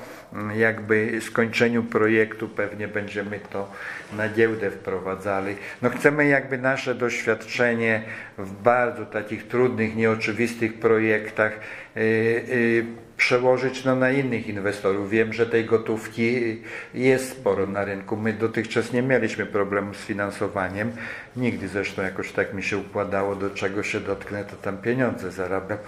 jakby 0.56 1.20
skończeniu 1.20 1.82
projektu 1.82 2.48
pewnie 2.48 2.88
będziemy 2.88 3.40
to 3.50 3.72
na 4.16 4.28
giełdę 4.28 4.70
wprowadzali. 4.70 5.56
No 5.82 5.90
chcemy 5.90 6.26
jakby 6.26 6.58
nasze 6.58 6.94
doświadczenie 6.94 8.02
w 8.38 8.62
bardzo 8.62 9.06
takich 9.06 9.48
trudnych, 9.48 9.96
nieoczywistych 9.96 10.74
projektach 10.74 11.60
yy, 11.96 12.02
yy, 12.02 12.84
przełożyć 13.16 13.84
no, 13.84 13.96
na 13.96 14.10
innych 14.10 14.48
inwestorów. 14.48 15.10
Wiem, 15.10 15.32
że 15.32 15.46
tej 15.46 15.64
gotówki 15.64 16.58
jest 16.94 17.30
sporo 17.30 17.66
na 17.66 17.84
rynku. 17.84 18.16
My 18.16 18.32
dotychczas 18.32 18.92
nie 18.92 19.02
mieliśmy 19.02 19.46
problemu 19.46 19.94
z 19.94 19.98
finansowaniem. 19.98 20.92
Nigdy 21.36 21.68
zresztą 21.68 22.02
jakoś 22.02 22.32
tak 22.32 22.54
mi 22.54 22.62
się 22.62 22.78
układało, 22.78 23.34
do 23.34 23.50
czego 23.50 23.82
się 23.82 24.00
dotknę, 24.00 24.44
to 24.44 24.56
tam 24.56 24.78
pieniądze 24.78 25.30
zarabiam. 25.30 25.78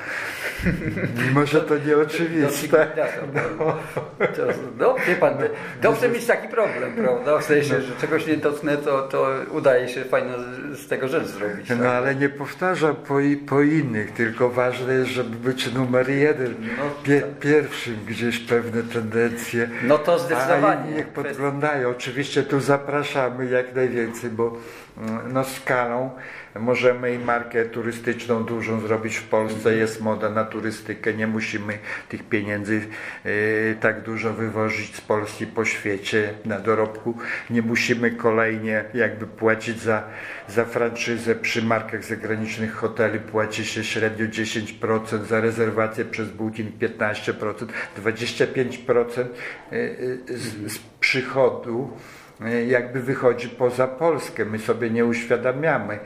Mimo, 1.27 1.47
że 1.47 1.61
to 1.61 1.79
nieoczywiste. 1.79 2.87
No, 3.59 3.77
no, 4.79 4.97
wie 5.09 5.17
pan, 5.17 5.35
dobrze 5.83 6.09
mieć 6.09 6.27
taki 6.27 6.49
problem, 6.49 6.93
prawda? 6.93 7.39
W 7.39 7.45
sensie, 7.45 7.81
że 7.81 7.97
czegoś 8.01 8.27
nie 8.27 8.37
dotknę, 8.37 8.77
to, 8.77 9.09
to 9.09 9.31
udaje 9.51 9.89
się 9.89 10.05
fajnie 10.05 10.33
z 10.73 10.89
tego 10.89 11.09
rzecz 11.09 11.27
zrobić. 11.27 11.71
No 11.71 11.77
tak? 11.77 11.87
ale 11.87 12.15
nie 12.15 12.29
powtarzam 12.29 12.97
po, 12.97 13.15
po 13.49 13.63
innych, 13.63 14.13
tylko 14.13 14.51
ważne 14.51 14.95
jest, 14.95 15.11
żeby 15.11 15.37
być 15.37 15.73
numer 15.73 16.11
jeden. 16.11 16.55
No, 16.79 17.15
pierwszym 17.41 17.97
gdzieś 18.07 18.39
pewne 18.39 18.83
tendencje. 18.83 19.69
No 19.83 19.99
to 19.99 20.19
zdecydowanie. 20.19 20.93
A 20.93 20.97
niech 20.97 21.09
podglądają. 21.09 21.89
Oczywiście 21.89 22.43
tu 22.43 22.61
zapraszamy 22.61 23.47
jak 23.47 23.75
najwięcej, 23.75 24.31
bo 24.31 24.57
no 25.29 25.45
skalą 25.45 26.11
możemy 26.61 27.15
i 27.15 27.19
markę 27.19 27.65
turystyczną 27.65 28.45
dużą 28.45 28.81
zrobić 28.81 29.17
w 29.17 29.29
Polsce. 29.29 29.57
Mhm. 29.57 29.79
Jest 29.79 30.01
moda 30.01 30.31
na 30.31 30.45
turystykę. 30.45 31.15
Nie 31.15 31.27
musimy 31.27 31.79
tych 32.09 32.29
pieniędzy 32.29 32.87
y, 33.27 33.77
tak 33.81 34.03
dużo 34.03 34.33
wywozić 34.33 34.97
z 34.97 35.01
Polski 35.01 35.47
po 35.47 35.65
świecie 35.65 36.35
na 36.45 36.59
dorobku. 36.59 37.19
Nie 37.51 37.63
musimy 37.63 38.11
kolejnie 38.11 38.85
jakby 38.95 39.27
płacić 39.27 39.81
za, 39.81 40.03
za 40.49 40.65
franczyzę 40.65 41.35
przy 41.35 41.63
markach 41.63 42.05
zagranicznych 42.05 42.75
hoteli. 42.75 43.19
Płaci 43.19 43.65
się 43.65 43.85
średnio 43.85 44.27
10%, 44.27 45.25
za 45.25 45.41
rezerwację 45.41 46.05
przez 46.05 46.29
Booking 46.31 46.77
15%, 46.79 47.67
25% 47.99 49.25
z, 50.29 50.73
z 50.73 50.79
przychodu 51.01 51.91
y, 52.21 52.24
jakby 52.67 53.01
wychodzi 53.01 53.49
poza 53.49 53.87
Polskę. 53.87 54.45
My 54.45 54.59
sobie 54.59 54.91
nie 54.91 55.05
uświadamiamy 55.05 55.99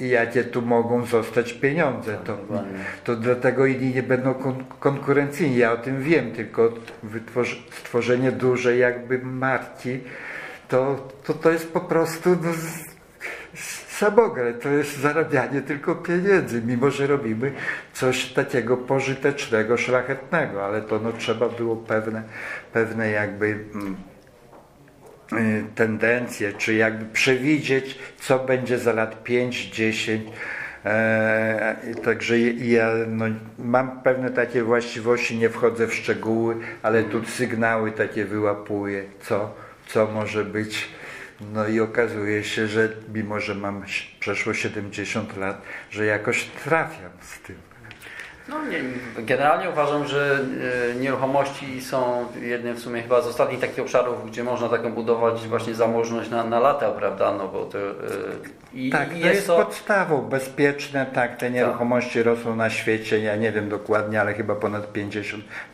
i 0.00 0.08
jakie 0.08 0.44
tu 0.44 0.62
mogą 0.62 1.06
zostać 1.06 1.52
pieniądze. 1.52 2.18
To, 2.24 2.38
to 3.04 3.16
dlatego 3.16 3.66
inni 3.66 3.94
nie 3.94 4.02
będą 4.02 4.34
kon 4.34 4.64
konkurencyjni. 4.80 5.56
Ja 5.56 5.72
o 5.72 5.76
tym 5.76 6.02
wiem, 6.02 6.32
tylko 6.32 6.72
stworzenie 7.70 8.32
dużej 8.32 8.78
jakby 8.78 9.18
marki 9.18 10.00
to, 10.68 11.08
to, 11.24 11.34
to 11.34 11.50
jest 11.50 11.72
po 11.72 11.80
prostu 11.80 12.30
no, 12.42 12.50
samogre, 13.88 14.54
to 14.54 14.68
jest 14.68 14.98
zarabianie 14.98 15.62
tylko 15.62 15.94
pieniędzy, 15.94 16.62
mimo 16.62 16.90
że 16.90 17.06
robimy 17.06 17.52
coś 17.92 18.32
takiego 18.32 18.76
pożytecznego, 18.76 19.76
szlachetnego, 19.76 20.64
ale 20.64 20.82
to 20.82 20.98
no, 20.98 21.12
trzeba 21.12 21.48
było 21.48 21.76
pewne, 21.76 22.22
pewne 22.72 23.10
jakby 23.10 23.46
mm, 23.74 23.96
tendencje, 25.74 26.52
czy 26.52 26.74
jakby 26.74 27.04
przewidzieć, 27.04 27.98
co 28.20 28.38
będzie 28.38 28.78
za 28.78 28.92
lat 28.92 29.24
5, 29.24 29.70
10. 29.70 30.30
E, 30.84 31.76
także 32.04 32.38
ja 32.40 32.90
no, 33.08 33.24
mam 33.58 34.02
pewne 34.02 34.30
takie 34.30 34.62
właściwości, 34.62 35.38
nie 35.38 35.50
wchodzę 35.50 35.86
w 35.86 35.94
szczegóły, 35.94 36.56
ale 36.82 37.02
tu 37.02 37.24
sygnały 37.24 37.92
takie 37.92 38.24
wyłapuję, 38.24 39.04
co, 39.20 39.54
co 39.86 40.06
może 40.06 40.44
być. 40.44 40.88
No 41.52 41.68
i 41.68 41.80
okazuje 41.80 42.44
się, 42.44 42.66
że 42.66 42.88
mimo, 43.14 43.40
że 43.40 43.54
mam 43.54 43.82
przeszło 44.20 44.54
70 44.54 45.36
lat, 45.36 45.62
że 45.90 46.06
jakoś 46.06 46.44
trafiam 46.44 47.10
z 47.20 47.40
tym. 47.40 47.65
No 48.48 48.64
nie, 48.64 48.82
generalnie 49.18 49.70
uważam, 49.70 50.08
że 50.08 50.38
e, 50.92 50.94
nieruchomości 50.94 51.82
są 51.82 52.26
jednym 52.42 52.76
w 52.76 52.80
sumie 52.80 53.02
chyba 53.02 53.22
z 53.22 53.26
ostatnich 53.26 53.60
takich 53.60 53.78
obszarów, 53.78 54.26
gdzie 54.26 54.44
można 54.44 54.68
taką 54.68 54.92
budować 54.92 55.48
właśnie 55.48 55.74
zamożność 55.74 56.30
na, 56.30 56.44
na 56.44 56.60
lata, 56.60 56.90
prawda? 56.90 57.32
No 57.32 57.48
bo 57.48 57.64
to, 57.64 57.78
e, 57.78 57.92
i, 58.74 58.90
tak, 58.90 59.16
i 59.16 59.20
jest 59.20 59.22
to 59.22 59.34
jest 59.34 59.46
to... 59.46 59.56
podstawą 59.56 60.22
bezpieczne, 60.22 61.06
tak, 61.06 61.30
te 61.30 61.46
tak. 61.46 61.54
nieruchomości 61.54 62.18
tak. 62.18 62.26
rosną 62.26 62.56
na 62.56 62.70
świecie, 62.70 63.18
ja 63.20 63.36
nie 63.36 63.52
wiem 63.52 63.68
dokładnie, 63.68 64.20
ale 64.20 64.34
chyba 64.34 64.54
ponad 64.54 64.92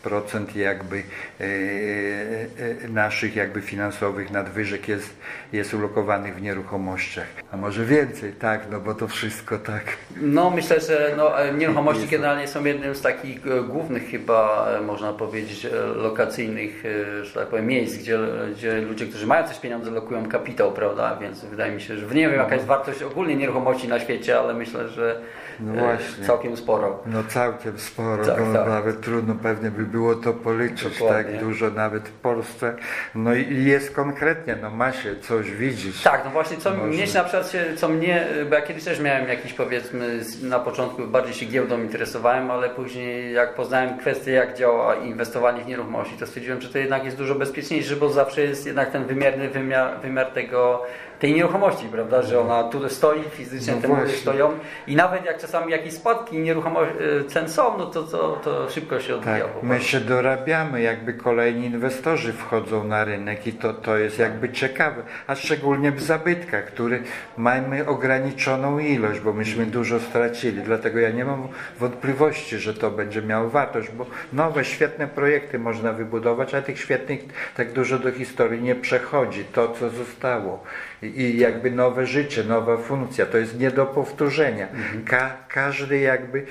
50% 0.05 0.57
jakby 0.57 0.97
e, 0.97 1.45
e, 1.45 2.89
naszych 2.89 3.37
jakby 3.37 3.61
finansowych 3.61 4.31
nadwyżek 4.31 4.89
jest, 4.89 5.17
jest 5.53 5.75
ulokowanych 5.75 6.37
w 6.37 6.43
nieruchomościach. 6.43 7.27
A 7.53 7.57
może 7.57 7.85
więcej, 7.85 8.33
tak, 8.33 8.67
no 8.71 8.81
bo 8.81 8.95
to 8.95 9.09
wszystko 9.09 9.59
tak. 9.59 9.85
No 10.17 10.51
myślę, 10.51 10.81
że 10.81 11.15
no, 11.17 11.33
nieruchomości 11.59 12.09
generalnie 12.09 12.49
są 12.49 12.62
jednym 12.67 12.95
z 12.95 13.03
takich 13.03 13.47
e, 13.47 13.63
głównych 13.63 14.11
chyba, 14.11 14.69
e, 14.79 14.81
można 14.81 15.13
powiedzieć, 15.13 15.65
e, 15.65 15.71
lokacyjnych, 15.97 16.83
że 17.23 17.35
tak 17.35 17.49
powiem, 17.49 17.67
miejsc, 17.67 17.97
gdzie, 17.97 18.19
gdzie 18.57 18.81
ludzie, 18.81 19.07
którzy 19.07 19.27
mają 19.27 19.49
coś 19.49 19.59
pieniądze, 19.59 19.91
lokują 19.91 20.29
kapitał, 20.29 20.73
prawda? 20.73 21.17
Więc 21.21 21.45
wydaje 21.45 21.73
mi 21.73 21.81
się, 21.81 21.97
że 21.97 22.07
nie 22.07 22.29
wiem 22.29 22.39
jaka 22.39 22.55
jest 22.55 22.67
wartość 22.67 23.03
ogólnie 23.03 23.37
nieruchomości 23.37 23.89
na 23.89 24.01
świecie, 24.01 24.39
ale 24.39 24.55
myślę, 24.55 24.89
że 24.89 25.21
no 25.61 25.73
właśnie. 25.73 26.25
całkiem 26.25 26.57
sporo. 26.57 27.03
No 27.07 27.25
całkiem 27.25 27.79
sporo, 27.79 28.25
tak, 28.27 28.45
bo 28.45 28.53
tak. 28.53 28.69
nawet 28.69 29.01
trudno 29.01 29.35
pewnie 29.35 29.71
by 29.71 29.83
było 29.83 30.15
to 30.15 30.33
policzyć 30.33 30.83
tak 30.83 30.99
Dokładnie. 30.99 31.33
tak 31.33 31.45
dużo 31.45 31.71
nawet 31.71 32.09
w 32.09 32.13
Polsce. 32.13 32.75
No 33.15 33.35
i 33.35 33.65
jest 33.65 33.95
konkretnie, 33.95 34.57
no 34.63 34.71
ma 34.71 34.93
się 34.93 35.17
coś 35.21 35.51
widzieć. 35.51 36.03
Tak, 36.03 36.25
no 36.25 36.31
właśnie, 36.31 36.57
co 36.57 36.71
mnie 36.71 37.05
na 37.15 37.25
przykład, 37.25 37.51
się, 37.51 37.65
co 37.77 37.89
mnie, 37.89 38.27
bo 38.49 38.55
ja 38.55 38.63
kiedyś 38.63 38.85
też 38.85 39.01
miałem 39.01 39.29
jakiś 39.29 39.53
powiedzmy, 39.53 40.21
na 40.43 40.59
początku 40.59 41.07
bardziej 41.07 41.35
się 41.35 41.47
giełdą 41.47 41.83
interesowałem, 41.83 42.51
ale 42.51 42.71
później 42.71 43.33
jak 43.33 43.55
poznałem 43.55 43.99
kwestię, 43.99 44.31
jak 44.31 44.59
działa 44.59 44.95
inwestowanie 44.95 45.65
w 45.65 45.67
nieruchomości, 45.67 46.17
to 46.19 46.27
stwierdziłem, 46.27 46.61
że 46.61 46.69
to 46.69 46.79
jednak 46.79 47.05
jest 47.05 47.17
dużo 47.17 47.35
bezpieczniejsze, 47.35 47.97
bo 47.97 48.09
zawsze 48.09 48.43
jest 48.43 48.67
jednak 48.67 48.91
ten 48.91 49.05
wymierny 49.05 49.49
wymiar, 49.49 50.01
wymiar 50.01 50.27
tego 50.27 50.87
tej 51.23 51.35
nieruchomości, 51.35 51.87
prawda, 51.89 52.23
że 52.23 52.41
ona 52.41 52.65
tu 52.65 52.89
stoi, 52.89 53.23
fizycznie 53.31 53.75
No 53.75 53.81
te 53.83 53.89
mury 53.89 54.09
stoją 54.09 54.51
i 54.87 54.97
nawet 54.97 55.25
jak 55.25 55.39
czasami 55.39 55.73
jakieś 55.73 55.93
spadki 55.93 56.39
nieruchomości 56.39 56.95
cen 57.29 57.49
są, 57.49 57.79
no 57.79 57.87
to, 57.87 58.03
to, 58.03 58.41
to 58.45 58.71
szybko 58.71 59.01
się 59.01 59.15
odbija. 59.15 59.39
Tak, 59.39 59.63
my 59.63 59.81
się 59.81 60.01
dorabiamy, 60.01 60.83
jakby 60.83 61.15
kolejni 61.15 61.67
inwestorzy 61.67 62.33
wchodzą 62.33 62.85
na 62.85 63.05
rynek 63.05 63.47
i 63.47 63.53
to, 63.53 63.75
to 63.75 63.97
jest 63.97 64.19
jakby 64.19 64.49
ciekawe, 64.49 65.03
a 65.27 65.35
szczególnie 65.35 65.93
w 65.93 66.03
zabytkach, 66.03 66.65
które 66.65 66.99
mamy 67.37 67.87
ograniczoną 67.87 68.79
ilość, 68.79 69.21
bo 69.21 69.33
myśmy 69.33 69.67
dużo 69.67 70.01
stracili, 70.01 70.63
dlatego 70.63 70.99
ja 70.99 71.11
nie 71.11 71.25
mam 71.25 71.49
wątpliwości, 71.79 72.59
że 72.59 72.75
to 72.75 72.91
będzie 72.91 73.23
miało 73.23 73.51
wartość, 73.51 73.91
bo 73.91 74.07
nowe, 74.33 74.65
świetne 74.65 75.07
projekty 75.07 75.59
można 75.59 75.93
wybudować, 75.93 76.55
a 76.55 76.63
tych 76.63 76.79
świetnych 76.79 77.21
tak 77.57 77.73
dużo 77.73 77.99
do 77.99 78.13
historii 78.13 78.63
nie 78.63 78.75
przechodzi, 78.75 79.45
to 79.45 79.69
co 79.69 79.91
zostało 79.91 80.65
i, 81.03 81.39
jakby 81.39 81.71
nowe 81.71 82.07
życie, 82.07 82.45
nowa 82.45 82.77
funkcja, 82.77 83.27
to 83.27 83.39
jest 83.39 83.59
nie 83.59 83.71
do 83.71 83.87
powtórzenia. 83.87 84.69
Ka, 85.07 85.37
każdy 85.49 85.99
jakby 85.99 86.47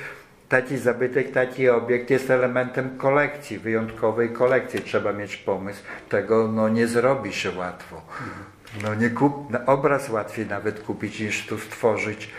Taki 0.52 0.78
zabytek, 0.78 1.32
taki 1.32 1.70
obiekt 1.70 2.10
jest 2.10 2.30
elementem 2.30 2.98
kolekcji, 2.98 3.60
wyjątkowej 3.60 4.30
kolekcji. 4.30 4.82
Trzeba 4.82 5.14
mieć 5.14 5.38
pomysł. 5.38 5.82
Tego 6.10 6.48
no, 6.48 6.70
nie 6.70 6.88
zrobi 6.88 7.34
się 7.34 7.52
łatwo. 7.52 8.02
No, 8.84 8.96
nie 8.96 9.10
kup, 9.10 9.34
no, 9.50 9.60
obraz 9.66 10.10
łatwiej 10.10 10.46
nawet 10.46 10.80
kupić 10.80 11.20
niż 11.20 11.46
tu 11.46 11.58
stworzyć. 11.58 12.30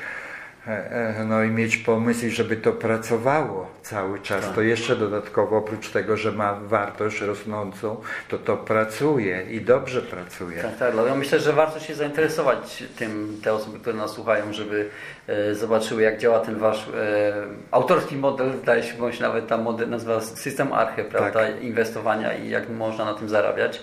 E, 0.69 0.71
e, 0.71 1.25
No 1.25 1.43
i 1.43 1.51
mieć 1.51 1.77
pomysł 1.77 2.31
żeby 2.31 2.57
to 2.57 2.73
pracowało 2.73 3.71
cały 3.83 4.21
czas. 4.21 4.53
To 4.55 4.63
jeszcze 4.63 4.97
dodatkowo 4.97 5.57
oprócz 5.57 5.91
tego, 5.91 6.17
że 6.17 6.33
ma 6.33 6.55
wartość 6.55 7.21
rosnącą, 7.21 7.97
to 8.29 8.39
to 8.39 8.57
pracuje 8.57 9.43
i 9.51 9.61
dobrze 9.61 10.03
pracuje. 10.03 10.63
Tak, 10.63 10.77
tak. 10.79 10.93
Dlatego 10.93 11.17
myślę, 11.17 11.41
że 11.41 11.53
warto 11.53 11.81
się 11.81 11.95
zainteresować 11.95 12.85
tym, 12.99 13.41
te 13.45 13.53
osoby, 13.53 13.79
które 13.81 13.97
nas 13.97 14.11
słuchają, 14.11 14.53
żeby 14.53 14.89
e, 15.27 15.55
zobaczyły, 15.55 16.03
jak 16.03 16.19
działa 16.19 16.41
ten 16.41 16.59
wasz 16.59 16.89
e, 16.89 17.33
autorski 17.71 18.17
model, 18.17 18.53
zdaje 18.63 18.83
się, 18.83 18.95
bądź 18.95 19.21
nawet 19.21 19.47
tam 19.47 19.63
model 19.63 19.91
nazywa 19.91 20.21
system 20.21 20.73
Arche, 20.73 21.05
prawda, 21.05 21.41
Tak. 21.41 21.63
inwestowania 21.63 22.35
i 22.35 22.49
jak 22.49 22.69
można 22.69 23.05
na 23.05 23.15
tym 23.15 23.29
zarabiać. 23.29 23.81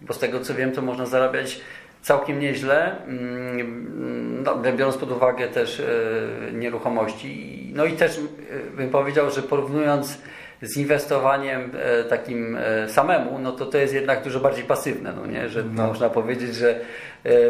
Bo 0.00 0.14
z 0.14 0.18
tego 0.18 0.40
co 0.40 0.54
wiem, 0.54 0.72
to 0.72 0.82
można 0.82 1.06
zarabiać 1.06 1.60
całkiem 2.02 2.40
nieźle, 2.40 3.04
mm, 3.06 4.42
no, 4.42 4.56
biorąc 4.76 4.96
pod 4.96 5.10
uwagę 5.12 5.48
też 5.48 5.80
e, 5.80 6.52
nieruchomości. 6.52 7.62
No 7.74 7.84
i 7.84 7.92
też 7.92 8.18
e, 8.18 8.76
bym 8.76 8.90
powiedział, 8.90 9.30
że 9.30 9.42
porównując 9.42 10.18
z 10.62 10.76
inwestowaniem 10.76 11.70
e, 11.78 12.04
takim 12.04 12.58
samemu, 12.88 13.38
no 13.38 13.52
to 13.52 13.66
to 13.66 13.78
jest 13.78 13.94
jednak 13.94 14.22
dużo 14.22 14.40
bardziej 14.40 14.64
pasywne, 14.64 15.12
no 15.16 15.26
nie? 15.26 15.48
że 15.48 15.64
No. 15.64 15.86
można 15.86 16.10
powiedzieć, 16.10 16.54
że 16.54 16.80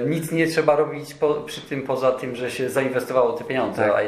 nic 0.06 0.32
nie 0.32 0.46
trzeba 0.46 0.76
robić 0.76 1.14
po, 1.14 1.34
przy 1.34 1.60
tym 1.60 1.82
poza 1.82 2.12
tym, 2.12 2.36
że 2.36 2.50
się 2.50 2.70
zainwestowało 2.70 3.32
te 3.32 3.44
pieniądze. 3.44 3.82
Tak. 3.82 4.04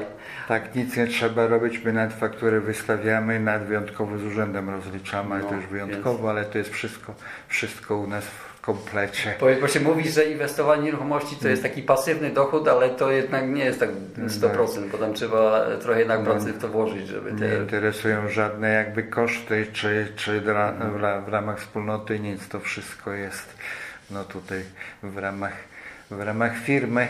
Tak, 0.48 0.74
nic 0.74 0.96
nie 0.96 1.06
trzeba 1.06 1.46
robić, 1.46 1.84
my 1.84 1.92
nawet 1.92 2.12
fakturę 2.16 2.60
wystawiamy, 2.60 3.40
nawet 3.40 3.68
wyjątkowo 3.68 4.18
z 4.18 4.24
urzędem 4.24 4.70
rozliczamy, 4.70 5.34
ale 5.34 5.42
No, 5.42 5.48
to 5.48 5.54
już 5.54 5.66
wyjątkowo, 5.66 6.30
ale 6.30 6.44
to 6.44 6.58
jest 6.58 6.70
wszystko, 6.70 7.14
wszystko 7.48 7.96
u 7.96 8.06
nas 8.06 8.24
w 8.24 8.53
komplecie. 8.66 9.34
Bo, 9.40 9.46
bo 9.60 9.68
się 9.68 9.80
mówi, 9.80 10.08
że 10.10 10.24
inwestowanie 10.24 10.82
w 10.82 10.84
nieruchomości 10.84 11.36
to 11.36 11.48
jest 11.48 11.62
taki 11.62 11.82
pasywny 11.82 12.30
dochód, 12.30 12.68
ale 12.68 12.90
to 12.90 13.10
jednak 13.10 13.48
nie 13.48 13.64
jest 13.64 13.80
tak 13.80 13.88
100%, 14.26 14.88
bo 14.92 14.98
tam 14.98 15.14
trzeba 15.14 15.66
trochę 15.80 15.98
jednak 15.98 16.22
pracy 16.22 16.52
w 16.52 16.58
to 16.58 16.68
włożyć, 16.68 17.08
żeby 17.08 17.32
Nie 17.32 17.38
te... 17.38 17.56
interesują 17.58 18.28
żadne 18.28 18.72
jakby 18.72 19.02
koszty, 19.02 19.66
czy, 19.72 20.12
czy 20.16 20.40
dla, 20.40 20.72
w, 20.72 21.00
ra- 21.00 21.20
w 21.20 21.28
ramach 21.28 21.60
wspólnoty 21.60 22.20
nic, 22.20 22.48
to 22.48 22.60
wszystko 22.60 23.12
jest 23.12 23.54
no 24.10 24.24
tutaj 24.24 24.60
w 25.02 25.18
ramach, 25.18 25.56
w 26.10 26.20
ramach 26.20 26.58
firmy. 26.58 27.08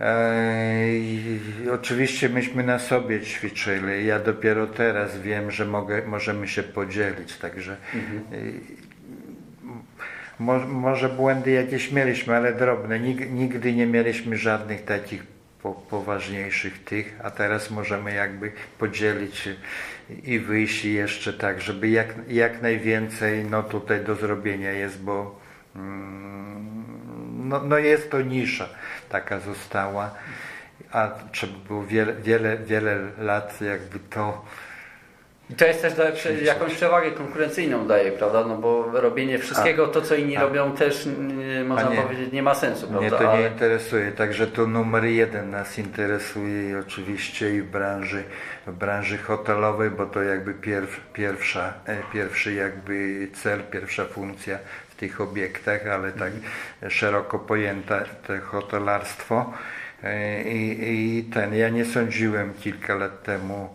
Eee, 0.00 1.40
i 1.64 1.70
oczywiście 1.70 2.28
myśmy 2.28 2.62
na 2.62 2.78
sobie 2.78 3.20
ćwiczyli. 3.20 4.06
Ja 4.06 4.18
dopiero 4.18 4.66
teraz 4.66 5.18
wiem, 5.18 5.50
że 5.50 5.64
mogę, 5.64 6.02
możemy 6.06 6.48
się 6.48 6.62
podzielić, 6.62 7.36
także 7.36 7.76
Mo, 10.38 10.58
może 10.58 11.08
błędy 11.08 11.50
jakieś 11.50 11.92
mieliśmy, 11.92 12.36
ale 12.36 12.52
drobne. 12.52 13.00
Nig, 13.00 13.30
nigdy 13.30 13.72
nie 13.72 13.86
mieliśmy 13.86 14.36
żadnych 14.36 14.84
takich 14.84 15.26
po, 15.62 15.72
poważniejszych 15.72 16.84
tych, 16.84 17.20
a 17.22 17.30
teraz 17.30 17.70
możemy 17.70 18.14
jakby 18.14 18.52
podzielić 18.78 19.48
i 20.24 20.38
wyjść 20.38 20.84
jeszcze 20.84 21.32
tak, 21.32 21.60
żeby 21.60 21.88
jak, 21.88 22.14
jak 22.28 22.62
najwięcej 22.62 23.44
no 23.44 23.62
tutaj 23.62 24.04
do 24.04 24.14
zrobienia 24.14 24.72
jest, 24.72 25.02
bo 25.02 25.40
mm, 25.76 26.84
no, 27.48 27.62
no 27.62 27.78
jest 27.78 28.10
to 28.10 28.22
nisza 28.22 28.68
taka 29.08 29.40
została, 29.40 30.14
a 30.92 31.10
trzeba 31.32 31.58
było 31.68 31.84
wiele, 31.84 32.14
wiele, 32.14 32.58
wiele 32.58 32.98
lat 33.18 33.60
jakby 33.60 33.98
to 33.98 34.44
I 35.50 35.54
to 35.54 35.66
jest 35.66 35.82
też 35.82 35.94
da, 35.94 36.04
jakąś 36.42 36.74
przewagę 36.74 37.10
konkurencyjną 37.10 37.86
daje, 37.86 38.12
prawda? 38.12 38.44
No 38.44 38.56
bo 38.56 38.90
robienie 39.00 39.38
wszystkiego, 39.38 39.86
to 39.86 40.02
co 40.02 40.14
inni 40.14 40.36
a- 40.36 40.40
robią 40.42 40.72
też, 40.72 41.06
y, 41.06 41.64
można 41.64 41.88
a 41.88 41.94
nie. 41.94 42.02
powiedzieć, 42.02 42.32
nie 42.32 42.42
ma 42.42 42.54
sensu, 42.54 42.90
Mnie 42.90 42.98
prawda? 42.98 43.18
to 43.18 43.24
nie 43.24 43.30
Ale- 43.30 43.48
interesuje, 43.48 44.12
także 44.12 44.46
to 44.46 44.66
numer 44.66 45.04
jeden 45.04 45.50
nas 45.50 45.78
interesuje 45.78 46.70
i 46.70 46.74
oczywiście 46.74 47.54
i 47.56 47.62
w 47.62 47.66
branży, 47.70 48.24
w 48.66 48.72
branży 48.72 49.18
hotelowej, 49.18 49.90
bo 49.90 50.06
to 50.06 50.22
jakby 50.22 50.54
pierw, 50.54 51.00
pierwsza, 51.12 51.72
e, 51.86 51.96
pierwszy 52.12 52.52
jakby 52.54 53.28
cel, 53.42 53.60
pierwsza 53.70 54.04
funkcja 54.04 54.58
w 54.88 54.94
tych 54.94 55.20
obiektach, 55.20 55.86
ale 55.86 56.12
tak 56.12 56.32
szeroko 56.88 57.38
pojęte 57.38 58.04
te 58.26 58.38
hotelarstwo. 58.38 59.52
E, 60.04 60.42
I, 60.42 60.78
I 61.18 61.24
ten, 61.24 61.54
ja 61.54 61.68
nie 61.68 61.84
sądziłem 61.84 62.54
kilka 62.54 62.94
lat 62.94 63.22
temu, 63.22 63.74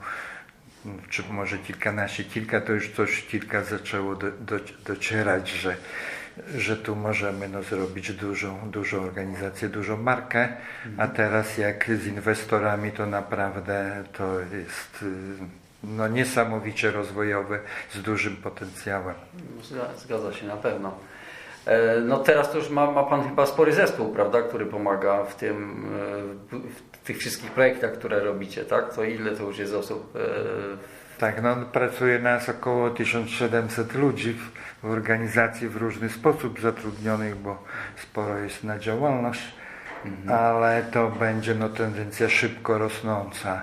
czy 1.09 1.23
może 1.31 1.57
kilkanaście, 1.57 2.23
kilka 2.23 2.61
to 2.61 2.71
już 2.73 2.91
coś 2.91 3.23
kilka 3.23 3.63
zaczęło 3.63 4.15
do, 4.15 4.31
do, 4.31 4.55
docierać, 4.85 5.49
że, 5.49 5.75
że 6.57 6.77
tu 6.77 6.95
możemy 6.95 7.49
no, 7.49 7.63
zrobić 7.63 8.13
dużą, 8.13 8.69
dużą 8.71 9.01
organizację, 9.03 9.69
dużą 9.69 9.97
markę, 9.97 10.47
a 10.97 11.07
teraz 11.07 11.57
jak 11.57 11.85
z 12.01 12.07
inwestorami 12.07 12.91
to 12.91 13.05
naprawdę 13.05 14.03
to 14.17 14.39
jest 14.39 15.03
y, 15.03 15.05
no, 15.83 16.07
niesamowicie 16.07 16.91
rozwojowe 16.91 17.59
z 17.93 18.01
dużym 18.01 18.35
potencjałem. 18.37 19.15
Zga- 19.63 19.97
Zgadza 19.97 20.33
się, 20.33 20.47
na 20.47 20.57
pewno. 20.57 20.97
E, 21.65 21.99
No 22.01 22.17
teraz 22.17 22.51
to 22.51 22.57
już 22.57 22.69
ma, 22.69 22.91
ma 22.91 23.03
Pan 23.03 23.29
chyba 23.29 23.45
spory 23.45 23.73
zespół, 23.73 24.13
prawda, 24.13 24.41
który 24.41 24.65
pomaga 24.65 25.23
w 25.23 25.35
tym, 25.35 25.85
w, 26.51 26.55
w 26.75 26.88
tych 27.09 27.17
wszystkich 27.17 27.51
projektach, 27.51 27.93
które 27.93 28.19
robicie, 28.19 28.65
tak? 28.65 28.93
To 28.93 29.03
ile 29.03 29.31
to 29.31 29.43
już 29.43 29.57
jest 29.57 29.73
osób? 29.73 30.15
e, 30.15 30.19
Tak, 31.19 31.41
no, 31.41 31.55
pracuje 31.55 32.19
nas 32.19 32.49
około 32.49 32.89
1700 32.89 33.95
ludzi 33.95 34.33
w, 34.33 34.51
w 34.87 34.91
organizacji 34.91 35.67
w 35.69 35.75
różny 35.75 36.09
sposób 36.09 36.59
zatrudnionych, 36.61 37.35
bo 37.35 37.63
sporo 37.95 38.37
jest 38.37 38.63
na 38.63 38.79
działalność, 38.79 39.41
ale 40.27 40.83
to 40.83 41.09
będzie 41.09 41.55
no, 41.55 41.69
tendencja 41.69 42.29
szybko 42.29 42.77
rosnąca. 42.77 43.61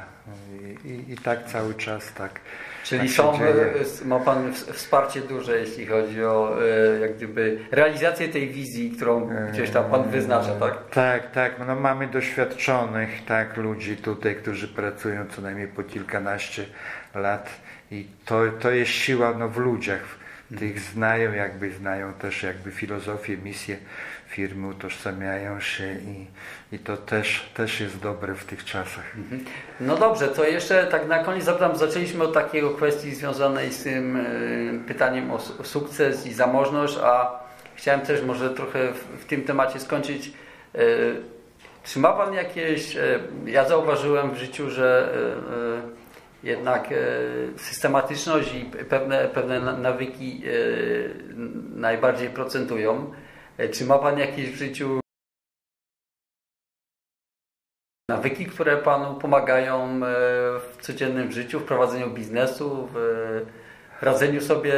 I, 0.84 0.88
i, 0.88 1.12
i 1.12 1.16
tak 1.16 1.46
cały 1.46 1.74
czas 1.74 2.12
tak. 2.12 2.40
Czyli 2.86 3.08
tak 3.08 3.16
są, 3.16 3.34
e, 3.34 4.04
ma 4.04 4.18
Pan 4.18 4.52
wsparcie 4.52 5.20
duże, 5.20 5.58
jeśli 5.58 5.86
chodzi 5.86 6.24
o 6.24 6.56
e, 6.62 7.00
jak 7.00 7.16
gdyby 7.16 7.58
realizację 7.70 8.28
tej 8.28 8.48
wizji, 8.48 8.90
którą 8.90 9.30
gdzieś 9.52 9.70
tam 9.70 9.84
Pan 9.84 10.10
wyznacza, 10.10 10.54
tak? 10.54 10.90
Tak, 10.90 11.30
tak. 11.30 11.52
No 11.66 11.76
mamy 11.76 12.06
doświadczonych 12.06 13.24
tak 13.24 13.56
ludzi 13.56 13.96
tutaj, 13.96 14.36
którzy 14.36 14.68
pracują 14.68 15.26
co 15.26 15.42
najmniej 15.42 15.68
po 15.68 15.82
kilkanaście 15.82 16.66
lat 17.14 17.50
i 17.90 18.06
to, 18.24 18.40
to 18.60 18.70
jest 18.70 18.90
siła 18.90 19.34
no, 19.38 19.48
w 19.48 19.56
ludziach. 19.56 20.26
Tych 20.58 20.80
znają, 20.80 21.32
jakby 21.32 21.72
znają 21.72 22.12
też 22.12 22.42
jakby 22.42 22.70
filozofię, 22.70 23.36
misję 23.36 23.76
firmy, 24.36 24.66
utożsamiają 24.68 25.60
się 25.60 25.92
i, 25.92 26.26
i 26.76 26.78
to 26.78 26.96
też, 26.96 27.50
też 27.54 27.80
jest 27.80 27.98
dobre 28.00 28.34
w 28.34 28.44
tych 28.44 28.64
czasach. 28.64 29.04
No 29.80 29.96
dobrze, 29.96 30.28
to 30.28 30.44
jeszcze 30.44 30.86
tak 30.86 31.08
na 31.08 31.18
koniec 31.24 31.44
zapytam, 31.44 31.76
zaczęliśmy 31.76 32.24
od 32.24 32.34
takiego 32.34 32.70
kwestii 32.70 33.14
związanej 33.14 33.72
z 33.72 33.82
tym 33.82 34.16
e, 34.16 34.24
pytaniem 34.88 35.30
o 35.30 35.38
su- 35.38 35.64
sukces 35.64 36.26
i 36.26 36.32
zamożność, 36.32 36.98
a 37.02 37.40
chciałem 37.74 38.00
też 38.00 38.22
może 38.22 38.50
trochę 38.50 38.92
w, 39.18 39.24
tym 39.24 39.42
temacie 39.42 39.80
skończyć. 39.80 40.32
E, 40.74 40.78
Czy 41.84 41.98
ma 41.98 42.12
Pan 42.12 42.34
jakieś, 42.34 42.96
e, 42.96 43.18
ja 43.46 43.64
zauważyłem 43.68 44.30
w 44.30 44.36
życiu, 44.36 44.70
że 44.70 45.08
e, 45.14 45.56
e, 45.56 45.96
jednak 46.48 46.92
e, 46.92 46.96
systematyczność 47.58 48.54
i 48.54 48.60
pewne, 48.84 49.28
pewne 49.34 49.60
na- 49.60 49.76
nawyki 49.76 50.42
e, 50.46 50.50
najbardziej 51.80 52.28
procentują. 52.30 53.12
E, 53.58 53.68
Czy 53.68 53.84
ma 53.84 53.98
Pan 53.98 54.18
jakieś 54.18 54.50
w 54.50 54.56
życiu 54.56 55.00
nawyki, 58.10 58.46
które 58.46 58.76
Panu 58.76 59.14
pomagają 59.14 59.84
e, 59.84 59.98
w 60.60 60.76
codziennym 60.80 61.32
życiu, 61.32 61.60
w 61.60 61.64
prowadzeniu 61.64 62.10
biznesu, 62.10 62.88
w, 62.92 62.96
radzeniu 64.02 64.40
sobie 64.40 64.72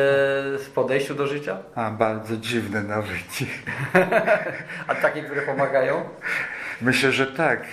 w 0.58 0.70
podejściu 0.74 1.14
do 1.14 1.26
życia? 1.26 1.58
A 1.74 1.90
bardzo 1.90 2.36
dziwne 2.36 2.82
nawet. 2.82 3.38
A 4.88 4.94
takie, 4.94 5.22
które 5.22 5.42
pomagają? 5.42 6.08
Myślę, 6.80 7.12
że 7.12 7.26
tak. 7.26 7.64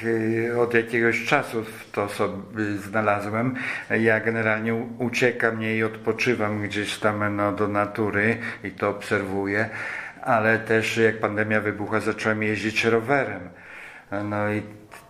Od 0.59 0.73
jakiegoś 0.73 1.25
czasu 1.25 1.65
to 1.91 2.09
sobie 2.09 2.37
znalazłem. 2.77 3.55
Ja 3.89 4.19
generalnie 4.19 4.75
uciekam 4.99 5.59
nie 5.59 5.75
i 5.75 5.83
odpoczywam 5.83 6.61
gdzieś 6.61 6.99
tam 6.99 7.35
no, 7.35 7.51
do 7.51 7.67
natury 7.67 8.37
i 8.63 8.71
to 8.71 8.89
obserwuję, 8.89 9.69
ale 10.25 10.59
też 10.59 10.97
jak 10.97 11.19
pandemia 11.19 11.61
wybuchła, 11.61 11.99
zacząłem 11.99 12.43
jeździć 12.43 12.85
rowerem. 12.85 13.49
No 14.23 14.53
i 14.53 14.61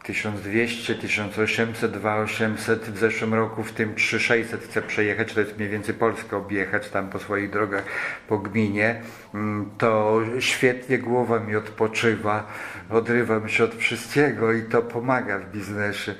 1200, 0.04 0.96
1800, 0.96 1.92
2800 1.92 2.82
w 2.84 2.98
zeszłym 2.98 3.34
roku, 3.34 3.64
w 3.64 3.72
tym 3.72 3.96
3600 3.96 4.64
chcę 4.64 4.82
przejechać, 4.82 5.34
to 5.34 5.40
jest 5.40 5.58
mniej 5.58 5.70
więcej 5.70 5.96
Polskę 5.96 6.38
objechać 6.38 6.90
tam 6.90 7.10
po 7.10 7.20
swoich 7.20 7.50
drogach 7.50 7.84
po 8.28 8.38
gminie, 8.38 9.02
Mm, 9.36 9.70
to 9.78 10.20
świetnie 10.40 11.00
głowa 11.00 11.40
mi 11.40 11.56
odpoczywa, 11.56 12.48
odrywam 12.90 13.50
się 13.50 13.64
od 13.64 13.76
wszystkiego 13.76 14.54
i 14.54 14.64
to 14.64 14.82
pomaga 14.82 15.40
w 15.40 15.52
biznesie. 15.52 16.16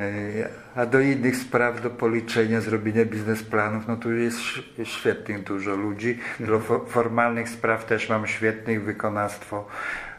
E, 0.00 0.48
A 0.76 0.86
do 0.86 1.00
innych 1.00 1.36
spraw, 1.36 1.80
do 1.82 1.90
policzenia, 1.90 2.60
zrobienia 2.60 3.04
biznesplanów, 3.04 3.88
no 3.88 3.96
tu 3.96 4.12
jest 4.12 4.38
świetnych 4.84 5.42
dużo 5.42 5.76
ludzi. 5.76 6.18
Do 6.40 6.58
fo- 6.60 6.86
formalnych 6.88 7.48
spraw 7.48 7.84
też 7.84 8.08
mam 8.08 8.26
świetnych 8.26 8.82
wykonawstwo. 8.84 9.66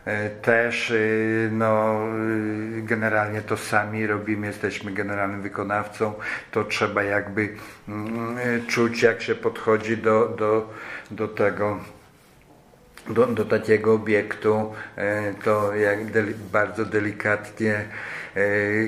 E, 0.05 0.29
Też 0.29 0.91
y, 0.91 1.49
no, 1.51 1.99
generalnie 2.77 3.41
to 3.41 3.57
sami 3.57 4.07
robimy, 4.07 4.47
jesteśmy 4.47 4.91
generalnym 4.91 5.41
wykonawcą, 5.41 6.13
to 6.51 6.63
trzeba 6.63 7.03
jakby 7.03 7.49
mm, 7.89 8.37
czuć 8.67 9.01
jak 9.03 9.21
się 9.21 9.35
podchodzi 9.35 9.97
do, 9.97 10.27
do, 10.37 10.73
do 11.11 11.27
tego 11.27 11.77
do, 13.09 13.27
do 13.27 13.45
takiego 13.45 13.93
obiektu, 13.93 14.73
e, 14.95 15.33
to 15.43 15.75
jak 15.75 16.05
deli, 16.05 16.33
bardzo 16.51 16.85
delikatnie 16.85 17.73
e, 17.75 17.85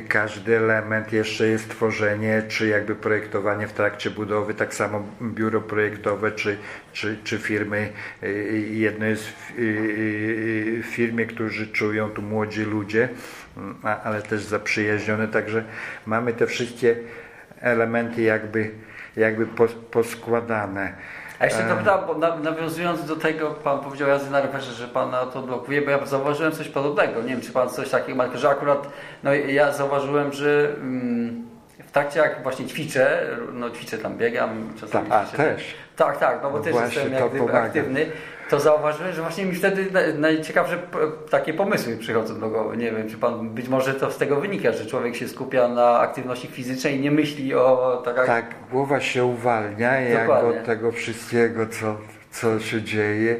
każdy 0.07 0.57
element 0.57 1.13
jeszcze 1.13 1.47
jest 1.47 1.69
tworzenie, 1.69 2.43
czy 2.47 2.67
jakby 2.67 2.95
projektowanie 2.95 3.67
w 3.67 3.73
trakcie 3.73 4.09
budowy, 4.09 4.53
tak 4.53 4.73
samo 4.73 5.07
biuro 5.21 5.61
projektowe, 5.61 6.31
czy, 6.31 6.57
czy, 6.93 7.17
czy 7.23 7.37
firmy. 7.37 7.89
E, 8.23 8.29
Jedno 8.59 9.05
jest 9.05 9.27
w, 9.27 9.49
e, 9.49 10.79
e, 10.79 10.83
firmie, 10.83 11.25
którzy 11.25 11.67
czują 11.67 12.09
tu 12.09 12.21
młodzi 12.21 12.63
ludzie, 12.63 13.09
ale 14.03 14.21
też 14.21 14.43
zaprzyjaźnione, 14.43 15.27
także 15.27 15.63
mamy 16.05 16.33
te 16.33 16.47
wszystkie 16.47 16.95
elementy 17.59 18.21
jakby, 18.21 18.71
jakby 19.15 19.45
pos, 19.45 19.71
poskładane. 19.91 20.93
A 21.43 21.45
jeszcze 21.45 21.63
dopytałem, 21.63 22.07
bo 22.07 22.13
na, 22.13 22.35
nawiązując 22.35 23.05
do 23.05 23.15
tego, 23.15 23.51
pan 23.51 23.79
powiedział 23.79 24.09
jazdy 24.09 24.31
na 24.31 24.41
rowerze, 24.41 24.73
że 24.73 24.87
pana 24.87 25.25
to 25.25 25.41
blokuje, 25.41 25.81
bo 25.81 25.91
ja 25.91 26.05
zauważyłem 26.05 26.51
coś 26.51 26.69
podobnego. 26.69 27.21
Nie 27.21 27.27
wiem, 27.27 27.41
czy 27.41 27.51
pan 27.51 27.69
coś 27.69 27.89
takiego 27.89 28.17
ma, 28.17 28.37
że 28.37 28.49
akurat 28.49 28.87
no, 29.23 29.33
ja 29.33 29.71
zauważyłem, 29.71 30.33
że 30.33 30.69
mm, 30.75 31.45
w 31.79 31.91
trakcie 31.91 32.19
jak 32.19 32.43
właśnie 32.43 32.65
ćwiczę, 32.65 33.27
no 33.53 33.69
ćwiczę 33.69 33.97
tam, 33.97 34.17
biegam, 34.17 34.73
czasami 34.79 35.09
Tak, 35.09 35.21
a, 35.21 35.25
ćwiczę, 35.25 35.43
też. 35.43 35.75
Tak, 35.95 36.17
tak, 36.17 36.39
no 36.43 36.51
bo 36.51 36.57
No 36.57 36.63
też 36.63 36.75
jestem 36.75 37.13
jak 37.13 37.29
gdyby 37.29 37.53
aktywny, 37.53 38.05
to 38.53 38.59
zauważyłem, 38.59 39.13
że 39.13 39.21
właśnie 39.21 39.45
mi 39.45 39.55
wtedy 39.55 39.91
na- 39.91 40.19
najciekawsze 40.19 40.79
takie 41.29 41.53
pomysły 41.53 41.97
przychodzą 41.97 42.39
do 42.39 42.49
głowy. 42.49 42.77
Nie 42.77 42.91
wiem, 42.91 43.09
czy 43.09 43.17
pan, 43.17 43.49
być 43.49 43.67
może 43.67 43.93
to 43.93 44.11
z 44.11 44.17
tego 44.17 44.35
wynika, 44.41 44.71
że 44.71 44.85
człowiek 44.85 45.15
się 45.15 45.27
skupia 45.27 45.67
na 45.67 45.99
aktywności 45.99 46.47
fizycznej 46.47 46.95
i 46.95 46.99
nie 46.99 47.11
myśli 47.11 47.55
o 47.55 48.01
tak 48.05 48.17
jak 48.17 48.25
Tak, 48.27 48.45
głowa 48.71 48.99
się 48.99 49.25
uwalnia 49.25 49.99
jak 49.99 50.29
od 50.29 50.65
tego 50.65 50.91
wszystkiego, 50.91 51.67
co, 51.67 51.97
co 52.31 52.59
się 52.59 52.81
dzieje. 52.81 53.35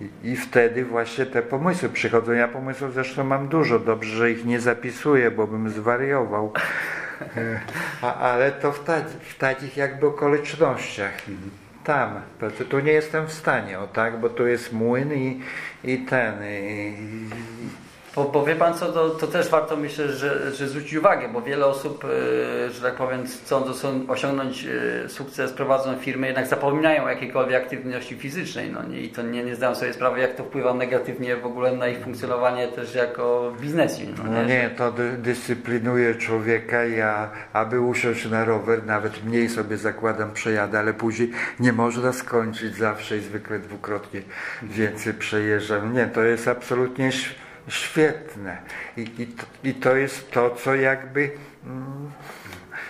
I, 0.00 0.28
I 0.30 0.36
wtedy 0.36 0.84
właśnie 0.84 1.26
te 1.26 1.42
pomysły 1.42 1.88
przychodzą. 1.88 2.32
Ja 2.32 2.48
pomysłów 2.48 2.94
zresztą 2.94 3.24
mam 3.24 3.48
dużo. 3.48 3.78
Dobrze, 3.78 4.16
że 4.16 4.30
ich 4.30 4.44
nie 4.44 4.60
zapisuję, 4.60 5.30
bo 5.30 5.46
bym 5.46 5.70
zwariował. 5.70 6.52
E, 7.36 7.60
A, 8.02 8.14
ale 8.14 8.52
to 8.52 8.72
w, 8.72 8.84
ta, 8.84 8.96
w 9.20 9.38
takich 9.38 9.76
jakby 9.76 10.06
okolicznościach. 10.06 11.12
Tam. 11.88 12.20
Tu 12.68 12.80
nie 12.80 12.92
jestem 12.92 13.26
w 13.26 13.32
stanie, 13.32 13.78
o 13.78 13.86
tak, 13.86 14.20
bo 14.20 14.28
tu 14.28 14.46
jest 14.46 14.72
młyn 14.72 15.12
i, 15.14 15.40
i 15.84 15.98
ten. 15.98 16.34
I, 16.44 16.94
Bo, 18.18 18.24
bo 18.24 18.44
wie 18.44 18.56
pan 18.56 18.74
co, 18.74 18.92
to, 18.92 19.10
to 19.10 19.26
też 19.26 19.48
warto 19.48 19.76
myślę, 19.76 20.08
że, 20.08 20.54
że 20.54 20.68
zwrócić 20.68 20.94
uwagę, 20.94 21.28
bo 21.28 21.42
wiele 21.42 21.66
osób, 21.66 22.04
e, 22.04 22.70
że 22.70 22.82
tak 22.82 22.94
powiem, 22.94 23.24
chcąc 23.44 23.84
osiągnąć 24.08 24.66
e, 25.04 25.08
sukces, 25.08 25.52
prowadzą 25.52 25.96
firmy, 25.96 26.26
jednak 26.26 26.46
zapominają 26.46 27.04
o 27.04 27.08
jakiejkolwiek 27.08 27.62
aktywności 27.62 28.16
fizycznej. 28.16 28.70
No, 28.70 28.82
nie, 28.82 29.00
I 29.00 29.08
to 29.08 29.22
nie, 29.22 29.44
nie 29.44 29.56
zdają 29.56 29.74
sobie 29.74 29.92
sprawy, 29.92 30.20
jak 30.20 30.34
to 30.34 30.44
wpływa 30.44 30.74
negatywnie 30.74 31.36
w 31.36 31.46
ogóle 31.46 31.72
na 31.72 31.88
ich 31.88 31.98
funkcjonowanie 31.98 32.68
też 32.68 32.94
jako 32.94 33.52
w 33.56 33.60
biznesie. 33.60 34.04
No, 34.18 34.30
No 34.32 34.44
nie? 34.44 34.70
to 34.76 34.92
dy, 34.92 35.12
dyscyplinuje 35.12 36.14
człowieka. 36.14 36.84
Ja, 36.84 37.30
aby 37.52 37.80
usiąść 37.80 38.30
na 38.30 38.44
rower, 38.44 38.86
nawet 38.86 39.24
mniej 39.24 39.48
sobie 39.48 39.76
zakładam, 39.76 40.32
przejadę, 40.32 40.78
ale 40.78 40.94
później 40.94 41.30
nie 41.60 41.72
można 41.72 42.12
skończyć 42.12 42.74
zawsze 42.74 43.16
i 43.16 43.20
zwykle 43.20 43.58
dwukrotnie 43.58 44.22
więcej 44.62 45.14
przejeżdżam. 45.14 45.94
Nie, 45.94 46.06
to 46.06 46.22
jest 46.22 46.48
absolutnie 46.48 47.12
świetne. 47.68 48.58
I, 48.96 49.00
i, 49.18 49.28
I 49.68 49.74
to 49.74 49.96
jest 49.96 50.30
to, 50.30 50.50
co 50.50 50.74
jakby 50.74 51.30
mm, 51.66 52.10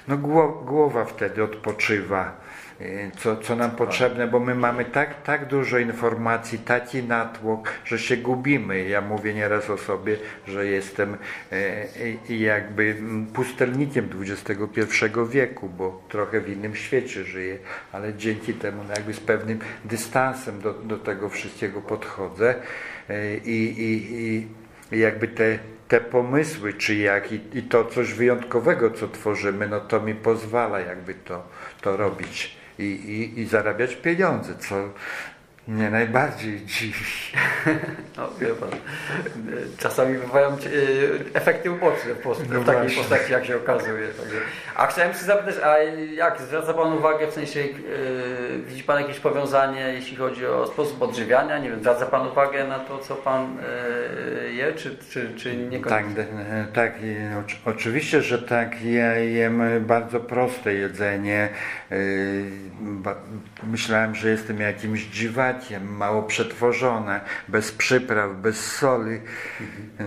no, 0.09 0.17
gło- 0.19 0.65
głowa 0.65 1.05
wtedy 1.05 1.43
odpoczywa. 1.43 2.41
y, 2.81 3.11
Co, 3.19 3.37
co 3.37 3.57
nam 3.57 3.71
potrzebne, 3.71 4.27
bo 4.29 4.41
my 4.41 4.55
mamy 4.55 4.85
tak, 4.85 5.23
tak 5.23 5.47
dużo 5.47 5.79
informacji, 5.79 6.59
taki 6.59 7.03
natłok, 7.03 7.73
że 7.85 7.99
się 7.99 8.17
gubimy. 8.17 8.89
Ja 8.89 9.01
mówię 9.01 9.35
nieraz 9.35 9.71
o 9.71 9.79
sobie, 9.79 10.17
że 10.49 10.67
jestem 10.67 11.17
e, 11.53 11.87
i 12.29 12.41
jakby 12.41 12.97
mm, 12.99 13.27
pustelnikiem 13.27 14.09
XXI 14.21 14.85
wieku, 15.31 15.69
bo 15.69 16.03
trochę 16.09 16.41
w 16.41 16.49
innym 16.49 16.75
świecie 16.77 17.25
żyję, 17.25 17.59
ale 17.93 18.15
dzięki 18.15 18.55
temu 18.55 18.85
no 18.89 18.95
jakby 18.95 19.15
z 19.15 19.21
pewnym 19.21 19.59
dystansem 19.85 20.61
do, 20.61 20.73
do 20.75 20.99
tego 20.99 21.29
wszystkiego 21.29 21.81
podchodzę 21.81 22.55
i 23.45 23.75
i 23.79 24.47
jakby 24.93 25.29
te, 25.29 25.59
te 25.89 26.01
pomysły, 26.01 26.73
czy 26.73 26.95
jak 26.95 27.33
i, 27.33 27.41
i 27.55 27.63
to 27.63 27.85
coś 27.85 28.13
wyjątkowego, 28.13 28.91
co 28.91 29.09
tworzymy, 29.09 29.69
no 29.69 29.81
to 29.81 30.01
mi 30.01 30.15
pozwala 30.15 30.81
jakby 30.81 31.15
to, 31.15 31.49
to 31.81 31.97
robić 31.97 32.57
i, 32.79 32.83
i, 32.83 33.41
i 33.41 33.47
zarabiać 33.47 33.97
pieniądze, 33.97 34.55
co 34.55 34.89
mnie 35.69 35.91
najbardziej 35.91 36.67
dziwi. 36.67 37.05
No, 38.17 38.29
wie 38.41 38.47
pan, 38.47 38.69
czasami 39.79 40.19
bywają 40.19 40.49
e, 40.49 40.55
efekty 41.35 41.71
uboczne 41.71 42.15
w, 42.15 42.19
pos- 42.23 42.39
No 42.53 42.61
w 42.61 42.65
takiej 42.65 42.83
właśnie. 42.83 42.97
postaci, 42.97 43.33
jak 43.33 43.45
się 43.45 43.57
okazuje. 43.57 44.09
Także. 44.09 44.37
A 44.77 44.87
chciałem 44.87 45.13
się 45.13 45.19
zapytać, 45.19 45.55
a 45.65 45.79
jak 46.15 46.41
zwraca 46.41 46.75
Pan 46.75 46.93
uwagę, 46.93 47.27
w 47.27 47.33
sensie 47.33 47.61
e, 47.61 47.67
widzi 48.59 48.85
Pan 48.85 49.01
jakieś 49.01 49.21
powiązanie, 49.21 49.81
jeśli 49.81 50.17
chodzi 50.17 50.47
o 50.47 50.67
sposób 50.67 51.03
odżywiania? 51.03 51.59
Nie 51.59 51.71
wiem, 51.71 51.81
zwraca 51.81 52.07
Pan 52.07 52.27
uwagę 52.27 52.67
na 52.69 52.79
to, 52.79 52.99
co 52.99 53.15
Pan 53.15 53.57
e, 54.45 54.53
je, 54.53 54.73
czy, 54.73 54.97
czy, 55.11 55.35
czy 55.37 55.57
nie 55.57 55.81
Tak, 55.81 56.05
tak 56.75 56.93
oczywiście, 57.65 58.23
że 58.23 58.39
tak. 58.43 58.83
Ja 58.83 59.15
jem 59.17 59.63
bardzo 59.81 60.21
proste 60.21 60.75
jedzenie. 60.75 61.49
Yy, 61.91 61.97
Myślałem, 63.63 64.15
że 64.15 64.29
jestem 64.31 64.61
jakimś 64.61 65.05
dziwakiem, 65.05 65.58
mało 65.81 66.23
przetworzone, 66.23 67.21
bez 67.49 67.73
przypraw, 67.73 68.31
bez 68.37 68.77
soli. 68.77 69.21
Yy, 70.01 70.07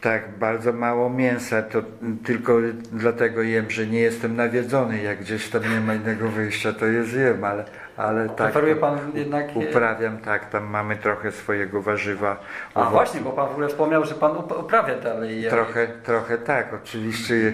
Tak, 0.00 0.38
bardzo 0.38 0.72
mało 0.72 1.10
mięsa, 1.10 1.62
to 1.62 1.82
tylko 2.24 2.52
dlatego 2.92 3.42
jem, 3.42 3.70
że 3.70 3.86
nie 3.86 4.00
jestem 4.00 4.36
nawiedzony. 4.36 5.02
Jak 5.02 5.20
gdzieś 5.20 5.50
tam 5.50 5.62
nie 5.74 5.80
ma 5.80 5.94
innego 5.94 6.28
wyjścia, 6.28 6.72
to 6.72 6.86
je 6.86 7.04
zjem, 7.04 7.44
ale, 7.44 7.64
ale 7.96 8.26
tak. 8.28 8.36
Preferuje 8.36 8.76
Pan 8.76 8.98
jednak... 9.14 9.56
Uprawiam, 9.56 10.18
tak, 10.18 10.50
tam 10.50 10.64
mamy 10.64 10.96
trochę 10.96 11.32
swojego 11.32 11.82
warzywa. 11.82 12.40
A 12.74 12.80
owocu. 12.80 12.92
właśnie, 12.92 13.20
bo 13.20 13.30
Pan 13.32 13.48
w 13.48 13.52
ogóle 13.52 13.68
wspomniał, 13.68 14.04
że 14.04 14.14
Pan 14.14 14.36
up- 14.36 14.54
uprawia 14.54 14.94
dalej. 15.00 15.42
je. 15.42 15.50
Trochę, 15.50 15.86
trochę 15.88 16.38
tak, 16.38 16.74
oczywiście, 16.74 17.52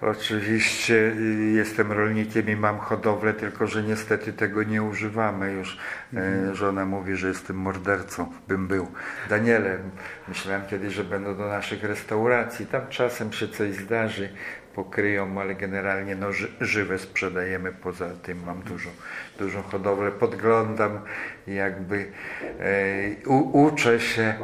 oczywiście 0.00 0.94
y, 0.94 1.52
jestem 1.54 1.92
rolnikiem 1.92 2.48
i 2.48 2.56
mam 2.56 2.78
hodowlę, 2.78 3.34
tylko 3.34 3.66
że 3.66 3.82
niestety 3.82 4.32
tego 4.32 4.62
nie 4.62 4.82
używamy 4.82 5.52
już. 5.52 5.78
E, 6.16 6.54
Żona 6.54 6.86
mówi, 6.86 7.16
że 7.16 7.28
jestem 7.28 7.56
mordercą, 7.56 8.32
bym 8.48 8.68
był. 8.68 8.86
Danielem, 9.28 9.90
myślałem 10.28 10.62
kiedyś, 10.66 10.94
że 10.94 11.04
będą 11.04 11.36
do 11.36 11.48
naszych 11.48 11.84
restauracji, 11.84 12.66
tam 12.66 12.82
czasem 12.88 13.32
się 13.32 13.48
coś 13.48 13.74
zdarzy, 13.74 14.28
pokryją, 14.74 15.40
ale 15.40 15.54
generalnie 15.54 16.16
no, 16.16 16.32
ży, 16.32 16.48
żywe 16.60 16.98
sprzedajemy, 16.98 17.72
poza 17.72 18.10
tym 18.22 18.38
mam 18.46 18.62
dużą, 18.62 18.90
dużą 19.38 19.62
hodowlę, 19.62 20.10
podglądam 20.10 21.00
jakby, 21.46 22.12
e, 22.60 23.26
u, 23.26 23.62
uczę 23.62 24.00
się 24.00 24.34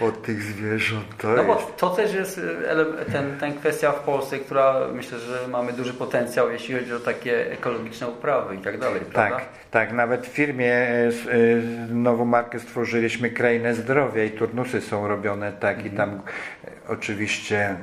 od 0.00 0.22
tych 0.22 0.42
zwierząt. 0.42 1.16
To 1.18 1.28
no 1.28 1.44
bo 1.44 1.54
to 1.56 1.90
też 1.90 2.14
jest 2.14 2.38
y, 2.38 2.42
ten, 3.12 3.38
ten 3.40 3.54
kwestia 3.54 3.92
w 3.92 4.00
Polsce, 4.00 4.38
która 4.38 4.88
myślę, 4.94 5.18
że 5.18 5.48
mamy 5.48 5.72
duży 5.72 5.94
potencjał, 5.94 6.50
jeśli 6.50 6.74
chodzi 6.74 6.94
o 6.94 7.00
takie 7.00 7.52
ekologiczne 7.52 8.08
uprawy 8.08 8.54
i 8.54 8.58
tak 8.58 8.78
dalej, 8.78 9.00
prawda? 9.00 9.36
Tak, 9.36 9.48
tak. 9.70 9.92
Nawet 9.92 10.26
w 10.26 10.30
firmie 10.30 10.72
e, 10.74 11.06
e, 11.06 11.10
nową 11.88 12.24
markę 12.24 12.60
stworzyliśmy 12.60 13.30
Krainę 13.30 13.74
Zdrowia 13.74 14.24
i 14.24 14.30
turnusy 14.30 14.80
są 14.80 15.08
robione 15.08 15.52
tak 15.52 15.86
i 15.86 15.90
tam 15.90 16.10
e, 16.10 16.70
oczywiście 16.88 17.76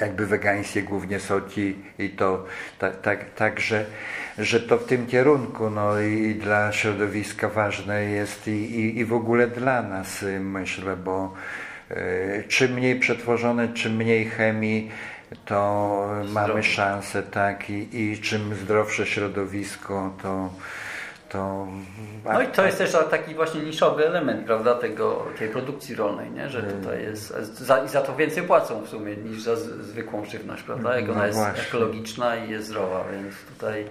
jakby 0.00 0.26
wegańskie 0.26 0.82
głównie 0.82 1.20
soki 1.20 1.76
i 1.98 2.10
to 2.10 2.44
tak, 2.78 3.00
tak, 3.00 3.34
także 3.34 3.84
że 4.38 4.60
to 4.60 4.78
w 4.78 4.84
tym 4.84 5.06
kierunku 5.06 5.70
no 5.70 6.00
i, 6.00 6.34
dla 6.34 6.72
środowiska 6.72 7.48
ważne 7.48 8.04
jest 8.04 8.48
i, 8.48 8.50
i, 8.50 8.98
i 8.98 9.04
w 9.04 9.12
ogóle 9.12 9.46
dla 9.46 9.82
nas 9.82 10.24
myślę, 10.40 10.96
bo 10.96 11.34
y, 11.90 12.44
czym 12.48 12.72
mniej 12.72 13.00
przetworzone, 13.00 13.68
czym 13.68 13.96
mniej 13.96 14.24
chemii 14.24 14.90
to 15.44 16.08
mamy 16.28 16.62
szansę 16.62 17.22
tak 17.22 17.70
i, 17.70 18.00
i 18.00 18.18
czym 18.18 18.54
zdrowsze 18.54 19.06
środowisko 19.06 20.12
to 20.22 20.50
to... 21.28 21.66
No 22.24 22.42
i 22.42 22.46
to 22.46 22.66
jest 22.66 22.78
też 22.78 22.96
taki 23.10 23.34
właśnie 23.34 23.60
niszowy 23.60 24.06
element, 24.06 24.46
prawda, 24.46 24.74
tego, 24.74 25.26
tej 25.38 25.48
produkcji 25.48 25.94
rolnej, 25.94 26.30
nie? 26.30 26.48
że 26.48 26.62
tutaj 26.62 27.02
jest, 27.02 27.34
za, 27.54 27.84
i 27.84 27.88
za 27.88 28.00
to 28.00 28.16
więcej 28.16 28.42
płacą 28.42 28.82
w 28.82 28.88
sumie 28.88 29.16
niż 29.16 29.42
za 29.42 29.56
zwykłą 29.56 30.24
żywność, 30.24 30.62
prawda, 30.62 31.00
jak 31.00 31.10
ona 31.10 31.18
no 31.18 31.26
jest 31.26 31.68
ekologiczna 31.68 32.36
i 32.36 32.50
jest 32.50 32.66
zdrowa, 32.66 33.04
więc 33.12 33.34
tutaj 33.54 33.84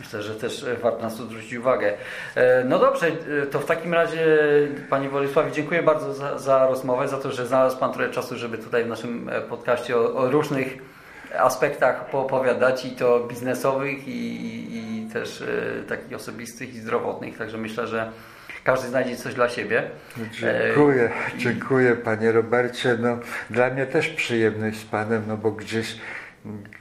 myślę, 0.00 0.22
że 0.22 0.34
też 0.34 0.66
warto 0.82 1.02
nas 1.02 1.16
zwrócić 1.16 1.54
uwagę. 1.54 1.92
E, 2.34 2.64
no 2.64 2.78
dobrze, 2.78 3.06
e, 3.06 3.46
to 3.46 3.58
w 3.58 3.66
takim 3.66 3.94
razie 3.94 4.38
Panie 4.90 5.08
Władysławie 5.08 5.52
dziękuję 5.52 5.82
bardzo 5.82 6.14
za, 6.14 6.38
za 6.38 6.66
rozmowę, 6.66 7.08
za 7.08 7.18
to, 7.18 7.32
że 7.32 7.46
znalazł 7.46 7.78
Pan 7.78 7.92
trochę 7.92 8.10
czasu, 8.10 8.36
żeby 8.36 8.58
tutaj 8.58 8.84
w 8.84 8.88
naszym 8.88 9.28
e, 9.28 9.40
podcaście 9.40 9.96
o, 9.96 10.14
o 10.14 10.30
różnych 10.30 10.78
aspektach 11.38 12.10
poopowiadać 12.10 12.84
i 12.84 12.90
to 12.90 13.20
biznesowych 13.20 14.08
i, 14.08 14.76
i 14.76 15.06
też 15.12 15.40
y, 15.40 15.84
takich 15.88 16.16
osobistych 16.16 16.74
i 16.74 16.80
zdrowotnych, 16.80 17.38
także 17.38 17.58
myślę, 17.58 17.86
że 17.86 18.12
każdy 18.64 18.88
znajdzie 18.88 19.16
coś 19.16 19.34
dla 19.34 19.48
siebie. 19.48 19.90
Dziękuję, 20.32 21.04
e, 21.04 21.38
dziękuję 21.38 21.96
Panie 21.96 22.32
Robercie. 22.32 22.96
No, 23.00 23.18
dla 23.50 23.70
mnie 23.70 23.86
też 23.86 24.08
przyjemność 24.08 24.78
z 24.78 24.84
Panem, 24.84 25.22
no 25.28 25.36
bo 25.36 25.50
gdzieś 25.50 25.96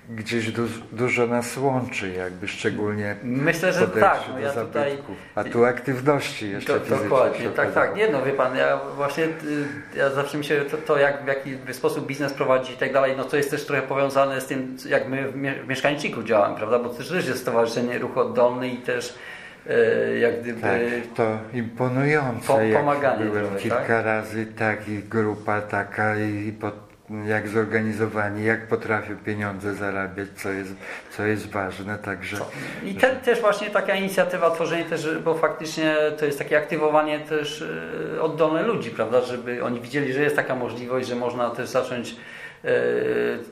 gdzieś 0.10 0.51
du, 0.51 0.68
dużo 0.91 1.28
nas 1.28 1.57
łączy, 1.57 2.14
jakby 2.14 2.47
szczególnie 2.47 3.16
Myślę, 3.24 3.74
że 3.74 3.88
tak. 3.88 4.20
No 4.34 4.39
ja 4.39 4.51
tutaj, 4.51 4.97
A 5.36 5.43
tu 5.43 5.66
aktywności 5.66 6.51
jeszcze 6.51 6.80
to, 6.80 6.95
Dokładnie, 6.95 7.49
tak, 7.49 7.74
tak. 7.74 7.95
Nie 7.95 8.10
no, 8.10 8.24
wie 8.24 8.32
Pan, 8.32 8.57
ja 8.57 8.80
właśnie 8.95 9.24
y, 9.24 9.30
ja 9.95 10.10
zawsze 10.10 10.43
się 10.43 10.62
to, 10.62 10.78
to, 10.78 10.97
jak 10.97 11.24
w 11.24 11.28
jaki 11.28 11.57
sposób 11.72 12.07
biznes 12.07 12.34
prowadzi 12.34 12.74
i 12.74 12.78
tak 12.78 12.93
dalej, 12.93 13.14
no 13.18 13.24
to 13.24 13.38
jest 13.38 13.51
też 13.51 13.66
trochę 13.66 13.82
powiązane 13.82 14.41
z 14.41 14.45
tym, 14.45 14.78
jak 14.89 15.10
my 15.10 15.32
w 15.32 15.68
Mieszkańczyku 15.68 16.24
działamy, 16.24 16.55
prawda, 16.55 16.80
bo 16.80 16.89
też 16.89 17.12
jest 17.12 17.41
Stowarzyszenie 17.41 17.99
Ruch 17.99 18.18
Oddolny 18.18 18.70
i 18.70 18.78
też 18.78 19.16
y, 19.68 20.20
jak 20.20 20.41
gdyby... 20.41 20.62
Tak, 20.62 20.80
to 21.16 21.38
imponujące. 21.53 22.47
Po, 22.47 22.60
pomaganie. 22.80 23.26
byłem 23.26 23.45
trochę, 23.45 23.60
kilka 23.60 23.78
tak? 23.78 24.05
razy, 24.05 24.45
tak, 24.45 24.89
i 24.89 25.03
grupa 25.03 25.62
taka 25.62 26.18
i 26.18 26.51
pod 26.51 26.89
jak 27.26 27.47
zorganizowani, 27.47 28.45
jak 28.45 28.68
potrafią 28.68 29.18
pieniądze 29.18 29.76
zarabiać, 29.76 30.28
co 30.36 30.51
jest, 30.51 30.74
co 31.12 31.26
jest 31.26 31.51
ważne. 31.51 31.97
Także, 31.97 32.38
I 32.86 32.95
te, 32.95 33.16
też 33.16 33.41
właśnie 33.41 33.70
taka 33.70 33.95
inicjatywa, 33.95 34.51
tworzenie 34.51 34.86
też, 34.86 35.18
bo 35.26 35.36
faktycznie 35.36 35.95
to 36.20 36.26
jest 36.26 36.38
takie 36.38 36.57
aktywowanie 36.57 37.20
też 37.20 37.66
e, 38.16 38.22
oddolne 38.22 38.64
ludzi, 38.64 38.89
prawda, 38.89 39.22
żeby 39.22 39.64
oni 39.64 39.82
widzieli, 39.82 40.14
że 40.14 40.22
jest 40.22 40.36
taka 40.36 40.55
możliwość, 40.55 41.07
że 41.07 41.16
można 41.16 41.49
też 41.49 41.70
zacząć 41.70 42.16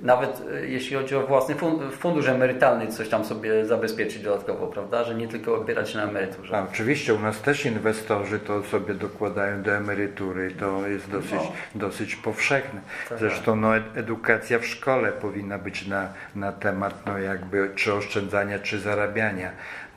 nawet 0.01 0.41
e, 0.53 0.65
jeśli 0.65 0.95
chodzi 0.95 1.15
o 1.15 1.27
własny 1.27 1.55
fundusz 1.91 2.27
emerytalny, 2.27 2.87
coś 2.87 3.09
tam 3.09 3.25
sobie 3.25 3.65
zabezpieczyć 3.65 4.23
dodatkowo, 4.23 4.67
prawda? 4.67 5.03
Że 5.03 5.15
nie 5.15 5.27
tylko 5.27 5.55
opierać 5.55 5.89
się 5.89 5.97
na 5.97 6.03
emeryturze. 6.03 6.57
A, 6.57 6.63
oczywiście, 6.71 7.13
u 7.13 7.19
nas 7.19 7.41
też 7.41 7.65
inwestorzy 7.65 8.39
to 8.39 8.63
sobie 8.63 8.93
dokładają 8.93 9.61
do 9.61 9.71
emerytury, 9.71 10.51
to 10.51 10.87
jest 10.87 11.11
dosyć, 11.11 11.31
no. 11.31 11.51
dosyć 11.75 12.15
powszechne. 12.15 12.81
Tak. 13.09 13.19
Zresztą 13.19 13.55
no, 13.55 13.75
edukacja 13.95 14.59
w 14.59 14.65
szkole 14.65 15.11
powinna 15.11 15.57
być 15.57 15.87
na, 15.87 16.09
na 16.35 16.51
temat 16.51 17.05
no, 17.05 17.17
jakby 17.17 17.71
czy 17.75 17.93
oszczędzania, 17.93 18.59
czy 18.59 18.79
zarabiania, 18.79 19.51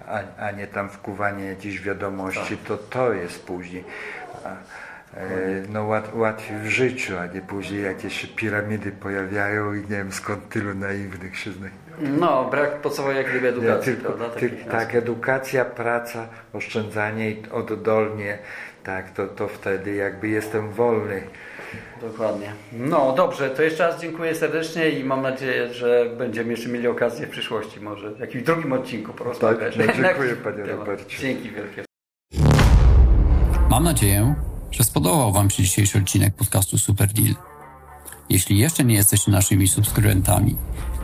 a, 0.08 0.44
a 0.46 0.50
nie 0.50 0.66
tam 0.66 0.88
wkuwanie 0.88 1.44
jakichś 1.44 1.80
wiadomości, 1.80 2.56
tak. 2.56 2.66
to 2.68 2.76
to 2.76 3.12
jest 3.12 3.46
później. 3.46 3.84
A, 4.44 4.48
E, 4.48 4.89
no 5.68 5.84
łat, 5.84 6.14
łatwiej 6.14 6.58
w 6.58 6.66
życiu, 6.66 7.18
a 7.18 7.26
nie 7.26 7.40
później 7.40 7.82
jakieś 7.82 8.20
się 8.20 8.28
piramidy 8.28 8.92
pojawiają 8.92 9.74
i 9.74 9.80
nie 9.80 9.86
wiem 9.86 10.12
skąd 10.12 10.48
tylu 10.48 10.74
naiwnych 10.74 11.38
się 11.38 11.52
znajduje. 11.52 11.80
No, 12.18 12.44
brak 12.50 12.80
podstawowej 12.80 13.16
jak 13.16 13.30
gdyby 13.30 13.48
edukacji, 13.48 13.92
tylko, 13.92 14.12
prawda? 14.12 14.40
Ty, 14.40 14.50
tak, 14.70 14.94
edukacja, 14.94 15.64
praca, 15.64 16.28
oszczędzanie 16.52 17.30
i 17.30 17.42
oddolnie, 17.50 18.38
tak, 18.84 19.10
to, 19.10 19.26
to 19.26 19.48
wtedy 19.48 19.94
jakby 19.94 20.28
jestem 20.28 20.70
wolny. 20.70 21.22
Dokładnie. 22.00 22.52
No 22.72 23.12
dobrze, 23.12 23.50
to 23.50 23.62
jeszcze 23.62 23.86
raz 23.86 24.00
dziękuję 24.00 24.34
serdecznie 24.34 24.90
i 24.90 25.04
mam 25.04 25.22
nadzieję, 25.22 25.74
że 25.74 26.06
będziemy 26.18 26.50
jeszcze 26.50 26.68
mieli 26.68 26.88
okazję 26.88 27.26
w 27.26 27.30
przyszłości 27.30 27.80
może 27.80 28.10
w 28.10 28.20
jakimś 28.20 28.44
drugim 28.44 28.72
odcinku 28.72 29.12
porozmawiać. 29.12 29.76
Tak, 29.76 29.86
no, 29.86 29.92
dziękuję 30.02 30.36
Panie 30.36 30.64
Robercie. 30.64 31.18
Dzięki 31.18 31.50
wielkie. 31.50 31.84
Mam 33.70 33.84
nadzieję, 33.84 34.34
że 34.70 34.84
spodobał 34.84 35.32
Wam 35.32 35.50
się 35.50 35.62
dzisiejszy 35.62 35.98
odcinek 35.98 36.34
podcastu 36.34 36.78
Super 36.78 37.12
Deal. 37.12 37.34
Jeśli 38.28 38.58
jeszcze 38.58 38.84
nie 38.84 38.94
jesteście 38.94 39.30
naszymi 39.30 39.68
subskrybentami, 39.68 40.56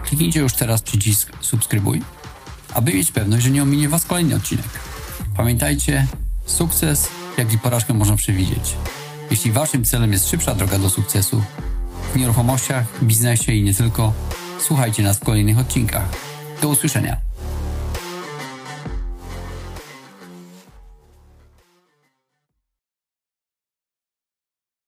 kliknijcie 0.04 0.40
już 0.40 0.52
teraz 0.52 0.82
przycisk 0.82 1.32
subskrybuj, 1.40 2.02
aby 2.74 2.94
mieć 2.94 3.12
pewność, 3.12 3.44
że 3.44 3.50
nie 3.50 3.62
ominie 3.62 3.88
Was 3.88 4.04
kolejny 4.04 4.34
odcinek. 4.34 4.80
Pamiętajcie, 5.36 6.06
sukces, 6.46 7.08
jak 7.38 7.52
i 7.52 7.58
porażkę 7.58 7.94
można 7.94 8.16
przewidzieć. 8.16 8.76
Jeśli 9.30 9.52
Waszym 9.52 9.84
celem 9.84 10.12
jest 10.12 10.30
szybsza 10.30 10.54
droga 10.54 10.78
do 10.78 10.90
sukcesu 10.90 11.42
w 12.14 12.16
nieruchomościach, 12.16 12.84
biznesie 13.02 13.52
i 13.52 13.62
nie 13.62 13.74
tylko, 13.74 14.12
słuchajcie 14.60 15.02
nas 15.02 15.16
w 15.16 15.24
kolejnych 15.24 15.58
odcinkach. 15.58 16.08
Do 16.62 16.68
usłyszenia. 16.68 17.25